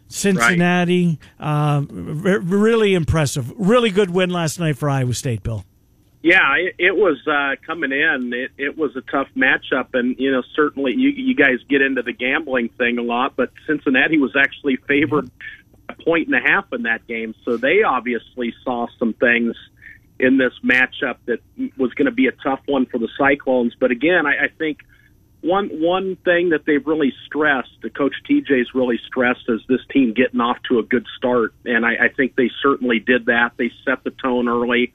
Cincinnati, 0.09 1.19
uh, 1.41 1.83
r- 1.91 2.39
really 2.41 2.93
impressive. 2.93 3.51
Really 3.57 3.89
good 3.89 4.11
win 4.11 4.29
last 4.29 4.61
night 4.61 4.77
for 4.77 4.91
Iowa 4.91 5.15
State, 5.15 5.43
Bill. 5.43 5.65
Yeah, 6.23 6.55
it, 6.57 6.77
it 6.79 6.97
was 6.97 7.19
uh, 7.27 7.57
coming 7.67 7.91
in. 7.91 8.33
It, 8.33 8.53
it 8.57 8.79
was 8.79 8.95
a 8.95 9.01
tough 9.01 9.29
matchup, 9.37 9.89
and 9.95 10.17
you 10.19 10.31
know 10.31 10.43
certainly 10.55 10.95
you, 10.97 11.09
you 11.11 11.35
guys 11.35 11.59
get 11.69 11.83
into 11.83 12.03
the 12.03 12.13
gambling 12.13 12.69
thing 12.79 12.99
a 12.99 13.03
lot, 13.03 13.35
but 13.35 13.51
Cincinnati 13.67 14.19
was 14.19 14.37
actually 14.37 14.77
favored 14.77 15.29
a 15.89 15.95
point 16.05 16.29
and 16.29 16.37
a 16.37 16.41
half 16.41 16.73
in 16.73 16.83
that 16.83 17.07
game, 17.09 17.35
so 17.45 17.57
they 17.57 17.83
obviously 17.83 18.55
saw 18.63 18.87
some 19.01 19.15
things 19.15 19.57
in 20.21 20.39
this 20.39 20.53
matchup 20.65 21.17
that 21.27 21.41
was 21.77 21.93
going 21.95 22.07
to 22.07 22.13
be 22.13 22.29
a 22.29 22.33
tough 22.33 22.61
one 22.67 22.87
for 22.87 22.99
the 22.99 23.09
Cyclones. 23.19 23.75
But 23.79 23.91
again, 23.91 24.25
I, 24.25 24.45
I 24.45 24.49
think 24.57 24.79
one 25.41 25.71
one 25.81 26.17
thing 26.25 26.51
that 26.51 26.65
they've 26.65 26.87
really 26.87 27.13
stressed, 27.27 27.83
the 27.83 27.91
coach 27.91 28.15
TJ's 28.31 28.75
really 28.75 29.01
stressed, 29.09 29.49
is 29.49 29.61
this 29.69 29.81
team 29.93 30.15
getting 30.15 30.41
off 30.41 30.59
to 30.69 30.79
a 30.79 30.85
good 30.85 31.07
start, 31.17 31.53
and 31.65 31.85
I, 31.85 32.05
I 32.05 32.09
think 32.17 32.37
they 32.37 32.51
certainly 32.63 33.01
did 33.01 33.27
that. 33.27 33.55
They 33.57 33.73
set 33.85 34.05
the 34.05 34.11
tone 34.11 34.49
early. 34.49 34.93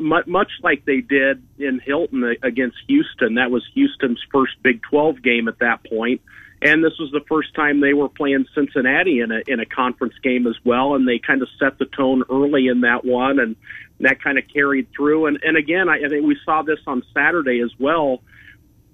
Much 0.00 0.50
like 0.62 0.84
they 0.84 1.00
did 1.00 1.42
in 1.58 1.80
Hilton 1.80 2.36
against 2.42 2.76
Houston. 2.88 3.34
That 3.34 3.50
was 3.50 3.62
Houston's 3.74 4.20
first 4.32 4.52
Big 4.62 4.82
12 4.82 5.22
game 5.22 5.48
at 5.48 5.58
that 5.60 5.84
point, 5.88 6.20
and 6.62 6.84
this 6.84 6.98
was 6.98 7.10
the 7.12 7.24
first 7.28 7.54
time 7.54 7.80
they 7.80 7.94
were 7.94 8.08
playing 8.08 8.46
Cincinnati 8.54 9.20
in 9.20 9.32
a 9.32 9.40
in 9.46 9.60
a 9.60 9.66
conference 9.66 10.14
game 10.22 10.46
as 10.46 10.56
well. 10.64 10.94
And 10.94 11.08
they 11.08 11.18
kind 11.18 11.40
of 11.40 11.48
set 11.58 11.78
the 11.78 11.86
tone 11.86 12.22
early 12.30 12.66
in 12.66 12.82
that 12.82 13.04
one, 13.04 13.38
and 13.38 13.56
that 14.00 14.22
kind 14.22 14.38
of 14.38 14.44
carried 14.52 14.88
through. 14.94 15.26
And 15.26 15.38
and 15.42 15.56
again, 15.56 15.88
I, 15.88 16.04
I 16.04 16.08
think 16.08 16.26
we 16.26 16.36
saw 16.44 16.62
this 16.62 16.80
on 16.86 17.02
Saturday 17.14 17.60
as 17.60 17.72
well. 17.78 18.20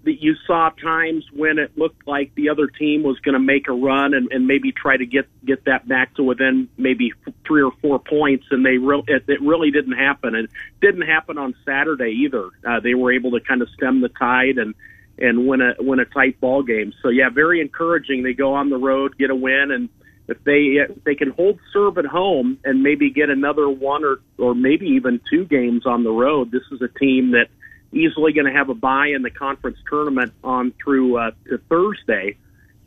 That 0.06 0.22
you 0.22 0.34
saw 0.46 0.70
times 0.70 1.24
when 1.34 1.58
it 1.58 1.76
looked 1.76 2.06
like 2.06 2.32
the 2.36 2.48
other 2.48 2.68
team 2.68 3.02
was 3.02 3.18
going 3.20 3.34
to 3.34 3.40
make 3.40 3.68
a 3.68 3.72
run 3.72 4.14
and, 4.14 4.30
and 4.30 4.46
maybe 4.46 4.72
try 4.72 4.96
to 4.96 5.04
get 5.04 5.26
get 5.44 5.64
that 5.66 5.86
back 5.86 6.14
to 6.14 6.22
within 6.22 6.68
maybe 6.78 7.12
three 7.46 7.62
or 7.62 7.72
four 7.82 7.98
points, 7.98 8.46
and 8.50 8.64
they 8.64 8.78
re- 8.78 9.02
it, 9.08 9.24
it 9.28 9.42
really 9.42 9.70
didn't 9.70 9.98
happen. 9.98 10.34
And 10.34 10.48
didn't 10.80 11.02
happen 11.02 11.38
on 11.38 11.54
Saturday 11.64 12.24
either. 12.24 12.48
Uh, 12.66 12.80
they 12.80 12.94
were 12.94 13.12
able 13.12 13.32
to 13.32 13.40
kind 13.40 13.62
of 13.62 13.68
stem 13.70 14.00
the 14.00 14.08
tide 14.08 14.58
and 14.58 14.74
and 15.18 15.46
win 15.46 15.60
a 15.60 15.74
win 15.80 15.98
a 15.98 16.04
tight 16.04 16.40
ball 16.40 16.62
game. 16.62 16.92
So 17.02 17.08
yeah, 17.08 17.28
very 17.28 17.60
encouraging. 17.60 18.22
They 18.22 18.32
go 18.32 18.54
on 18.54 18.70
the 18.70 18.78
road, 18.78 19.18
get 19.18 19.30
a 19.30 19.36
win, 19.36 19.70
and 19.72 19.88
if 20.28 20.42
they 20.44 20.78
if 20.88 21.02
they 21.04 21.16
can 21.16 21.30
hold 21.30 21.58
serve 21.72 21.98
at 21.98 22.06
home 22.06 22.58
and 22.64 22.82
maybe 22.82 23.10
get 23.10 23.28
another 23.28 23.68
one 23.68 24.04
or 24.04 24.18
or 24.38 24.54
maybe 24.54 24.86
even 24.86 25.20
two 25.28 25.44
games 25.44 25.84
on 25.84 26.04
the 26.04 26.10
road, 26.10 26.52
this 26.52 26.62
is 26.70 26.80
a 26.80 26.98
team 26.98 27.32
that 27.32 27.48
easily 27.96 28.32
going 28.32 28.46
to 28.46 28.52
have 28.52 28.68
a 28.68 28.74
bye 28.74 29.08
in 29.08 29.22
the 29.22 29.30
conference 29.30 29.78
tournament 29.88 30.32
on 30.44 30.72
through 30.82 31.16
uh, 31.16 31.30
to 31.48 31.58
Thursday, 31.68 32.36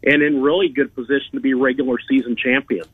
and 0.04 0.22
in 0.22 0.42
really 0.42 0.70
good 0.70 0.94
position 0.96 1.32
to 1.34 1.40
be 1.40 1.54
regular 1.54 1.98
season 2.08 2.36
champions. 2.36 2.88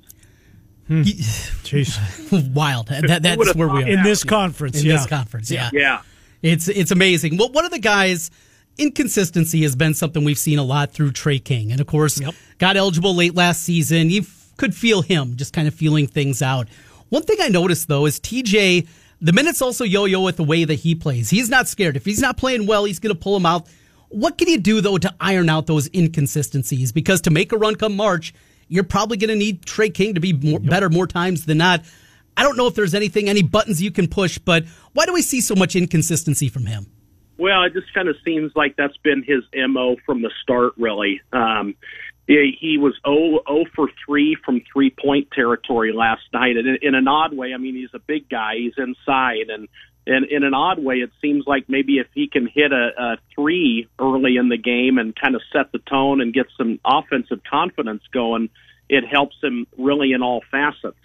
Jeez. 0.89 2.54
Wild. 2.54 2.88
That, 2.88 3.23
that's 3.23 3.56
where 3.56 3.67
we 3.67 3.84
are 3.84 3.88
in 3.88 4.04
this 4.04 4.23
conference. 4.23 4.80
in 4.80 4.86
yeah. 4.86 4.97
this 4.97 5.08
conference. 5.08 5.49
Yeah. 5.49 5.69
Yeah. 5.73 6.01
It's 6.41 6.67
it's 6.67 6.91
amazing. 6.91 7.38
Well, 7.38 7.51
one 7.51 7.65
of 7.65 7.71
the 7.71 7.80
guys 7.80 8.30
inconsistency 8.78 9.63
has 9.63 9.75
been 9.75 9.93
something 9.93 10.23
we've 10.23 10.38
seen 10.38 10.60
a 10.60 10.63
lot 10.63 10.91
through 10.91 11.12
Tre 11.12 11.39
King, 11.39 11.71
and 11.71 11.82
of 11.82 11.88
course, 11.88 12.21
got 12.60 12.78
eligible 12.78 13.15
late 13.15 13.34
last 13.34 13.63
season. 13.63 14.10
You 14.10 14.21
f- 14.21 14.51
could 14.58 14.75
feel 14.75 15.01
him 15.01 15.38
just 15.38 15.54
kind 15.54 15.67
of 15.67 15.73
feeling 15.73 16.08
things 16.08 16.41
out. 16.41 16.67
One 17.10 17.23
thing 17.23 17.38
I 17.39 17.47
noticed 17.47 17.88
though 17.88 18.06
is 18.06 18.19
TJ. 18.19 18.88
The 19.26 19.34
minutes 19.34 19.60
also 19.60 19.84
yo-yo 19.86 20.22
with 20.22 20.38
the 20.38 20.44
way 20.44 20.66
that 20.66 20.76
he 20.76 20.94
plays. 20.94 21.32
He's 21.32 21.50
not 21.50 21.68
scared. 21.68 21.98
If 21.98 22.06
he's 22.06 22.22
not 22.22 22.38
playing 22.38 22.68
well, 22.68 22.86
he's 22.86 23.00
going 23.00 23.14
to 23.14 23.20
pull 23.20 23.36
him 23.36 23.44
out. 23.44 23.68
What 24.10 24.38
can 24.38 24.48
you 24.48 24.60
do 24.60 24.82
though 24.82 25.00
to 25.00 25.16
iron 25.20 25.50
out 25.50 25.66
those 25.66 25.90
inconsistencies? 25.96 26.92
Because 26.92 27.22
to 27.22 27.32
make 27.32 27.52
a 27.52 27.58
run 27.58 27.74
come 27.74 27.96
March, 27.96 28.36
you're 28.68 28.84
probably 28.84 29.18
going 29.18 29.32
to 29.32 29.36
need 29.36 29.66
Tre 29.66 29.90
King 29.90 30.14
to 30.14 30.20
be 30.20 30.32
more, 30.32 30.60
better 30.60 30.92
more 30.92 31.08
times 31.08 31.48
than 31.48 31.58
not. 31.58 31.84
I 32.38 32.44
don't 32.44 32.56
know 32.56 32.68
if 32.68 32.76
there's 32.76 32.94
anything, 32.94 33.28
any 33.28 33.42
buttons 33.42 33.82
you 33.82 33.90
can 33.90 34.08
push, 34.08 34.38
but 34.38 34.64
why 34.94 35.08
do 35.08 35.14
we 35.14 35.24
see 35.24 35.42
so 35.42 35.56
much 35.56 35.76
inconsistency 35.76 36.48
from 36.48 36.68
him? 36.68 36.86
Well, 37.40 37.64
it 37.64 37.74
just 37.74 37.92
kind 37.96 38.08
of 38.08 38.18
seems 38.24 38.52
like 38.56 38.76
that's 38.76 38.98
been 38.98 39.24
his 39.24 39.44
mo 39.56 39.96
from 40.06 40.22
the 40.22 40.30
start. 40.44 40.74
Really, 40.78 41.22
um, 41.34 41.74
he, 42.28 42.58
he 42.60 42.78
was 42.78 42.94
0, 43.06 43.42
0 43.48 43.66
for 43.76 43.90
three 44.06 44.36
from 44.44 44.62
three 44.72 44.90
point 44.90 45.30
territory 45.32 45.94
last 45.94 46.24
night, 46.34 46.58
and 46.58 46.78
in, 46.82 46.96
an 46.96 47.08
odd 47.08 47.36
way, 47.36 47.54
I 47.54 47.58
mean, 47.58 47.76
he's 47.76 47.94
a 47.94 48.00
big 48.00 48.30
guy. 48.30 48.56
He's 48.58 48.74
inside, 48.78 49.50
and 49.50 49.68
and 50.08 50.26
in 50.26 50.44
an 50.44 50.54
odd 50.54 50.84
way, 50.84 50.96
it 50.98 51.12
seems 51.22 51.46
like 51.48 51.68
maybe 51.68 51.98
if 51.98 52.08
he 52.14 52.28
can 52.28 52.48
hit 52.48 52.72
a, 52.72 52.90
a 52.98 53.18
three 53.34 53.88
early 54.00 54.38
in 54.38 54.50
the 54.50 54.58
game 54.58 54.98
and 54.98 55.16
kind 55.16 55.36
of 55.36 55.42
set 55.52 55.72
the 55.72 55.80
tone 55.80 56.22
and 56.22 56.34
get 56.34 56.46
some 56.58 56.80
offensive 56.86 57.42
confidence 57.50 58.04
going, 58.14 58.50
it 58.88 59.04
helps 59.04 59.36
him 59.42 59.66
really 59.78 60.12
in 60.12 60.22
all 60.22 60.42
facets. 60.52 60.98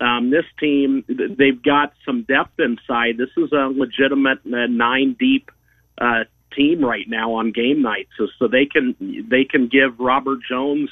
Um, 0.00 0.30
this 0.30 0.44
team, 0.58 1.04
they've 1.06 1.62
got 1.62 1.92
some 2.04 2.22
depth 2.22 2.58
inside. 2.58 3.16
This 3.16 3.30
is 3.36 3.52
a 3.52 3.68
legitimate 3.68 4.38
uh, 4.46 4.66
nine 4.68 5.14
deep 5.18 5.50
uh, 5.98 6.24
team 6.54 6.84
right 6.84 7.08
now 7.08 7.34
on 7.34 7.52
game 7.52 7.82
nights, 7.82 8.10
so, 8.18 8.26
so 8.38 8.48
they 8.48 8.66
can 8.66 8.94
they 9.28 9.44
can 9.44 9.68
give 9.68 9.98
Robert 9.98 10.40
Jones 10.48 10.90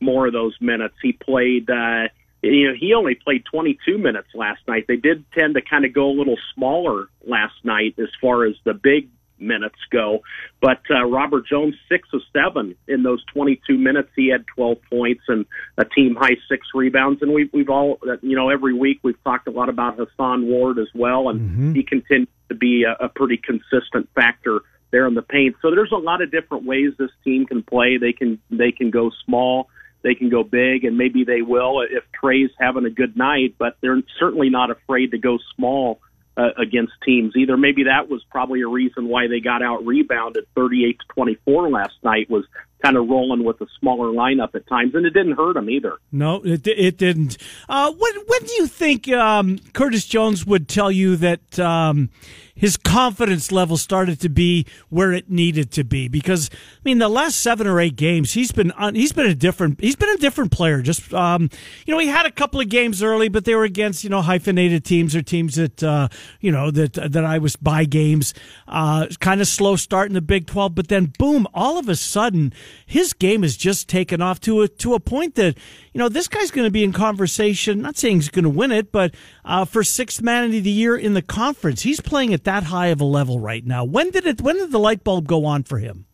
more 0.00 0.26
of 0.26 0.32
those 0.32 0.56
minutes. 0.60 0.94
He 1.02 1.12
played, 1.12 1.68
uh, 1.68 2.08
you 2.42 2.68
know, 2.68 2.74
he 2.78 2.94
only 2.94 3.14
played 3.14 3.44
22 3.50 3.98
minutes 3.98 4.28
last 4.34 4.60
night. 4.66 4.86
They 4.88 4.96
did 4.96 5.24
tend 5.32 5.54
to 5.54 5.60
kind 5.62 5.84
of 5.84 5.92
go 5.92 6.10
a 6.10 6.16
little 6.16 6.38
smaller 6.54 7.08
last 7.26 7.54
night 7.64 7.94
as 7.98 8.08
far 8.20 8.46
as 8.46 8.54
the 8.64 8.74
big 8.74 9.08
minutes 9.40 9.78
go, 9.90 10.20
but 10.60 10.80
uh, 10.90 11.04
Robert 11.04 11.46
Jones 11.46 11.74
six 11.88 12.08
of 12.12 12.20
seven 12.32 12.76
in 12.86 13.02
those 13.02 13.24
22 13.32 13.78
minutes. 13.78 14.10
He 14.14 14.28
had 14.28 14.46
12 14.54 14.78
points 14.90 15.22
and 15.28 15.46
a 15.78 15.84
team 15.84 16.14
high 16.14 16.36
six 16.48 16.66
rebounds. 16.74 17.22
And 17.22 17.32
we've 17.32 17.50
we've 17.52 17.70
all 17.70 17.98
you 18.22 18.36
know 18.36 18.50
every 18.50 18.74
week 18.74 19.00
we've 19.02 19.22
talked 19.24 19.48
a 19.48 19.50
lot 19.50 19.68
about 19.68 19.98
Hason 19.98 20.46
Ward 20.46 20.78
as 20.78 20.88
well, 20.94 21.28
and 21.30 21.74
he 21.74 21.82
continues 21.82 22.28
to 22.48 22.54
be 22.54 22.84
a, 22.84 23.04
a 23.04 23.08
pretty 23.08 23.38
consistent 23.38 24.08
factor 24.14 24.60
there 24.90 25.06
in 25.06 25.14
the 25.14 25.22
paint. 25.22 25.56
So 25.62 25.70
there's 25.70 25.92
a 25.92 25.96
lot 25.96 26.22
of 26.22 26.30
different 26.30 26.64
ways 26.64 26.92
this 26.98 27.10
team 27.24 27.46
can 27.46 27.62
play. 27.62 27.96
They 27.98 28.12
can 28.12 28.40
they 28.50 28.72
can 28.72 28.90
go 28.90 29.10
small, 29.24 29.68
they 30.02 30.14
can 30.14 30.30
go 30.30 30.42
big, 30.42 30.84
and 30.84 30.96
maybe 30.96 31.24
they 31.24 31.42
will 31.42 31.82
if 31.82 32.04
Tre's 32.12 32.50
having 32.58 32.84
a 32.84 32.90
good 32.90 33.16
night. 33.16 33.54
But 33.58 33.76
they're 33.80 34.02
certainly 34.18 34.50
not 34.50 34.70
afraid 34.70 35.12
to 35.12 35.18
go 35.18 35.38
small 35.56 36.00
uh, 36.36 36.50
against 36.56 36.92
teams 37.04 37.34
either. 37.36 37.56
Maybe 37.56 37.84
that 37.84 38.08
was 38.08 38.22
probably 38.30 38.62
a 38.62 38.68
reason 38.68 39.08
why 39.08 39.28
they 39.28 39.40
got 39.40 39.62
out 39.62 39.84
rebounded 39.84 40.46
38 40.54 40.98
to 40.98 41.04
24 41.14 41.70
last 41.70 41.94
night 42.02 42.30
was 42.30 42.44
kind 42.82 42.96
of 42.96 43.08
rolling 43.08 43.44
with 43.44 43.60
a 43.60 43.66
smaller 43.78 44.08
lineup 44.08 44.54
at 44.54 44.66
times, 44.66 44.94
and 44.94 45.06
it 45.06 45.10
didn't 45.10 45.36
hurt 45.36 45.56
him 45.56 45.68
either. 45.70 45.98
No, 46.12 46.42
it 46.44 46.66
it 46.66 46.98
didn't. 46.98 47.36
Uh, 47.68 47.92
when 47.92 48.12
when 48.26 48.40
do 48.42 48.52
you 48.54 48.66
think 48.66 49.08
um, 49.08 49.58
Curtis 49.72 50.06
Jones 50.06 50.46
would 50.46 50.68
tell 50.68 50.90
you 50.90 51.16
that 51.16 51.58
um, 51.58 52.10
his 52.54 52.76
confidence 52.76 53.50
level 53.50 53.76
started 53.76 54.20
to 54.20 54.28
be 54.28 54.66
where 54.88 55.12
it 55.12 55.30
needed 55.30 55.70
to 55.72 55.84
be? 55.84 56.08
Because 56.08 56.50
I 56.52 56.80
mean, 56.84 56.98
the 56.98 57.08
last 57.08 57.40
seven 57.40 57.66
or 57.66 57.80
eight 57.80 57.96
games, 57.96 58.32
he's 58.32 58.52
been 58.52 58.70
on, 58.72 58.94
he's 58.94 59.12
been 59.12 59.26
a 59.26 59.34
different 59.34 59.80
he's 59.80 59.96
been 59.96 60.10
a 60.10 60.18
different 60.18 60.52
player. 60.52 60.82
Just 60.82 61.12
um, 61.14 61.50
you 61.86 61.94
know, 61.94 62.00
he 62.00 62.08
had 62.08 62.26
a 62.26 62.30
couple 62.30 62.60
of 62.60 62.68
games 62.68 63.02
early, 63.02 63.28
but 63.28 63.44
they 63.44 63.54
were 63.54 63.64
against 63.64 64.04
you 64.04 64.10
know 64.10 64.22
hyphenated 64.22 64.84
teams 64.84 65.14
or 65.14 65.22
teams 65.22 65.54
that 65.56 65.82
uh, 65.82 66.08
you 66.40 66.50
know 66.50 66.70
that 66.70 66.94
that 66.94 67.24
I 67.24 67.38
was 67.38 67.56
by 67.56 67.84
games. 67.84 68.34
Uh, 68.68 69.06
kind 69.20 69.40
of 69.40 69.46
slow 69.46 69.76
start 69.76 70.08
in 70.08 70.14
the 70.14 70.20
Big 70.20 70.46
Twelve, 70.46 70.74
but 70.74 70.88
then 70.88 71.12
boom, 71.18 71.46
all 71.54 71.78
of 71.78 71.88
a 71.88 71.96
sudden 71.96 72.52
his 72.86 73.12
game 73.12 73.42
has 73.42 73.56
just 73.56 73.88
taken 73.88 74.20
off 74.20 74.40
to 74.40 74.62
a 74.62 74.68
to 74.68 74.94
a 74.94 75.00
point 75.00 75.34
that 75.36 75.56
you 75.92 75.98
know 75.98 76.08
this 76.08 76.28
guy's 76.28 76.50
going 76.50 76.66
to 76.66 76.70
be 76.70 76.84
in 76.84 76.92
conversation. 76.92 77.82
Not 77.82 77.96
saying 77.96 78.16
he's 78.16 78.28
going 78.28 78.44
to 78.44 78.50
win 78.50 78.72
it, 78.72 78.92
but 78.92 79.14
uh, 79.44 79.64
for 79.64 79.82
sixth 79.82 80.22
man 80.22 80.44
of 80.44 80.50
the 80.50 80.70
year 80.70 80.96
in 80.96 81.14
the 81.14 81.22
conference, 81.22 81.82
he's 81.82 82.00
playing 82.00 82.34
at 82.34 82.44
that 82.44 82.64
high 82.64 82.88
of 82.88 83.00
a 83.00 83.04
level 83.04 83.40
right 83.40 83.64
now. 83.64 83.84
When 83.84 84.10
did 84.10 84.26
it? 84.26 84.40
When 84.40 84.56
did 84.56 84.72
the 84.72 84.78
light 84.78 85.04
bulb 85.04 85.26
go 85.26 85.44
on 85.44 85.62
for 85.62 85.78
him? 85.78 86.06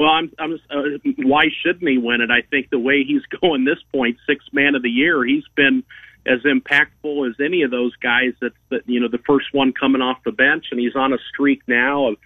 Well, 0.00 0.08
I'm, 0.08 0.32
I'm. 0.38 0.54
Uh, 0.70 1.10
why 1.18 1.44
shouldn't 1.62 1.86
he 1.86 1.98
win 1.98 2.22
it? 2.22 2.30
I 2.30 2.40
think 2.40 2.70
the 2.70 2.78
way 2.78 3.04
he's 3.04 3.20
going 3.40 3.66
this 3.66 3.82
point, 3.92 4.16
sixth 4.26 4.48
man 4.50 4.74
of 4.74 4.82
the 4.82 4.88
year, 4.88 5.24
he's 5.24 5.44
been 5.54 5.84
as 6.26 6.40
impactful 6.40 7.28
as 7.28 7.34
any 7.38 7.62
of 7.62 7.70
those 7.70 7.94
guys. 7.96 8.32
That, 8.40 8.52
that 8.70 8.82
you 8.86 8.98
know, 8.98 9.08
the 9.08 9.20
first 9.26 9.48
one 9.52 9.72
coming 9.72 10.00
off 10.00 10.18
the 10.24 10.32
bench, 10.32 10.66
and 10.70 10.80
he's 10.80 10.96
on 10.96 11.12
a 11.12 11.18
streak 11.32 11.60
now 11.66 12.08
of 12.08 12.16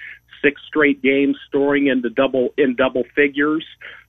six 0.44 0.61
straight 0.68 1.02
games, 1.02 1.37
storing 1.48 1.87
into 1.87 2.11
double 2.11 2.50
in 2.59 2.76
double 2.76 3.04
figures. 3.16 3.64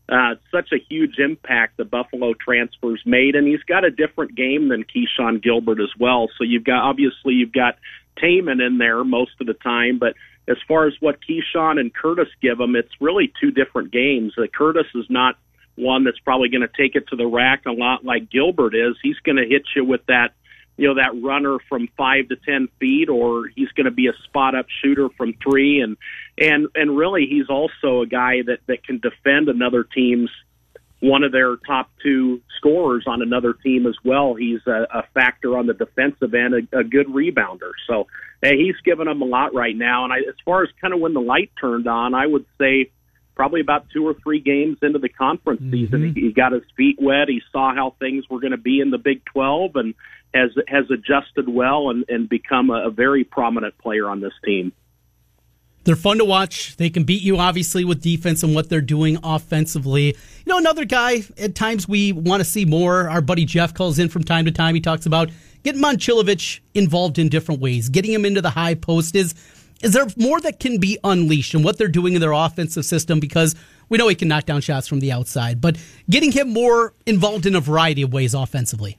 Uh, 0.07 0.35
such 0.51 0.69
a 0.71 0.77
huge 0.77 1.17
impact 1.17 1.77
the 1.77 1.85
Buffalo 1.85 2.35
transfers 2.35 3.01
made, 3.07 3.35
and 3.35 3.47
he's 3.47 3.63
got 3.63 3.83
a 3.83 3.89
different 3.89 4.35
game 4.35 4.69
than 4.69 4.83
Keshon 4.83 5.41
Gilbert 5.41 5.81
as 5.81 5.89
well. 5.99 6.27
So 6.37 6.43
you've 6.43 6.63
got 6.63 6.83
obviously 6.83 7.33
you've 7.33 7.51
got 7.51 7.77
Tamin 8.21 8.65
in 8.65 8.77
there 8.77 9.03
most 9.03 9.31
of 9.41 9.47
the 9.47 9.55
time, 9.55 9.97
but 9.97 10.13
as 10.47 10.57
far 10.67 10.85
as 10.85 10.93
what 10.99 11.17
Keshon 11.27 11.79
and 11.79 11.93
Curtis 11.93 12.27
give 12.41 12.59
him, 12.59 12.75
it's 12.75 13.01
really 13.01 13.33
two 13.41 13.49
different 13.49 13.91
games. 13.91 14.33
Uh, 14.37 14.43
Curtis 14.45 14.85
is 14.93 15.05
not 15.09 15.37
one 15.75 16.03
that's 16.03 16.19
probably 16.19 16.49
going 16.49 16.61
to 16.61 16.67
take 16.67 16.95
it 16.95 17.07
to 17.09 17.15
the 17.15 17.25
rack 17.25 17.65
a 17.65 17.71
lot 17.71 18.05
like 18.05 18.29
Gilbert 18.29 18.75
is. 18.75 18.95
He's 19.01 19.17
going 19.25 19.37
to 19.37 19.45
hit 19.47 19.63
you 19.75 19.83
with 19.83 20.05
that, 20.07 20.33
you 20.77 20.87
know, 20.87 20.95
that 20.95 21.19
runner 21.21 21.57
from 21.69 21.87
five 21.97 22.27
to 22.29 22.35
ten 22.35 22.67
feet, 22.79 23.09
or 23.09 23.47
he's 23.55 23.69
going 23.69 23.85
to 23.85 23.91
be 23.91 24.07
a 24.07 24.13
spot 24.25 24.55
up 24.55 24.65
shooter 24.83 25.09
from 25.17 25.33
three, 25.41 25.81
and 25.81 25.97
and 26.37 26.67
and 26.75 26.97
really 26.97 27.27
he's 27.29 27.49
also 27.49 28.01
a 28.01 28.07
guy 28.07 28.41
that 28.45 28.59
that 28.67 28.83
can 28.83 28.99
defend 28.99 29.49
another 29.49 29.83
team's 29.83 30.29
one 31.01 31.23
of 31.23 31.31
their 31.31 31.57
top 31.57 31.89
two 32.01 32.41
scorers 32.57 33.03
on 33.05 33.21
another 33.21 33.53
team 33.53 33.85
as 33.85 33.95
well. 34.03 34.33
He's 34.33 34.61
a, 34.65 34.87
a 34.93 35.03
factor 35.13 35.57
on 35.57 35.67
the 35.67 35.73
defensive 35.73 36.33
end, 36.33 36.67
a, 36.73 36.79
a 36.79 36.83
good 36.83 37.07
rebounder. 37.07 37.71
So 37.87 38.07
hey, 38.41 38.57
he's 38.57 38.75
giving 38.83 39.05
them 39.05 39.21
a 39.21 39.25
lot 39.25 39.53
right 39.53 39.75
now. 39.75 40.03
And 40.03 40.13
I, 40.13 40.19
as 40.19 40.35
far 40.43 40.63
as 40.63 40.69
kind 40.81 40.93
of 40.93 40.99
when 40.99 41.13
the 41.13 41.21
light 41.21 41.51
turned 41.59 41.87
on, 41.87 42.13
I 42.13 42.25
would 42.25 42.45
say 42.59 42.91
probably 43.35 43.61
about 43.61 43.87
two 43.91 44.07
or 44.07 44.13
three 44.13 44.39
games 44.39 44.77
into 44.81 44.99
the 44.99 45.09
conference 45.09 45.61
mm-hmm. 45.61 45.71
season, 45.71 46.13
he, 46.15 46.21
he 46.21 46.31
got 46.31 46.51
his 46.51 46.63
feet 46.75 46.97
wet. 46.99 47.27
He 47.27 47.41
saw 47.51 47.73
how 47.73 47.95
things 47.99 48.29
were 48.29 48.39
going 48.39 48.51
to 48.51 48.57
be 48.57 48.79
in 48.79 48.91
the 48.91 48.97
Big 48.97 49.23
12 49.25 49.75
and 49.75 49.93
has 50.33 50.51
has 50.67 50.85
adjusted 50.91 51.47
well 51.47 51.89
and, 51.89 52.05
and 52.09 52.27
become 52.27 52.69
a, 52.69 52.87
a 52.87 52.91
very 52.91 53.23
prominent 53.23 53.77
player 53.77 54.09
on 54.09 54.21
this 54.21 54.33
team. 54.43 54.71
They're 55.85 55.95
fun 55.95 56.17
to 56.17 56.25
watch. 56.25 56.77
They 56.77 56.89
can 56.89 57.03
beat 57.03 57.21
you, 57.21 57.37
obviously, 57.37 57.85
with 57.85 58.01
defense 58.01 58.41
and 58.41 58.55
what 58.55 58.69
they're 58.69 58.81
doing 58.81 59.19
offensively. 59.23 60.07
You 60.07 60.13
know, 60.47 60.57
another 60.57 60.83
guy, 60.83 61.23
at 61.37 61.53
times 61.53 61.87
we 61.87 62.11
want 62.11 62.41
to 62.41 62.43
see 62.43 62.65
more. 62.65 63.07
Our 63.07 63.21
buddy 63.21 63.45
Jeff 63.45 63.75
calls 63.75 63.99
in 63.99 64.09
from 64.09 64.23
time 64.23 64.45
to 64.45 64.51
time. 64.51 64.73
He 64.73 64.81
talks 64.81 65.05
about 65.05 65.29
getting 65.61 65.81
Momcilovic 65.81 66.61
involved 66.73 67.19
in 67.19 67.29
different 67.29 67.61
ways, 67.61 67.89
getting 67.89 68.11
him 68.11 68.25
into 68.25 68.41
the 68.41 68.49
high 68.49 68.73
post. 68.73 69.15
Is, 69.15 69.35
is 69.81 69.93
there 69.93 70.05
more 70.17 70.39
that 70.41 70.59
can 70.59 70.79
be 70.79 70.97
unleashed 71.03 71.53
in 71.53 71.63
what 71.63 71.77
they're 71.77 71.87
doing 71.87 72.13
in 72.13 72.21
their 72.21 72.31
offensive 72.31 72.85
system? 72.85 73.19
Because 73.19 73.55
we 73.89 73.97
know 73.97 74.07
he 74.07 74.15
can 74.15 74.27
knock 74.27 74.45
down 74.45 74.61
shots 74.61 74.87
from 74.87 74.99
the 74.99 75.11
outside, 75.11 75.61
but 75.61 75.77
getting 76.09 76.31
him 76.31 76.49
more 76.49 76.93
involved 77.05 77.45
in 77.45 77.55
a 77.55 77.59
variety 77.59 78.01
of 78.01 78.13
ways 78.13 78.33
offensively. 78.33 78.97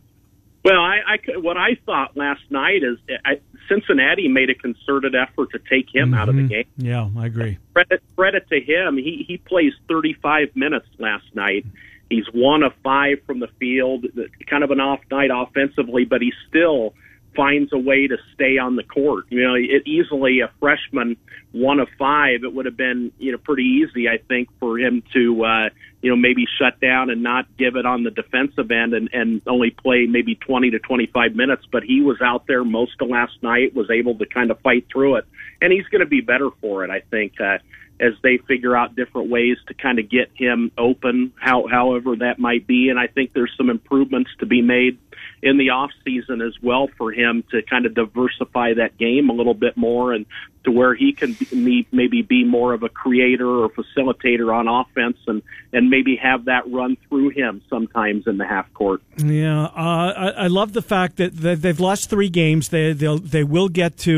Well, 0.64 0.80
I, 0.80 0.98
I 1.06 1.38
what 1.38 1.56
I 1.56 1.76
thought 1.86 2.16
last 2.16 2.42
night 2.50 2.82
is 2.82 2.98
I, 3.24 3.40
Cincinnati 3.68 4.26
made 4.26 4.50
a 4.50 4.54
concerted 4.54 5.14
effort 5.14 5.50
to 5.52 5.60
take 5.70 5.94
him 5.94 6.12
out 6.12 6.28
of 6.28 6.34
the 6.34 6.42
mm-hmm. 6.42 6.48
game. 6.48 6.64
Yeah, 6.76 7.08
I 7.16 7.26
agree. 7.26 7.58
Credit 7.72 8.02
credit 8.16 8.48
to 8.48 8.60
him. 8.60 8.96
He 8.96 9.24
he 9.26 9.38
plays 9.38 9.72
35 9.88 10.56
minutes 10.56 10.88
last 10.98 11.24
night. 11.34 11.64
He's 12.10 12.26
one 12.32 12.64
of 12.64 12.72
five 12.82 13.18
from 13.26 13.38
the 13.38 13.48
field. 13.60 14.06
Kind 14.48 14.64
of 14.64 14.72
an 14.72 14.80
off 14.80 15.00
night 15.08 15.30
offensively, 15.32 16.04
but 16.04 16.20
he 16.20 16.32
still 16.48 16.94
finds 17.36 17.72
a 17.72 17.78
way 17.78 18.06
to 18.06 18.16
stay 18.34 18.58
on 18.58 18.76
the 18.76 18.82
court. 18.82 19.26
You 19.28 19.42
know, 19.42 19.54
it 19.54 19.86
easily 19.86 20.40
a 20.40 20.50
freshman 20.58 21.16
one 21.52 21.78
of 21.78 21.88
five. 21.98 22.42
It 22.42 22.52
would 22.52 22.66
have 22.66 22.76
been 22.76 23.12
you 23.18 23.32
know 23.32 23.38
pretty 23.38 23.62
easy, 23.62 24.08
I 24.08 24.18
think, 24.18 24.48
for 24.58 24.78
him 24.78 25.02
to 25.12 25.44
uh, 25.44 25.68
you 26.02 26.10
know 26.10 26.16
maybe 26.16 26.46
shut 26.58 26.80
down 26.80 27.10
and 27.10 27.22
not 27.22 27.46
give 27.56 27.76
it 27.76 27.86
on 27.86 28.02
the 28.02 28.10
defensive 28.10 28.70
end 28.70 28.94
and 28.94 29.10
and 29.12 29.42
only 29.46 29.70
play 29.70 30.06
maybe 30.06 30.34
20 30.34 30.70
to 30.70 30.78
25 30.78 31.34
minutes. 31.34 31.64
But 31.70 31.82
he 31.82 32.00
was 32.00 32.20
out 32.20 32.46
there 32.46 32.64
most 32.64 33.00
of 33.00 33.08
last 33.08 33.42
night, 33.42 33.74
was 33.74 33.90
able 33.90 34.16
to 34.18 34.26
kind 34.26 34.50
of 34.50 34.60
fight 34.60 34.86
through 34.92 35.16
it, 35.16 35.26
and 35.60 35.72
he's 35.72 35.86
going 35.86 36.00
to 36.00 36.06
be 36.06 36.20
better 36.20 36.50
for 36.60 36.84
it, 36.84 36.90
I 36.90 37.00
think. 37.10 37.40
Uh, 37.40 37.58
as 37.98 38.12
they 38.22 38.38
figure 38.46 38.76
out 38.76 38.94
different 38.94 39.30
ways 39.30 39.56
to 39.68 39.74
kind 39.74 39.98
of 39.98 40.10
get 40.10 40.30
him 40.34 40.70
open, 40.76 41.32
how, 41.40 41.66
however 41.66 42.16
that 42.16 42.38
might 42.38 42.66
be. 42.66 42.90
And 42.90 42.98
I 42.98 43.06
think 43.06 43.32
there's 43.32 43.52
some 43.56 43.70
improvements 43.70 44.30
to 44.40 44.46
be 44.46 44.60
made 44.60 44.98
in 45.42 45.58
the 45.58 45.70
off 45.70 45.90
season 46.04 46.40
as 46.40 46.54
well 46.62 46.88
for 46.96 47.12
him 47.12 47.44
to 47.50 47.62
kind 47.62 47.86
of 47.86 47.94
diversify 47.94 48.74
that 48.74 48.96
game 48.98 49.28
a 49.28 49.32
little 49.32 49.54
bit 49.54 49.76
more 49.76 50.12
and 50.12 50.26
to 50.66 50.72
where 50.72 50.94
he 50.94 51.12
can 51.12 51.32
be, 51.32 51.86
maybe 51.92 52.22
be 52.22 52.44
more 52.44 52.74
of 52.74 52.82
a 52.82 52.88
creator 52.88 53.48
or 53.48 53.70
facilitator 53.70 54.52
on 54.52 54.68
offense 54.68 55.16
and 55.26 55.40
and 55.72 55.90
maybe 55.90 56.16
have 56.16 56.46
that 56.46 56.70
run 56.70 56.96
through 57.08 57.28
him 57.30 57.62
sometimes 57.68 58.26
in 58.26 58.38
the 58.38 58.46
half 58.46 58.72
court. 58.74 59.00
Yeah, 59.18 59.64
uh, 59.64 60.12
I, 60.16 60.28
I, 60.30 60.46
love 60.46 60.72
the 60.72 60.82
fact 60.82 61.16
that 61.16 61.36
they've 61.36 61.78
lost 61.78 62.08
three 62.10 62.28
games. 62.28 62.70
They 62.70 62.92
they 62.92 63.44
will 63.44 63.68
get 63.68 63.96
to 63.98 64.10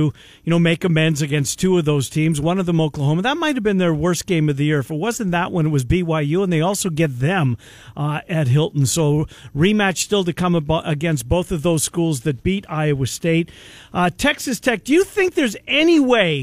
you 0.45 0.51
know 0.51 0.59
make 0.59 0.85
amends 0.85 1.21
against 1.21 1.59
two 1.59 1.77
of 1.77 1.85
those 1.85 2.09
teams. 2.09 2.41
One 2.41 2.59
of 2.59 2.67
them, 2.67 2.81
Oklahoma. 2.81 3.23
That 3.23 3.37
might 3.37 3.57
have 3.57 3.63
been 3.63 3.79
their 3.79 3.95
worst 3.95 4.27
game 4.27 4.49
of 4.49 4.57
the 4.57 4.65
year. 4.65 4.79
If 4.79 4.91
it 4.91 4.97
wasn't 4.97 5.33
that 5.33 5.53
one, 5.53 5.67
it 5.67 5.71
was 5.71 5.85
BYU, 5.85 6.43
and 6.43 6.53
they 6.53 6.61
also 6.61 6.89
get 6.91 7.19
them 7.19 7.59
uh, 7.97 8.21
at 8.29 8.49
Hilton. 8.49 8.87
So 8.87 9.27
rematch 9.55 9.99
still 9.99 10.25
to 10.25 10.33
come 10.33 10.55
against 10.55 11.29
both 11.29 11.53
of 11.53 11.63
those 11.63 11.83
schools 11.85 12.23
that 12.23 12.43
beat 12.43 12.65
Iowa 12.71 13.07
State. 13.07 13.51
Uh, 13.93 14.11
Texas 14.17 14.61
Tech. 14.61 14.85
Do 14.85 14.93
you 14.95 15.05
think 15.05 15.35
there's 15.35 15.57
any 15.67 16.01
way 16.01 16.38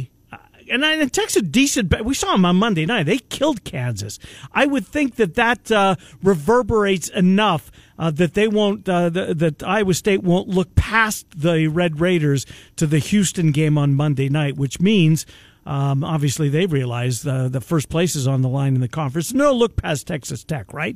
and, 0.69 0.85
I, 0.85 0.95
and 0.95 1.11
Texas 1.11 1.43
decent. 1.43 2.03
We 2.03 2.13
saw 2.13 2.33
them 2.33 2.45
on 2.45 2.57
Monday 2.57 2.85
night. 2.85 3.03
They 3.03 3.17
killed 3.17 3.63
Kansas. 3.63 4.19
I 4.53 4.65
would 4.65 4.85
think 4.85 5.15
that 5.15 5.35
that 5.35 5.71
uh, 5.71 5.95
reverberates 6.23 7.09
enough 7.09 7.71
uh, 7.97 8.11
that 8.11 8.33
they 8.33 8.47
won't. 8.47 8.87
Uh, 8.87 9.09
the, 9.09 9.33
that 9.33 9.63
Iowa 9.63 9.93
State 9.93 10.23
won't 10.23 10.47
look 10.47 10.75
past 10.75 11.27
the 11.35 11.67
Red 11.67 11.99
Raiders 11.99 12.45
to 12.75 12.87
the 12.87 12.99
Houston 12.99 13.51
game 13.51 13.77
on 13.77 13.93
Monday 13.93 14.29
night, 14.29 14.57
which 14.57 14.79
means. 14.79 15.25
Um, 15.67 16.03
obviously, 16.03 16.47
they 16.47 16.67
realize 16.67 17.23
the 17.23 17.49
the 17.49 17.59
first 17.59 17.89
place 17.89 18.15
is 18.15 18.27
on 18.27 18.43
the 18.43 18.47
line 18.47 18.75
in 18.75 18.81
the 18.81 18.87
conference. 18.87 19.33
No 19.33 19.51
look 19.51 19.75
past 19.75 20.05
Texas 20.05 20.43
Tech, 20.43 20.71
right? 20.71 20.95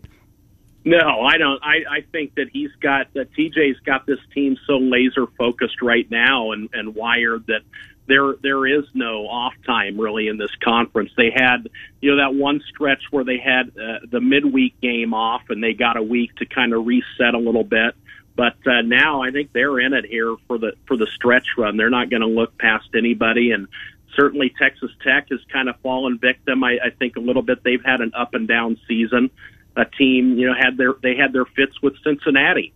No, 0.86 1.22
I 1.22 1.38
don't. 1.38 1.59
I, 1.63 1.97
I 1.97 2.01
think 2.11 2.36
that 2.36 2.47
he's 2.51 2.72
got 2.82 3.13
that 3.13 3.34
TJ's 3.34 3.80
got 3.82 4.05
this 4.05 4.20
team 4.34 4.57
so 4.65 4.78
laser 4.78 5.28
focused 5.38 5.82
right 5.82 6.09
now 6.09 6.51
and, 6.51 6.70
and 6.72 6.95
wired 6.95 7.47
that 7.47 7.61
there 8.10 8.34
there 8.41 8.66
is 8.66 8.84
no 8.93 9.28
off 9.28 9.53
time 9.66 9.99
really 9.99 10.28
in 10.28 10.38
this 10.38 10.53
conference. 10.62 11.12
They 11.16 11.32
had 11.34 11.70
you 12.01 12.12
know 12.12 12.18
that 12.18 12.36
one 12.36 12.62
stretch 12.68 13.03
where 13.12 13.24
they 13.24 13.38
had 13.38 13.72
uh, 13.78 13.99
the 14.10 14.20
midweek 14.20 14.82
game 14.82 15.14
off 15.14 15.43
and 15.49 15.64
they 15.64 15.74
got 15.74 15.95
a 15.95 16.03
week 16.03 16.36
to 16.38 16.45
kind 16.45 16.74
of 16.74 16.86
reset 16.86 17.36
a 17.36 17.38
little 17.38 17.64
bit. 17.64 17.95
But 18.36 18.55
uh, 18.66 18.82
now 18.82 19.22
I 19.22 19.32
think 19.32 19.53
they're 19.53 19.80
in 19.80 19.93
it 19.93 20.05
here 20.05 20.36
for 20.47 20.57
the 20.57 20.74
for 20.88 20.97
the 20.97 21.07
stretch 21.07 21.47
run. 21.57 21.78
They're 21.78 21.89
not 21.89 22.10
going 22.10 22.22
to 22.22 22.28
look 22.28 22.57
past 22.57 22.89
anybody, 22.95 23.51
and 23.51 23.68
certainly 24.16 24.53
Texas 24.60 24.91
Tech 25.03 25.28
has 25.30 25.39
kind 25.53 25.70
of 25.70 25.80
fallen 25.82 26.18
victim. 26.18 26.64
I, 26.64 26.80
I 26.84 26.89
think 26.89 27.16
a 27.16 27.22
little 27.22 27.43
bit. 27.43 27.64
They've 27.64 27.84
had 27.84 28.01
an 28.01 28.12
up 28.16 28.34
and 28.34 28.47
down 28.47 28.78
season. 28.88 29.30
A 29.76 29.86
team, 29.86 30.38
you 30.38 30.47
know, 30.47 30.55
had 30.60 30.78
their 30.78 30.95
they 31.01 31.16
had 31.16 31.32
their 31.32 31.45
fits 31.45 31.82
with 31.82 31.93
Cincinnati 32.03 32.74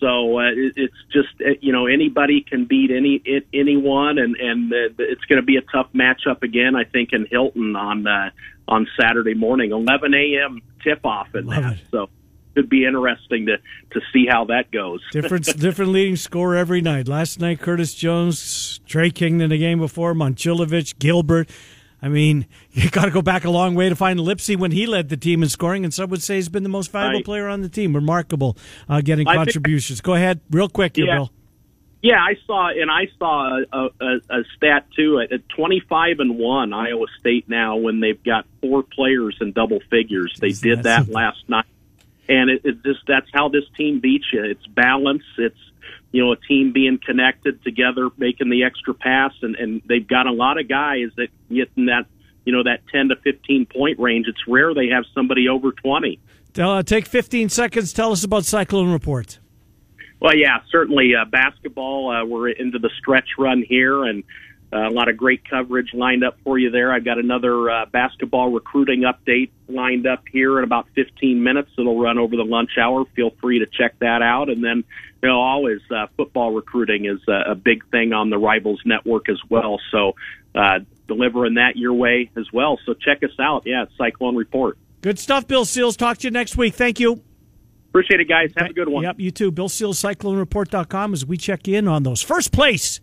so 0.00 0.38
uh, 0.38 0.50
it, 0.50 0.74
it's 0.76 0.94
just 1.12 1.28
uh, 1.40 1.50
you 1.60 1.72
know 1.72 1.86
anybody 1.86 2.42
can 2.42 2.64
beat 2.66 2.90
any 2.90 3.20
it, 3.24 3.46
anyone, 3.52 4.18
and 4.18 4.36
and 4.36 4.72
uh, 4.72 4.94
it's 4.98 5.24
going 5.24 5.40
to 5.40 5.46
be 5.46 5.56
a 5.56 5.62
tough 5.62 5.88
matchup 5.94 6.42
again. 6.42 6.76
I 6.76 6.84
think 6.84 7.12
in 7.12 7.26
Hilton 7.30 7.76
on 7.76 8.06
uh, 8.06 8.30
on 8.68 8.86
Saturday 8.98 9.34
morning, 9.34 9.72
11 9.72 10.14
a.m. 10.14 10.62
tip 10.82 11.04
off 11.04 11.28
Love 11.46 11.62
that. 11.62 11.72
It. 11.74 11.78
So 11.90 12.08
could 12.56 12.68
be 12.70 12.86
interesting 12.86 13.46
to 13.46 13.58
to 13.90 14.00
see 14.12 14.26
how 14.28 14.46
that 14.46 14.70
goes. 14.72 15.00
different 15.12 15.44
different 15.60 15.92
leading 15.92 16.16
score 16.16 16.56
every 16.56 16.80
night. 16.80 17.06
Last 17.06 17.38
night, 17.38 17.60
Curtis 17.60 17.94
Jones, 17.94 18.80
Tre 18.86 19.10
Kington 19.10 19.50
the 19.50 19.58
game 19.58 19.78
before, 19.78 20.14
Momcilovic, 20.14 20.98
Gilbert. 20.98 21.50
I 22.06 22.08
mean, 22.08 22.46
you 22.70 22.88
got 22.88 23.06
to 23.06 23.10
go 23.10 23.20
back 23.20 23.44
a 23.44 23.50
long 23.50 23.74
way 23.74 23.88
to 23.88 23.96
find 23.96 24.20
Lipsey 24.20 24.56
when 24.56 24.70
he 24.70 24.86
led 24.86 25.08
the 25.08 25.16
team 25.16 25.42
in 25.42 25.48
scoring, 25.48 25.84
and 25.84 25.92
some 25.92 26.08
would 26.10 26.22
say 26.22 26.36
he's 26.36 26.48
been 26.48 26.62
the 26.62 26.68
most 26.68 26.92
valuable 26.92 27.24
player 27.24 27.48
on 27.48 27.62
the 27.62 27.68
team. 27.68 27.94
Remarkable, 27.94 28.56
uh, 28.88 29.00
getting 29.00 29.26
I 29.26 29.34
contributions. 29.34 29.98
Think, 29.98 30.04
go 30.04 30.14
ahead, 30.14 30.40
real 30.50 30.68
quick, 30.68 30.94
here, 30.94 31.06
yeah. 31.06 31.16
Bill. 31.16 31.32
Yeah, 32.02 32.20
I 32.20 32.36
saw, 32.46 32.68
and 32.68 32.88
I 32.88 33.08
saw 33.18 33.58
a, 33.72 33.88
a, 34.00 34.16
a 34.30 34.44
stat 34.56 34.86
too 34.94 35.18
at 35.18 35.48
25 35.48 36.20
and 36.20 36.38
one 36.38 36.72
Iowa 36.72 37.06
State 37.18 37.48
now 37.48 37.78
when 37.78 37.98
they've 37.98 38.22
got 38.22 38.46
four 38.60 38.84
players 38.84 39.36
in 39.40 39.50
double 39.50 39.80
figures. 39.90 40.36
They 40.40 40.50
did 40.50 40.84
that 40.84 41.08
last 41.08 41.48
night, 41.48 41.66
and 42.28 42.50
it, 42.50 42.60
it 42.64 42.84
just 42.84 43.00
that's 43.08 43.28
how 43.32 43.48
this 43.48 43.64
team 43.76 43.98
beats 43.98 44.26
you. 44.32 44.44
It's 44.44 44.64
balance. 44.68 45.24
It's 45.36 45.58
you 46.16 46.24
know, 46.24 46.32
a 46.32 46.36
team 46.36 46.72
being 46.72 46.98
connected 47.04 47.62
together, 47.62 48.08
making 48.16 48.48
the 48.48 48.64
extra 48.64 48.94
pass, 48.94 49.32
and, 49.42 49.54
and 49.56 49.82
they've 49.86 50.08
got 50.08 50.26
a 50.26 50.32
lot 50.32 50.58
of 50.58 50.66
guys 50.66 51.08
that 51.18 51.28
get 51.50 51.70
in 51.76 51.86
that, 51.86 52.06
you 52.46 52.54
know, 52.54 52.62
that 52.62 52.80
10 52.90 53.10
to 53.10 53.16
15 53.16 53.66
point 53.66 53.98
range. 53.98 54.24
It's 54.26 54.40
rare 54.48 54.72
they 54.72 54.88
have 54.88 55.04
somebody 55.14 55.46
over 55.46 55.72
20. 55.72 56.18
Uh, 56.58 56.82
take 56.82 57.04
15 57.04 57.50
seconds. 57.50 57.92
Tell 57.92 58.12
us 58.12 58.24
about 58.24 58.46
Cyclone 58.46 58.90
Report. 58.90 59.38
Well, 60.18 60.34
yeah, 60.34 60.60
certainly 60.70 61.12
uh, 61.14 61.26
basketball. 61.26 62.10
Uh, 62.10 62.24
we're 62.24 62.48
into 62.48 62.78
the 62.78 62.88
stretch 62.98 63.28
run 63.36 63.62
here, 63.62 64.02
and 64.04 64.24
uh, 64.72 64.88
a 64.88 64.90
lot 64.90 65.08
of 65.08 65.16
great 65.16 65.48
coverage 65.48 65.94
lined 65.94 66.24
up 66.24 66.38
for 66.42 66.58
you 66.58 66.70
there. 66.70 66.92
I've 66.92 67.04
got 67.04 67.18
another 67.18 67.70
uh, 67.70 67.86
basketball 67.86 68.50
recruiting 68.50 69.02
update 69.02 69.50
lined 69.68 70.06
up 70.06 70.24
here 70.30 70.58
in 70.58 70.64
about 70.64 70.88
15 70.94 71.42
minutes. 71.42 71.70
It'll 71.78 72.00
run 72.00 72.18
over 72.18 72.36
the 72.36 72.44
lunch 72.44 72.72
hour. 72.78 73.04
Feel 73.14 73.30
free 73.40 73.60
to 73.60 73.66
check 73.66 73.98
that 74.00 74.22
out. 74.22 74.48
And 74.48 74.64
then, 74.64 74.84
you 75.22 75.28
know, 75.28 75.40
always 75.40 75.80
uh, 75.90 76.08
football 76.16 76.52
recruiting 76.52 77.06
is 77.06 77.20
a, 77.28 77.52
a 77.52 77.54
big 77.54 77.88
thing 77.90 78.12
on 78.12 78.30
the 78.30 78.38
Rivals 78.38 78.80
Network 78.84 79.28
as 79.28 79.38
well. 79.48 79.78
So, 79.92 80.14
uh, 80.54 80.80
delivering 81.06 81.54
that 81.54 81.76
your 81.76 81.92
way 81.92 82.30
as 82.36 82.46
well. 82.52 82.78
So 82.84 82.94
check 82.94 83.22
us 83.22 83.38
out. 83.38 83.62
Yeah, 83.66 83.84
Cyclone 83.96 84.34
Report. 84.34 84.76
Good 85.00 85.18
stuff, 85.18 85.46
Bill 85.46 85.64
Seals. 85.64 85.96
Talk 85.96 86.18
to 86.18 86.26
you 86.26 86.32
next 86.32 86.56
week. 86.56 86.74
Thank 86.74 86.98
you. 86.98 87.22
Appreciate 87.90 88.20
it, 88.20 88.28
guys. 88.28 88.50
Have 88.56 88.70
a 88.70 88.72
good 88.72 88.88
one. 88.88 89.04
Yep, 89.04 89.20
you 89.20 89.30
too. 89.30 89.50
Bill 89.52 89.68
Seals, 89.68 90.02
CycloneReport.com 90.02 91.12
as 91.12 91.24
we 91.24 91.36
check 91.36 91.68
in 91.68 91.86
on 91.86 92.02
those 92.02 92.20
first 92.20 92.52
place 92.52 93.00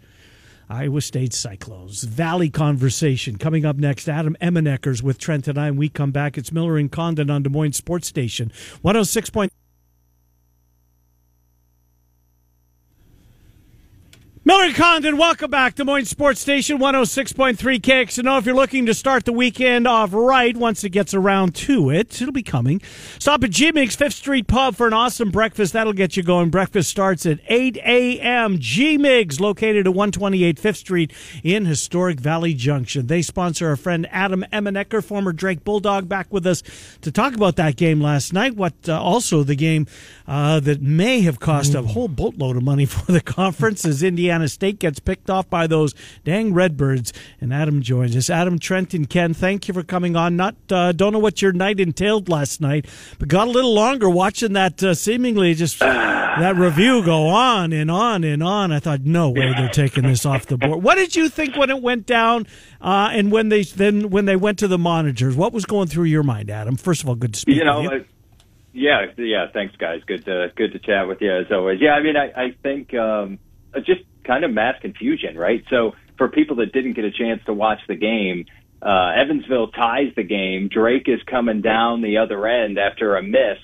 Iowa 0.69 1.01
State 1.01 1.33
Cyclones. 1.33 2.03
Valley 2.03 2.49
Conversation 2.49 3.37
coming 3.37 3.65
up 3.65 3.77
next. 3.77 4.07
Adam 4.07 4.35
Emmenecker's 4.41 5.03
with 5.03 5.17
Trent 5.17 5.47
and 5.47 5.57
I. 5.57 5.67
And 5.67 5.77
we 5.77 5.89
come 5.89 6.11
back. 6.11 6.37
It's 6.37 6.51
Miller 6.51 6.77
and 6.77 6.91
Condon 6.91 7.29
on 7.29 7.43
Des 7.43 7.49
Moines 7.49 7.73
Sports 7.73 8.07
Station. 8.07 8.51
106. 8.81 9.29
Miller 14.45 14.73
Condon, 14.73 15.15
welcome 15.15 15.49
back. 15.49 15.75
Des 15.75 15.85
Moines 15.85 16.09
Sports 16.09 16.41
Station 16.41 16.77
106.3 16.77 17.55
KXNO. 17.79 18.39
If 18.39 18.45
you're 18.45 18.53
looking 18.53 18.85
to 18.87 18.93
start 18.93 19.23
the 19.23 19.31
weekend 19.31 19.87
off 19.87 20.09
right 20.11 20.57
once 20.57 20.83
it 20.83 20.89
gets 20.89 21.13
around 21.13 21.55
to 21.55 21.89
it, 21.89 22.21
it'll 22.21 22.33
be 22.33 22.43
coming. 22.43 22.81
Stop 23.19 23.45
at 23.45 23.51
G 23.51 23.71
Mig's 23.71 23.95
Fifth 23.95 24.15
Street 24.15 24.47
Pub 24.47 24.75
for 24.75 24.85
an 24.85 24.91
awesome 24.91 25.31
breakfast. 25.31 25.71
That'll 25.71 25.93
get 25.93 26.17
you 26.17 26.23
going. 26.23 26.49
Breakfast 26.49 26.89
starts 26.89 27.25
at 27.25 27.39
8 27.47 27.77
a.m. 27.85 28.57
G 28.59 28.97
Mig's, 28.97 29.39
located 29.39 29.87
at 29.87 29.93
128 29.93 30.59
Fifth 30.59 30.75
Street 30.75 31.13
in 31.41 31.65
historic 31.65 32.19
Valley 32.19 32.53
Junction. 32.53 33.07
They 33.07 33.21
sponsor 33.21 33.69
our 33.69 33.77
friend 33.77 34.09
Adam 34.11 34.43
Emmenecker, 34.51 35.01
former 35.01 35.31
Drake 35.31 35.63
Bulldog, 35.63 36.09
back 36.09 36.27
with 36.33 36.45
us 36.45 36.63
to 36.99 37.13
talk 37.13 37.33
about 37.33 37.55
that 37.55 37.77
game 37.77 38.01
last 38.01 38.33
night. 38.33 38.57
What 38.57 38.73
uh, 38.89 39.01
also 39.01 39.43
the 39.43 39.55
game 39.55 39.87
uh, 40.27 40.59
that 40.59 40.81
may 40.81 41.21
have 41.21 41.39
cost 41.39 41.73
a 41.75 41.81
whole 41.81 42.09
boatload 42.09 42.57
of 42.57 42.63
money 42.63 42.85
for 42.87 43.09
the 43.09 43.21
conference 43.21 43.85
is 43.85 44.03
Indiana. 44.03 44.32
State 44.47 44.79
gets 44.79 44.99
picked 44.99 45.29
off 45.29 45.49
by 45.49 45.67
those 45.67 45.93
dang 46.23 46.53
Redbirds. 46.53 47.13
And 47.39 47.53
Adam 47.53 47.81
joins 47.81 48.15
us. 48.15 48.29
Adam, 48.29 48.59
Trent, 48.59 48.93
and 48.93 49.09
Ken, 49.09 49.33
thank 49.33 49.67
you 49.67 49.73
for 49.73 49.83
coming 49.83 50.15
on. 50.15 50.35
Not 50.35 50.55
uh, 50.69 50.91
don't 50.91 51.13
know 51.13 51.19
what 51.19 51.41
your 51.41 51.51
night 51.51 51.79
entailed 51.79 52.29
last 52.29 52.61
night, 52.61 52.87
but 53.19 53.27
got 53.27 53.47
a 53.47 53.51
little 53.51 53.73
longer 53.73 54.09
watching 54.09 54.53
that 54.53 54.81
uh, 54.83 54.93
seemingly 54.93 55.53
just 55.53 55.79
that 56.39 56.55
review 56.55 57.03
go 57.03 57.27
on 57.27 57.73
and 57.73 57.91
on 57.91 58.23
and 58.23 58.41
on. 58.41 58.71
I 58.71 58.79
thought, 58.79 59.01
no 59.01 59.29
way 59.29 59.53
they're 59.53 59.69
taking 59.69 60.03
this 60.03 60.25
off 60.25 60.45
the 60.47 60.57
board. 60.57 60.83
What 60.83 60.95
did 60.95 61.15
you 61.15 61.29
think 61.29 61.55
when 61.55 61.69
it 61.69 61.81
went 61.81 62.05
down, 62.05 62.47
uh, 62.81 63.09
and 63.11 63.31
when 63.31 63.49
they 63.49 63.63
then 63.63 64.09
when 64.09 64.25
they 64.25 64.35
went 64.35 64.59
to 64.59 64.67
the 64.67 64.77
monitors? 64.77 65.35
What 65.35 65.53
was 65.53 65.65
going 65.65 65.87
through 65.87 66.05
your 66.05 66.23
mind, 66.23 66.49
Adam? 66.49 66.75
First 66.75 67.03
of 67.03 67.09
all, 67.09 67.15
good 67.15 67.33
to 67.33 67.39
speak. 67.39 67.57
You 67.57 67.65
know. 67.65 67.81
You. 67.81 68.05
Yeah, 68.73 69.05
yeah. 69.17 69.47
Thanks, 69.53 69.75
guys. 69.75 70.01
Good 70.05 70.25
to 70.25 70.51
good 70.55 70.73
to 70.73 70.79
chat 70.79 71.07
with 71.07 71.21
you 71.21 71.31
as 71.31 71.51
always. 71.51 71.79
Yeah, 71.79 71.91
I 71.91 72.01
mean, 72.01 72.17
I, 72.17 72.31
I 72.35 72.55
think 72.63 72.93
um, 72.95 73.37
uh, 73.73 73.79
just 73.79 74.01
kind 74.23 74.43
of 74.43 74.51
mass 74.51 74.75
confusion, 74.81 75.37
right? 75.37 75.63
So 75.69 75.95
for 76.17 76.29
people 76.29 76.57
that 76.57 76.71
didn't 76.71 76.93
get 76.93 77.05
a 77.05 77.11
chance 77.11 77.43
to 77.45 77.53
watch 77.53 77.79
the 77.87 77.95
game, 77.95 78.45
uh, 78.81 79.13
Evansville 79.15 79.67
ties 79.67 80.13
the 80.15 80.23
game. 80.23 80.67
Drake 80.67 81.07
is 81.07 81.21
coming 81.23 81.61
down 81.61 82.01
the 82.01 82.17
other 82.17 82.45
end 82.45 82.77
after 82.77 83.15
a 83.15 83.23
miss, 83.23 83.57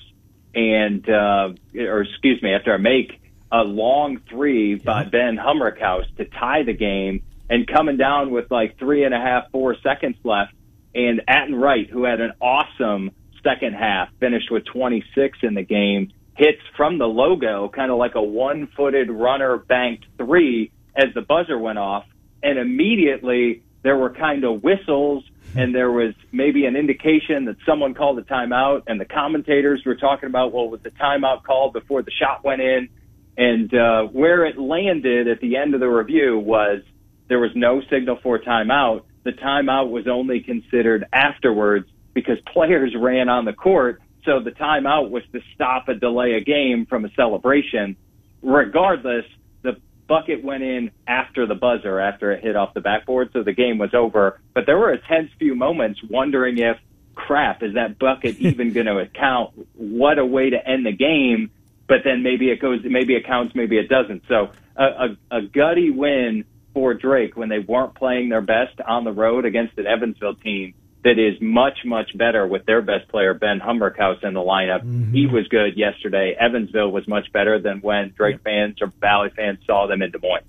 and 0.54 1.08
uh, 1.08 1.50
or 1.74 2.02
excuse 2.02 2.42
me, 2.42 2.54
after 2.54 2.74
a 2.74 2.78
make 2.78 3.20
a 3.52 3.62
long 3.62 4.20
three 4.30 4.76
by 4.76 5.04
Ben 5.04 5.36
Humrichous 5.36 6.14
to 6.16 6.24
tie 6.24 6.62
the 6.62 6.72
game, 6.72 7.22
and 7.50 7.66
coming 7.66 7.96
down 7.96 8.30
with 8.30 8.50
like 8.50 8.78
three 8.78 9.04
and 9.04 9.12
a 9.12 9.20
half, 9.20 9.50
four 9.50 9.76
seconds 9.82 10.16
left, 10.24 10.54
and 10.94 11.22
Atin 11.28 11.54
Wright, 11.54 11.88
who 11.88 12.04
had 12.04 12.20
an 12.20 12.32
awesome 12.40 13.10
second 13.42 13.74
half, 13.74 14.08
finished 14.20 14.50
with 14.50 14.64
26 14.66 15.38
in 15.42 15.54
the 15.54 15.62
game, 15.62 16.12
hits 16.40 16.62
from 16.74 16.96
the 16.96 17.06
logo, 17.06 17.68
kind 17.68 17.90
of 17.90 17.98
like 17.98 18.14
a 18.14 18.22
one-footed 18.22 19.10
runner 19.10 19.58
banked 19.58 20.06
three 20.16 20.72
as 20.96 21.12
the 21.14 21.20
buzzer 21.20 21.58
went 21.58 21.78
off, 21.78 22.06
and 22.42 22.58
immediately 22.58 23.62
there 23.82 23.96
were 23.98 24.08
kind 24.08 24.42
of 24.44 24.62
whistles 24.62 25.22
and 25.54 25.74
there 25.74 25.90
was 25.90 26.14
maybe 26.32 26.64
an 26.64 26.76
indication 26.76 27.44
that 27.44 27.56
someone 27.66 27.92
called 27.92 28.18
a 28.18 28.22
timeout 28.22 28.84
and 28.86 28.98
the 28.98 29.04
commentators 29.04 29.82
were 29.84 29.96
talking 29.96 30.28
about 30.28 30.52
well 30.52 30.68
was 30.68 30.80
the 30.82 30.90
timeout 30.90 31.42
called 31.42 31.74
before 31.74 32.02
the 32.02 32.10
shot 32.10 32.42
went 32.42 32.62
in. 32.62 32.88
And 33.36 33.74
uh, 33.74 34.04
where 34.04 34.46
it 34.46 34.58
landed 34.58 35.28
at 35.28 35.40
the 35.40 35.56
end 35.56 35.74
of 35.74 35.80
the 35.80 35.88
review 35.88 36.38
was 36.38 36.82
there 37.28 37.38
was 37.38 37.50
no 37.54 37.82
signal 37.90 38.18
for 38.22 38.38
timeout. 38.38 39.02
The 39.24 39.32
timeout 39.32 39.90
was 39.90 40.06
only 40.06 40.40
considered 40.40 41.04
afterwards 41.12 41.88
because 42.14 42.38
players 42.52 42.94
ran 42.96 43.28
on 43.28 43.44
the 43.44 43.52
court 43.52 44.00
so 44.24 44.40
the 44.40 44.50
timeout 44.50 45.10
was 45.10 45.22
to 45.32 45.40
stop 45.54 45.88
a 45.88 45.94
delay 45.94 46.34
a 46.34 46.40
game 46.40 46.86
from 46.86 47.04
a 47.04 47.10
celebration 47.14 47.96
regardless 48.42 49.24
the 49.62 49.76
bucket 50.06 50.42
went 50.42 50.62
in 50.62 50.90
after 51.06 51.46
the 51.46 51.54
buzzer, 51.54 52.00
after 52.00 52.32
it 52.32 52.42
hit 52.42 52.56
off 52.56 52.74
the 52.74 52.80
backboard, 52.80 53.30
so 53.32 53.42
the 53.42 53.52
game 53.52 53.78
was 53.78 53.94
over. 53.94 54.40
But 54.54 54.66
there 54.66 54.78
were 54.78 54.90
a 54.90 54.98
tense 54.98 55.30
few 55.38 55.54
moments 55.54 56.00
wondering 56.08 56.58
if, 56.58 56.78
crap, 57.14 57.62
is 57.62 57.74
that 57.74 57.98
bucket 57.98 58.36
even 58.40 58.72
going 58.72 58.86
to 58.86 59.06
count? 59.06 59.52
What 59.74 60.18
a 60.18 60.26
way 60.26 60.50
to 60.50 60.68
end 60.68 60.86
the 60.86 60.92
game. 60.92 61.50
But 61.86 61.98
then 62.04 62.22
maybe 62.22 62.50
it 62.50 62.60
goes, 62.60 62.80
maybe 62.84 63.16
it 63.16 63.26
counts, 63.26 63.54
maybe 63.54 63.76
it 63.76 63.88
doesn't. 63.88 64.22
So 64.28 64.50
a, 64.76 64.84
a, 64.84 65.38
a 65.38 65.42
gutty 65.42 65.90
win 65.90 66.44
for 66.72 66.94
Drake 66.94 67.36
when 67.36 67.48
they 67.48 67.58
weren't 67.58 67.96
playing 67.96 68.28
their 68.28 68.42
best 68.42 68.80
on 68.80 69.02
the 69.02 69.10
road 69.10 69.44
against 69.44 69.76
an 69.76 69.88
Evansville 69.88 70.36
team 70.36 70.74
that 71.02 71.18
is 71.18 71.40
much, 71.40 71.78
much 71.84 72.16
better 72.16 72.46
with 72.46 72.66
their 72.66 72.82
best 72.82 73.08
player, 73.08 73.32
Ben 73.32 73.58
Humrichous, 73.60 74.22
in 74.22 74.34
the 74.34 74.40
lineup. 74.40 74.80
Mm-hmm. 74.80 75.12
He 75.12 75.26
was 75.26 75.48
good 75.48 75.76
yesterday. 75.76 76.36
Evansville 76.38 76.90
was 76.90 77.08
much 77.08 77.32
better 77.32 77.58
than 77.58 77.80
when 77.80 78.12
Drake 78.16 78.40
fans 78.44 78.76
or 78.82 78.92
Valley 79.00 79.30
fans 79.34 79.58
saw 79.66 79.86
them 79.86 80.02
in 80.02 80.10
Des 80.10 80.18
Moines. 80.18 80.44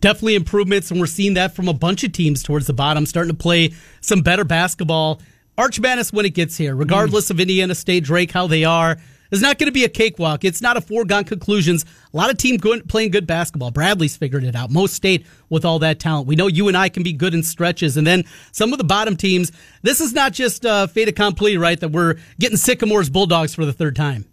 Definitely 0.00 0.34
improvements, 0.34 0.90
and 0.90 1.00
we're 1.00 1.06
seeing 1.06 1.34
that 1.34 1.54
from 1.54 1.68
a 1.68 1.72
bunch 1.72 2.04
of 2.04 2.12
teams 2.12 2.42
towards 2.42 2.66
the 2.66 2.74
bottom, 2.74 3.06
starting 3.06 3.32
to 3.32 3.36
play 3.36 3.72
some 4.00 4.22
better 4.22 4.44
basketball. 4.44 5.20
Arch 5.56 5.80
Madness 5.80 6.12
when 6.12 6.26
it 6.26 6.34
gets 6.34 6.56
here, 6.56 6.74
regardless 6.74 7.28
mm. 7.28 7.30
of 7.30 7.40
Indiana 7.40 7.74
State, 7.74 8.04
Drake, 8.04 8.30
how 8.30 8.46
they 8.46 8.64
are. 8.64 8.98
It's 9.30 9.42
not 9.42 9.58
going 9.58 9.66
to 9.66 9.72
be 9.72 9.84
a 9.84 9.88
cakewalk. 9.88 10.44
It's 10.44 10.60
not 10.60 10.76
a 10.76 10.80
foregone 10.80 11.24
conclusions. 11.24 11.84
A 12.12 12.16
lot 12.16 12.30
of 12.30 12.38
teams 12.38 12.60
good, 12.60 12.88
playing 12.88 13.10
good 13.10 13.26
basketball. 13.26 13.70
Bradley's 13.70 14.16
figured 14.16 14.44
it 14.44 14.54
out. 14.54 14.70
Most 14.70 14.94
state 14.94 15.26
with 15.48 15.64
all 15.64 15.78
that 15.80 15.98
talent. 15.98 16.26
We 16.26 16.36
know 16.36 16.46
UNI 16.46 16.90
can 16.90 17.02
be 17.02 17.12
good 17.12 17.34
in 17.34 17.42
stretches. 17.42 17.96
And 17.96 18.06
then 18.06 18.24
some 18.52 18.72
of 18.72 18.78
the 18.78 18.84
bottom 18.84 19.16
teams, 19.16 19.52
this 19.82 20.00
is 20.00 20.12
not 20.12 20.32
just 20.32 20.64
uh, 20.64 20.86
fait 20.86 21.08
accompli, 21.08 21.56
right? 21.56 21.78
That 21.78 21.88
we're 21.88 22.16
getting 22.38 22.56
Sycamores 22.56 23.10
Bulldogs 23.10 23.54
for 23.54 23.64
the 23.64 23.72
third 23.72 23.96
time. 23.96 24.26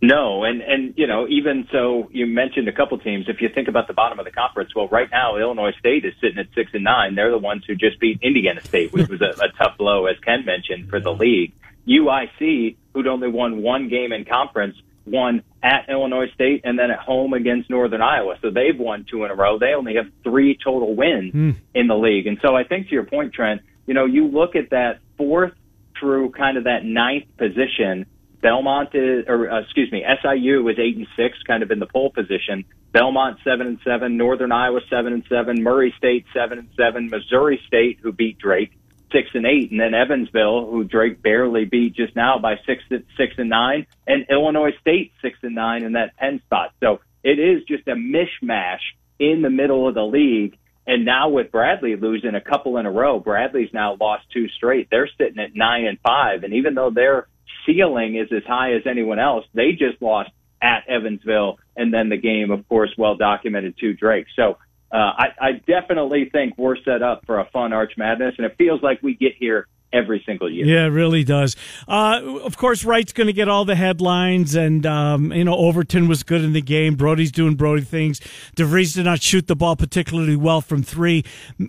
No, 0.00 0.44
and 0.44 0.62
and 0.62 0.94
you 0.96 1.08
know 1.08 1.26
even 1.28 1.66
so, 1.72 2.08
you 2.12 2.26
mentioned 2.26 2.68
a 2.68 2.72
couple 2.72 2.96
teams. 2.98 3.28
If 3.28 3.40
you 3.40 3.48
think 3.48 3.66
about 3.66 3.88
the 3.88 3.94
bottom 3.94 4.20
of 4.20 4.24
the 4.24 4.30
conference, 4.30 4.72
well, 4.74 4.86
right 4.86 5.08
now 5.10 5.36
Illinois 5.38 5.72
State 5.80 6.04
is 6.04 6.14
sitting 6.20 6.38
at 6.38 6.46
six 6.54 6.70
and 6.72 6.84
nine. 6.84 7.16
They're 7.16 7.32
the 7.32 7.38
ones 7.38 7.64
who 7.66 7.74
just 7.74 7.98
beat 7.98 8.20
Indiana 8.22 8.60
State, 8.60 8.92
which 8.92 9.08
was 9.08 9.20
a, 9.20 9.34
a 9.42 9.48
tough 9.58 9.76
blow, 9.76 10.06
as 10.06 10.16
Ken 10.20 10.44
mentioned, 10.44 10.88
for 10.88 11.00
the 11.00 11.12
league. 11.12 11.52
UIC, 11.88 12.76
who'd 12.92 13.06
only 13.06 13.28
won 13.28 13.62
one 13.62 13.88
game 13.88 14.12
in 14.12 14.24
conference, 14.24 14.76
won 15.06 15.42
at 15.62 15.88
Illinois 15.88 16.30
State 16.34 16.62
and 16.64 16.78
then 16.78 16.90
at 16.90 16.98
home 16.98 17.32
against 17.32 17.70
Northern 17.70 18.02
Iowa. 18.02 18.36
So 18.42 18.50
they've 18.50 18.78
won 18.78 19.06
two 19.10 19.24
in 19.24 19.30
a 19.30 19.34
row. 19.34 19.58
They 19.58 19.74
only 19.74 19.96
have 19.96 20.06
three 20.22 20.56
total 20.62 20.94
wins 20.94 21.32
mm. 21.34 21.56
in 21.74 21.86
the 21.86 21.96
league. 21.96 22.26
And 22.26 22.38
so 22.42 22.54
I 22.54 22.64
think 22.64 22.88
to 22.88 22.92
your 22.92 23.04
point, 23.04 23.32
Trent, 23.32 23.62
you 23.86 23.94
know, 23.94 24.04
you 24.04 24.28
look 24.28 24.54
at 24.54 24.70
that 24.70 25.00
fourth 25.16 25.52
through 25.98 26.30
kind 26.30 26.56
of 26.56 26.64
that 26.64 26.84
ninth 26.84 27.24
position. 27.36 28.06
Belmont 28.40 28.94
is, 28.94 29.24
or 29.26 29.50
uh, 29.50 29.60
excuse 29.62 29.90
me, 29.90 30.04
SIU 30.22 30.68
is 30.68 30.78
eight 30.78 30.96
and 30.96 31.08
six, 31.16 31.38
kind 31.44 31.62
of 31.62 31.70
in 31.70 31.80
the 31.80 31.86
pole 31.86 32.10
position. 32.10 32.64
Belmont 32.92 33.38
seven 33.42 33.66
and 33.66 33.78
seven, 33.84 34.16
Northern 34.16 34.52
Iowa 34.52 34.80
seven 34.88 35.12
and 35.12 35.24
seven, 35.28 35.62
Murray 35.62 35.92
State 35.98 36.24
seven 36.32 36.58
and 36.58 36.68
seven, 36.76 37.10
Missouri 37.10 37.60
State 37.66 37.98
who 38.00 38.12
beat 38.12 38.38
Drake 38.38 38.72
six 39.12 39.28
and 39.34 39.46
eight, 39.46 39.70
and 39.70 39.80
then 39.80 39.94
Evansville, 39.94 40.70
who 40.70 40.84
Drake 40.84 41.22
barely 41.22 41.64
beat 41.64 41.94
just 41.94 42.14
now 42.16 42.38
by 42.38 42.56
six 42.66 42.82
six 43.16 43.34
and 43.38 43.50
nine, 43.50 43.86
and 44.06 44.26
Illinois 44.30 44.72
State 44.80 45.12
six 45.22 45.38
and 45.42 45.54
nine 45.54 45.82
in 45.82 45.92
that 45.92 46.16
ten 46.18 46.40
spot. 46.40 46.72
So 46.80 47.00
it 47.22 47.38
is 47.38 47.64
just 47.64 47.86
a 47.88 47.94
mishmash 47.94 48.80
in 49.18 49.42
the 49.42 49.50
middle 49.50 49.88
of 49.88 49.94
the 49.94 50.04
league. 50.04 50.56
And 50.86 51.04
now 51.04 51.28
with 51.28 51.52
Bradley 51.52 51.96
losing 51.96 52.34
a 52.34 52.40
couple 52.40 52.78
in 52.78 52.86
a 52.86 52.90
row, 52.90 53.20
Bradley's 53.20 53.72
now 53.74 53.96
lost 54.00 54.24
two 54.32 54.48
straight. 54.48 54.88
They're 54.90 55.10
sitting 55.18 55.38
at 55.38 55.54
nine 55.54 55.84
and 55.86 55.98
five, 56.00 56.44
and 56.44 56.54
even 56.54 56.74
though 56.74 56.90
their 56.90 57.28
ceiling 57.66 58.16
is 58.16 58.28
as 58.32 58.44
high 58.44 58.72
as 58.72 58.82
anyone 58.86 59.18
else, 59.18 59.44
they 59.52 59.72
just 59.72 60.00
lost 60.00 60.30
at 60.62 60.88
Evansville, 60.88 61.58
and 61.76 61.92
then 61.92 62.08
the 62.08 62.16
game, 62.16 62.50
of 62.50 62.66
course, 62.68 62.90
well 62.96 63.16
documented 63.16 63.76
to 63.78 63.92
Drake. 63.92 64.26
So 64.34 64.58
uh, 64.90 64.96
I, 64.96 65.26
I 65.40 65.52
definitely 65.66 66.30
think 66.30 66.56
we're 66.56 66.76
set 66.84 67.02
up 67.02 67.26
for 67.26 67.38
a 67.38 67.48
fun 67.52 67.72
Arch 67.72 67.92
Madness, 67.96 68.34
and 68.38 68.46
it 68.46 68.56
feels 68.56 68.82
like 68.82 69.02
we 69.02 69.14
get 69.14 69.32
here 69.38 69.66
every 69.92 70.22
single 70.26 70.50
year. 70.50 70.66
Yeah, 70.66 70.84
it 70.84 70.90
really 70.90 71.24
does. 71.24 71.56
Uh, 71.86 72.20
of 72.42 72.56
course, 72.56 72.84
Wright's 72.84 73.12
going 73.12 73.26
to 73.26 73.32
get 73.32 73.48
all 73.48 73.64
the 73.64 73.74
headlines, 73.74 74.54
and 74.54 74.84
um, 74.86 75.32
you 75.32 75.44
know 75.44 75.54
Overton 75.54 76.08
was 76.08 76.22
good 76.22 76.42
in 76.42 76.52
the 76.52 76.62
game. 76.62 76.94
Brody's 76.94 77.32
doing 77.32 77.54
Brody 77.54 77.82
things. 77.82 78.20
DeVries 78.56 78.94
did 78.94 79.04
not 79.04 79.22
shoot 79.22 79.46
the 79.46 79.56
ball 79.56 79.76
particularly 79.76 80.36
well 80.36 80.60
from 80.60 80.82
three. 80.82 81.24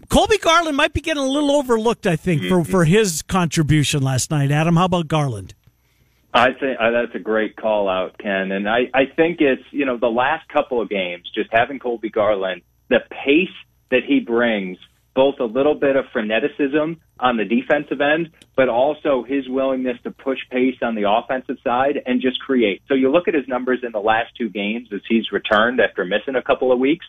Colby 0.09 0.37
Garland 0.37 0.77
might 0.77 0.93
be 0.93 1.01
getting 1.01 1.23
a 1.23 1.27
little 1.27 1.51
overlooked, 1.51 2.07
I 2.07 2.15
think, 2.15 2.43
for 2.45 2.63
for 2.63 2.85
his 2.85 3.21
contribution 3.21 4.01
last 4.01 4.31
night. 4.31 4.51
Adam, 4.51 4.75
how 4.75 4.85
about 4.85 5.07
Garland? 5.07 5.55
I 6.33 6.51
think 6.53 6.77
uh, 6.79 6.91
that's 6.91 7.15
a 7.15 7.19
great 7.19 7.55
call 7.55 7.89
out, 7.89 8.17
Ken, 8.17 8.51
and 8.51 8.69
I 8.69 8.89
I 8.93 9.05
think 9.15 9.41
it's 9.41 9.63
you 9.71 9.85
know 9.85 9.97
the 9.97 10.07
last 10.07 10.47
couple 10.47 10.81
of 10.81 10.89
games, 10.89 11.29
just 11.33 11.49
having 11.51 11.79
Colby 11.79 12.09
Garland 12.09 12.61
the 12.89 12.99
pace 13.09 13.47
that 13.91 14.03
he 14.05 14.19
brings, 14.19 14.77
both 15.15 15.35
a 15.39 15.45
little 15.45 15.75
bit 15.75 15.95
of 15.95 16.05
freneticism 16.13 16.97
on 17.19 17.37
the 17.37 17.45
defensive 17.45 17.99
end, 18.01 18.29
but 18.55 18.69
also 18.69 19.23
his 19.27 19.47
willingness 19.49 19.97
to 20.03 20.11
push 20.11 20.39
pace 20.51 20.77
on 20.81 20.95
the 20.95 21.09
offensive 21.09 21.57
side 21.63 22.01
and 22.05 22.21
just 22.21 22.39
create. 22.39 22.81
So 22.87 22.93
you 22.93 23.11
look 23.11 23.27
at 23.27 23.33
his 23.33 23.47
numbers 23.47 23.79
in 23.83 23.91
the 23.91 23.99
last 23.99 24.31
two 24.37 24.49
games 24.49 24.89
as 24.93 25.01
he's 25.07 25.31
returned 25.31 25.79
after 25.79 26.05
missing 26.05 26.35
a 26.35 26.41
couple 26.41 26.71
of 26.71 26.79
weeks. 26.79 27.05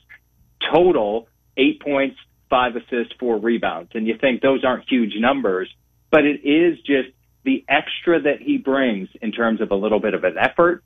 Total 0.72 1.28
eight 1.56 1.80
points, 1.80 2.16
five 2.48 2.74
assists, 2.76 3.14
four 3.18 3.38
rebounds. 3.38 3.90
And 3.94 4.06
you 4.06 4.16
think 4.20 4.42
those 4.42 4.64
aren't 4.64 4.88
huge 4.88 5.14
numbers, 5.18 5.72
but 6.10 6.24
it 6.24 6.40
is 6.44 6.78
just 6.78 7.10
the 7.44 7.64
extra 7.68 8.20
that 8.22 8.40
he 8.40 8.58
brings 8.58 9.08
in 9.22 9.32
terms 9.32 9.60
of 9.60 9.70
a 9.70 9.74
little 9.74 10.00
bit 10.00 10.14
of 10.14 10.24
an 10.24 10.36
effort, 10.38 10.82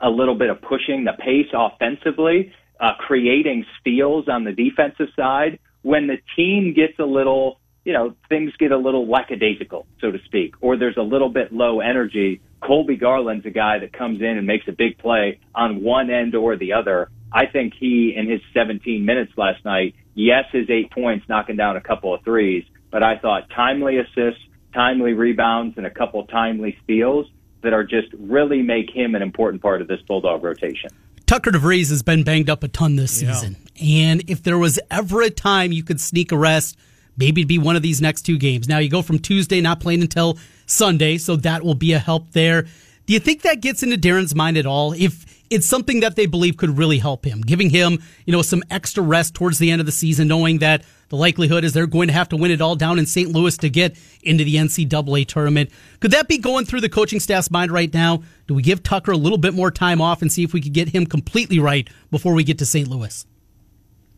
a 0.00 0.10
little 0.10 0.34
bit 0.34 0.50
of 0.50 0.60
pushing 0.60 1.04
the 1.04 1.12
pace 1.12 1.46
offensively 1.54 2.52
uh, 2.80 2.92
creating 2.98 3.66
steals 3.80 4.28
on 4.28 4.44
the 4.44 4.52
defensive 4.52 5.08
side 5.16 5.58
when 5.82 6.06
the 6.06 6.18
team 6.36 6.74
gets 6.74 6.98
a 6.98 7.04
little, 7.04 7.60
you 7.84 7.92
know, 7.92 8.14
things 8.28 8.52
get 8.58 8.72
a 8.72 8.76
little 8.76 9.08
lackadaisical, 9.08 9.86
so 10.00 10.10
to 10.10 10.18
speak, 10.24 10.54
or 10.60 10.76
there's 10.76 10.96
a 10.96 11.02
little 11.02 11.28
bit 11.28 11.52
low 11.52 11.80
energy. 11.80 12.40
Colby 12.60 12.96
Garland's 12.96 13.46
a 13.46 13.50
guy 13.50 13.78
that 13.78 13.92
comes 13.92 14.20
in 14.20 14.36
and 14.36 14.46
makes 14.46 14.66
a 14.68 14.72
big 14.72 14.98
play 14.98 15.40
on 15.54 15.82
one 15.82 16.10
end 16.10 16.34
or 16.34 16.56
the 16.56 16.72
other. 16.72 17.10
I 17.32 17.46
think 17.46 17.74
he, 17.78 18.14
in 18.16 18.28
his 18.28 18.40
17 18.54 19.04
minutes 19.04 19.32
last 19.36 19.64
night, 19.64 19.94
yes, 20.14 20.44
his 20.52 20.68
eight 20.70 20.90
points, 20.90 21.28
knocking 21.28 21.56
down 21.56 21.76
a 21.76 21.80
couple 21.80 22.14
of 22.14 22.22
threes, 22.24 22.64
but 22.90 23.02
I 23.02 23.18
thought 23.18 23.50
timely 23.50 23.98
assists, 23.98 24.42
timely 24.74 25.12
rebounds, 25.12 25.76
and 25.76 25.86
a 25.86 25.90
couple 25.90 26.24
timely 26.26 26.76
steals 26.84 27.26
that 27.62 27.72
are 27.72 27.84
just 27.84 28.08
really 28.18 28.62
make 28.62 28.90
him 28.90 29.14
an 29.14 29.22
important 29.22 29.62
part 29.62 29.82
of 29.82 29.88
this 29.88 30.00
Bulldog 30.02 30.42
rotation. 30.42 30.90
Tucker 31.28 31.50
DeVries 31.50 31.90
has 31.90 32.02
been 32.02 32.22
banged 32.24 32.48
up 32.48 32.62
a 32.62 32.68
ton 32.68 32.96
this 32.96 33.12
season. 33.12 33.54
Yeah. 33.76 34.12
And 34.12 34.30
if 34.30 34.42
there 34.42 34.56
was 34.56 34.80
ever 34.90 35.20
a 35.20 35.28
time 35.28 35.72
you 35.72 35.84
could 35.84 36.00
sneak 36.00 36.32
a 36.32 36.38
rest, 36.38 36.78
maybe 37.18 37.42
it'd 37.42 37.48
be 37.48 37.58
one 37.58 37.76
of 37.76 37.82
these 37.82 38.00
next 38.00 38.22
two 38.22 38.38
games. 38.38 38.66
Now 38.66 38.78
you 38.78 38.88
go 38.88 39.02
from 39.02 39.18
Tuesday 39.18 39.60
not 39.60 39.78
playing 39.78 40.00
until 40.00 40.38
Sunday, 40.64 41.18
so 41.18 41.36
that 41.36 41.62
will 41.62 41.74
be 41.74 41.92
a 41.92 41.98
help 41.98 42.32
there. 42.32 42.64
Do 43.08 43.14
you 43.14 43.20
think 43.20 43.40
that 43.40 43.62
gets 43.62 43.82
into 43.82 43.96
Darian's 43.96 44.34
mind 44.34 44.58
at 44.58 44.66
all? 44.66 44.92
If 44.92 45.24
it's 45.48 45.66
something 45.66 46.00
that 46.00 46.14
they 46.14 46.26
believe 46.26 46.58
could 46.58 46.76
really 46.76 46.98
help 46.98 47.24
him, 47.24 47.40
giving 47.40 47.70
him, 47.70 48.02
you 48.26 48.32
know, 48.32 48.42
some 48.42 48.62
extra 48.70 49.02
rest 49.02 49.32
towards 49.34 49.58
the 49.58 49.70
end 49.70 49.80
of 49.80 49.86
the 49.86 49.92
season, 49.92 50.28
knowing 50.28 50.58
that 50.58 50.84
The 51.08 51.16
likelihood 51.16 51.64
is 51.64 51.72
they're 51.72 51.86
going 51.86 52.08
to 52.08 52.14
have 52.14 52.28
to 52.30 52.36
win 52.36 52.50
it 52.50 52.60
all 52.60 52.76
down 52.76 52.98
in 52.98 53.06
St. 53.06 53.30
Louis 53.30 53.56
to 53.58 53.70
get 53.70 53.96
into 54.22 54.44
the 54.44 54.56
NCAA 54.56 55.26
tournament. 55.26 55.70
Could 56.00 56.10
that 56.10 56.28
be 56.28 56.38
going 56.38 56.66
through 56.66 56.82
the 56.82 56.88
coaching 56.88 57.20
staff's 57.20 57.50
mind 57.50 57.72
right 57.72 57.92
now? 57.92 58.22
Do 58.46 58.54
we 58.54 58.62
give 58.62 58.82
Tucker 58.82 59.12
a 59.12 59.16
little 59.16 59.38
bit 59.38 59.54
more 59.54 59.70
time 59.70 60.02
off 60.02 60.20
and 60.20 60.30
see 60.30 60.44
if 60.44 60.52
we 60.52 60.60
could 60.60 60.74
get 60.74 60.90
him 60.90 61.06
completely 61.06 61.58
right 61.58 61.88
before 62.10 62.34
we 62.34 62.44
get 62.44 62.58
to 62.58 62.66
St. 62.66 62.88
Louis? 62.88 63.24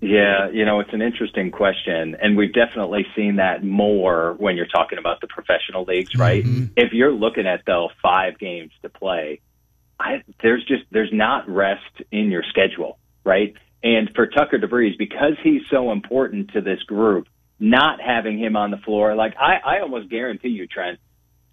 Yeah, 0.01 0.49
you 0.51 0.65
know, 0.65 0.81
it's 0.81 0.93
an 0.95 1.03
interesting 1.03 1.51
question. 1.51 2.17
And 2.21 2.37
we've 2.37 2.55
definitely 2.55 3.07
seen 3.15 3.37
that 3.37 3.63
more 3.63 4.35
when 4.39 4.57
you're 4.57 4.67
talking 4.67 4.99
about 4.99 5.21
the 5.21 5.27
professional 5.27 5.85
leagues, 5.85 6.17
right? 6.17 6.43
Mm-hmm. 6.43 6.73
If 6.77 6.93
you're 6.93 7.13
looking 7.13 7.47
at, 7.47 7.65
though, 7.67 7.91
five 8.03 8.39
games 8.39 8.73
to 8.83 8.89
play, 8.89 9.41
I, 9.99 10.23
there's 10.43 10.65
just, 10.65 10.85
there's 10.91 11.13
not 11.13 11.49
rest 11.49 12.03
in 12.11 12.31
your 12.31 12.43
schedule, 12.49 12.99
right? 13.25 13.55
And 13.83 14.11
for 14.15 14.27
Tucker 14.27 14.59
DeVries, 14.59 14.97
because 14.99 15.35
he's 15.43 15.63
so 15.71 15.93
important 15.93 16.53
to 16.53 16.63
this 16.63 16.83
group, 16.85 17.29
not 17.59 18.01
having 18.01 18.39
him 18.39 18.57
on 18.57 18.71
the 18.71 18.79
floor, 18.79 19.15
like 19.15 19.35
I, 19.39 19.77
I 19.77 19.81
almost 19.81 20.09
guarantee 20.09 20.49
you, 20.49 20.67
Trent, 20.67 20.99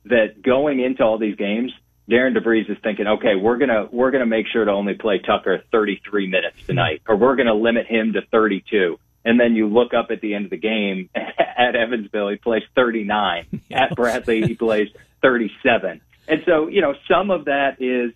that 0.06 0.42
going 0.42 0.80
into 0.80 1.04
all 1.04 1.18
these 1.18 1.36
games, 1.36 1.74
Darian 2.10 2.36
DeVries 2.36 2.70
is 2.70 2.78
thinking, 2.82 3.08
okay, 3.08 3.36
we're 3.36 3.58
gonna 3.58 3.88
we're 3.92 4.12
gonna 4.12 4.26
make 4.26 4.48
sure 4.48 4.64
to 4.64 4.72
only 4.72 4.94
play 4.94 5.20
Tucker 5.20 5.62
33 5.72 6.28
minutes 6.28 6.56
tonight, 6.66 7.02
or 7.08 7.18
we're 7.18 7.36
gonna 7.36 7.54
limit 7.54 7.86
him 7.88 8.14
to 8.14 8.22
32. 8.32 8.98
And 9.26 9.38
then 9.38 9.56
you 9.56 9.68
look 9.68 9.94
up 9.94 10.08
at 10.10 10.22
the 10.22 10.34
end 10.34 10.46
of 10.46 10.52
the 10.52 10.58
game 10.58 11.10
at 11.16 11.76
Evansville, 11.76 12.30
he 12.30 12.38
plays 12.38 12.64
39. 12.76 13.62
At 13.72 13.94
Bradley, 13.94 14.44
he 14.44 14.56
plays 14.56 14.88
37. 15.22 16.00
And 16.30 16.44
so, 16.46 16.68
you 16.68 16.82
know, 16.82 16.94
some 17.10 17.30
of 17.30 17.46
that 17.46 17.82
is 17.82 18.14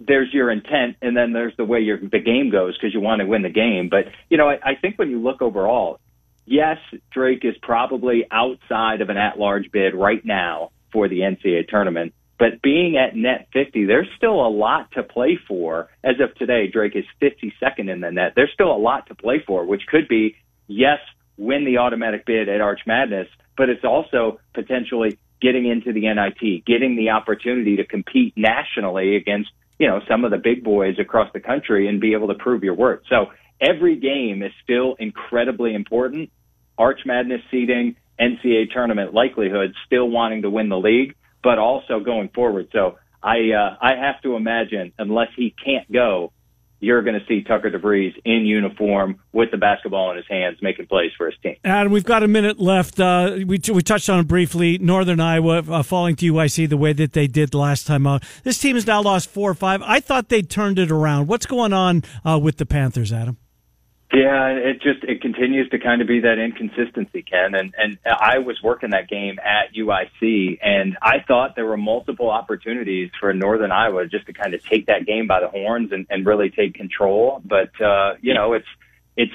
there's 0.00 0.32
your 0.32 0.50
intent, 0.50 0.96
and 1.02 1.16
then 1.16 1.32
there's 1.32 1.56
the 1.56 1.64
way 1.64 1.80
your 1.80 1.98
the 1.98 2.18
game 2.18 2.50
goes 2.50 2.76
because 2.76 2.94
you 2.94 3.00
want 3.00 3.20
to 3.20 3.26
win 3.26 3.42
the 3.42 3.50
game. 3.50 3.88
But 3.88 4.06
you 4.28 4.38
know, 4.38 4.48
I, 4.48 4.58
I 4.62 4.74
think 4.74 4.98
when 4.98 5.10
you 5.10 5.20
look 5.20 5.42
overall, 5.42 6.00
yes, 6.46 6.78
Drake 7.12 7.44
is 7.44 7.54
probably 7.62 8.26
outside 8.30 9.02
of 9.02 9.10
an 9.10 9.18
at-large 9.18 9.70
bid 9.70 9.94
right 9.94 10.24
now 10.24 10.70
for 10.92 11.08
the 11.08 11.20
NCAA 11.20 11.68
tournament. 11.68 12.14
But 12.40 12.62
being 12.62 12.96
at 12.96 13.14
net 13.14 13.48
50, 13.52 13.84
there's 13.84 14.08
still 14.16 14.34
a 14.44 14.48
lot 14.48 14.90
to 14.92 15.02
play 15.02 15.38
for. 15.46 15.90
As 16.02 16.14
of 16.20 16.34
today, 16.36 16.68
Drake 16.68 16.96
is 16.96 17.04
52nd 17.20 17.92
in 17.92 18.00
the 18.00 18.10
net. 18.10 18.32
There's 18.34 18.50
still 18.54 18.74
a 18.74 18.80
lot 18.80 19.08
to 19.08 19.14
play 19.14 19.44
for, 19.46 19.66
which 19.66 19.82
could 19.86 20.08
be, 20.08 20.36
yes, 20.66 21.00
win 21.36 21.66
the 21.66 21.76
automatic 21.76 22.24
bid 22.24 22.48
at 22.48 22.62
Arch 22.62 22.80
Madness, 22.86 23.28
but 23.58 23.68
it's 23.68 23.84
also 23.84 24.40
potentially 24.54 25.18
getting 25.42 25.66
into 25.66 25.92
the 25.92 26.08
NIT, 26.08 26.64
getting 26.64 26.96
the 26.96 27.10
opportunity 27.10 27.76
to 27.76 27.84
compete 27.84 28.32
nationally 28.38 29.16
against, 29.16 29.50
you 29.78 29.86
know, 29.86 30.00
some 30.08 30.24
of 30.24 30.30
the 30.30 30.38
big 30.38 30.64
boys 30.64 30.98
across 30.98 31.30
the 31.34 31.40
country 31.40 31.88
and 31.88 32.00
be 32.00 32.14
able 32.14 32.28
to 32.28 32.34
prove 32.34 32.64
your 32.64 32.74
worth. 32.74 33.02
So 33.10 33.26
every 33.60 33.96
game 33.96 34.42
is 34.42 34.52
still 34.64 34.96
incredibly 34.98 35.74
important. 35.74 36.30
Arch 36.78 37.00
Madness 37.04 37.42
seeding, 37.50 37.96
NCAA 38.18 38.72
tournament 38.72 39.12
likelihood, 39.12 39.74
still 39.84 40.08
wanting 40.08 40.40
to 40.40 40.48
win 40.48 40.70
the 40.70 40.78
league 40.78 41.16
but 41.42 41.58
also 41.58 42.00
going 42.00 42.28
forward. 42.28 42.68
So 42.72 42.98
I 43.22 43.50
uh, 43.52 43.76
I 43.80 43.96
have 43.96 44.20
to 44.22 44.36
imagine 44.36 44.92
unless 44.98 45.28
he 45.36 45.54
can't 45.64 45.90
go, 45.90 46.32
you're 46.80 47.02
going 47.02 47.18
to 47.18 47.26
see 47.26 47.42
Tucker 47.42 47.70
DeVries 47.70 48.14
in 48.24 48.46
uniform 48.46 49.20
with 49.32 49.50
the 49.50 49.58
basketball 49.58 50.10
in 50.10 50.16
his 50.16 50.26
hands, 50.28 50.58
making 50.62 50.86
plays 50.86 51.12
for 51.16 51.26
his 51.26 51.34
team. 51.42 51.56
And 51.62 51.92
we've 51.92 52.04
got 52.04 52.22
a 52.22 52.28
minute 52.28 52.58
left. 52.58 52.98
Uh, 52.98 53.36
we 53.46 53.60
we 53.72 53.82
touched 53.82 54.08
on 54.08 54.20
it 54.20 54.26
briefly. 54.26 54.78
Northern 54.78 55.20
Iowa 55.20 55.58
uh, 55.58 55.82
falling 55.82 56.16
to 56.16 56.32
UIC 56.32 56.68
the 56.68 56.78
way 56.78 56.92
that 56.94 57.12
they 57.12 57.26
did 57.26 57.54
last 57.54 57.86
time 57.86 58.06
out. 58.06 58.24
This 58.42 58.58
team 58.58 58.76
has 58.76 58.86
now 58.86 59.02
lost 59.02 59.28
four 59.28 59.50
or 59.50 59.54
five. 59.54 59.82
I 59.82 60.00
thought 60.00 60.30
they 60.30 60.42
turned 60.42 60.78
it 60.78 60.90
around. 60.90 61.28
What's 61.28 61.46
going 61.46 61.72
on 61.72 62.02
uh, 62.24 62.38
with 62.42 62.56
the 62.56 62.66
Panthers, 62.66 63.12
Adam? 63.12 63.36
Yeah, 64.12 64.48
it 64.48 64.82
just 64.82 65.04
it 65.04 65.22
continues 65.22 65.68
to 65.70 65.78
kind 65.78 66.02
of 66.02 66.08
be 66.08 66.20
that 66.20 66.38
inconsistency, 66.38 67.22
Ken. 67.22 67.54
And 67.54 67.72
and 67.78 67.98
I 68.04 68.38
was 68.38 68.60
working 68.60 68.90
that 68.90 69.08
game 69.08 69.38
at 69.38 69.72
UIC, 69.72 70.58
and 70.60 70.98
I 71.00 71.20
thought 71.26 71.54
there 71.54 71.66
were 71.66 71.76
multiple 71.76 72.28
opportunities 72.28 73.10
for 73.20 73.32
Northern 73.32 73.70
Iowa 73.70 74.06
just 74.06 74.26
to 74.26 74.32
kind 74.32 74.52
of 74.52 74.64
take 74.64 74.86
that 74.86 75.06
game 75.06 75.28
by 75.28 75.40
the 75.40 75.48
horns 75.48 75.92
and, 75.92 76.06
and 76.10 76.26
really 76.26 76.50
take 76.50 76.74
control. 76.74 77.40
But 77.44 77.80
uh, 77.80 78.14
you 78.20 78.34
know, 78.34 78.54
it's 78.54 78.66
it's 79.16 79.32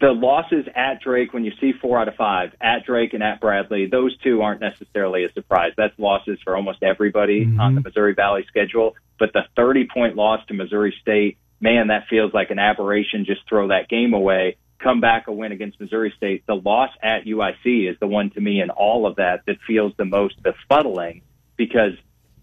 the 0.00 0.08
losses 0.08 0.66
at 0.74 1.00
Drake 1.02 1.32
when 1.32 1.44
you 1.44 1.52
see 1.60 1.72
four 1.80 2.00
out 2.00 2.08
of 2.08 2.16
five 2.16 2.50
at 2.60 2.84
Drake 2.84 3.14
and 3.14 3.22
at 3.22 3.40
Bradley. 3.40 3.86
Those 3.86 4.16
two 4.18 4.42
aren't 4.42 4.60
necessarily 4.60 5.24
a 5.24 5.32
surprise. 5.32 5.72
That's 5.76 5.96
losses 5.98 6.40
for 6.42 6.56
almost 6.56 6.82
everybody 6.82 7.46
mm-hmm. 7.46 7.60
on 7.60 7.76
the 7.76 7.80
Missouri 7.80 8.14
Valley 8.14 8.44
schedule. 8.48 8.96
But 9.20 9.32
the 9.32 9.42
30 9.54 9.86
point 9.92 10.16
loss 10.16 10.44
to 10.48 10.54
Missouri 10.54 10.94
State 11.00 11.38
man, 11.60 11.88
that 11.88 12.04
feels 12.08 12.32
like 12.32 12.50
an 12.50 12.58
aberration. 12.58 13.24
Just 13.24 13.48
throw 13.48 13.68
that 13.68 13.88
game 13.88 14.14
away. 14.14 14.56
Come 14.78 15.00
back 15.00 15.26
a 15.26 15.32
win 15.32 15.52
against 15.52 15.80
Missouri 15.80 16.12
State. 16.16 16.44
The 16.46 16.54
loss 16.54 16.90
at 17.02 17.24
UIC 17.24 17.90
is 17.90 17.96
the 17.98 18.06
one 18.06 18.30
to 18.30 18.40
me 18.40 18.60
in 18.60 18.70
all 18.70 19.06
of 19.06 19.16
that 19.16 19.40
that 19.46 19.56
feels 19.66 19.92
the 19.96 20.04
most 20.04 20.36
befuddling 20.42 21.22
because 21.56 21.92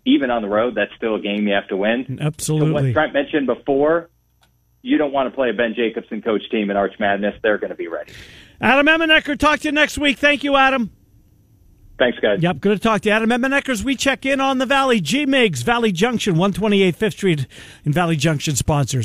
even 0.06 0.32
on 0.32 0.42
the 0.42 0.50
road, 0.50 0.76
that's 0.76 0.94
still 0.98 1.16
a 1.16 1.22
game 1.22 1.48
you 1.48 1.54
have 1.54 1.68
to 1.68 1.78
win. 1.78 2.18
Absolutely. 2.20 2.70
So 2.70 2.74
what 2.74 2.94
Trent 2.94 3.14
mentioned 3.14 3.48
before, 3.48 4.10
you 4.82 4.98
don't 4.98 5.14
want 5.14 5.30
to 5.30 5.36
play 5.36 5.50
a 5.50 5.54
Ben 5.54 5.74
Jacobson 5.76 6.22
coach 6.22 6.50
team 6.50 6.70
in 6.70 6.78
Arch 6.78 6.96
Madness. 7.00 7.36
They're 7.42 7.58
going 7.58 7.70
to 7.70 7.76
be 7.76 7.88
ready. 7.88 8.14
Adam 8.60 8.86
Emmenecker, 8.86 9.38
talk 9.38 9.60
to 9.60 9.68
you 9.70 9.72
next 9.72 9.98
week. 9.98 10.18
Thank 10.18 10.44
you, 10.44 10.56
Adam. 10.56 10.92
Thanks, 12.00 12.18
guys. 12.20 12.42
Yep, 12.42 12.60
good 12.60 12.78
to 12.78 12.84
talk 12.84 13.02
to 13.02 13.10
you. 13.10 13.16
Adam 13.16 13.30
Emmenecker's, 13.30 13.84
we 13.84 13.96
check 13.96 14.26
in 14.26 14.42
on 14.42 14.58
the 14.58 14.66
Valley. 14.66 15.00
G-Migs, 15.00 15.64
Valley 15.64 15.92
Junction, 15.92 16.34
128 16.34 16.96
Fifth 16.96 17.14
Street 17.14 17.46
in 17.86 17.94
Valley 17.94 18.16
Junction 18.16 18.56
sponsors. 18.56 19.02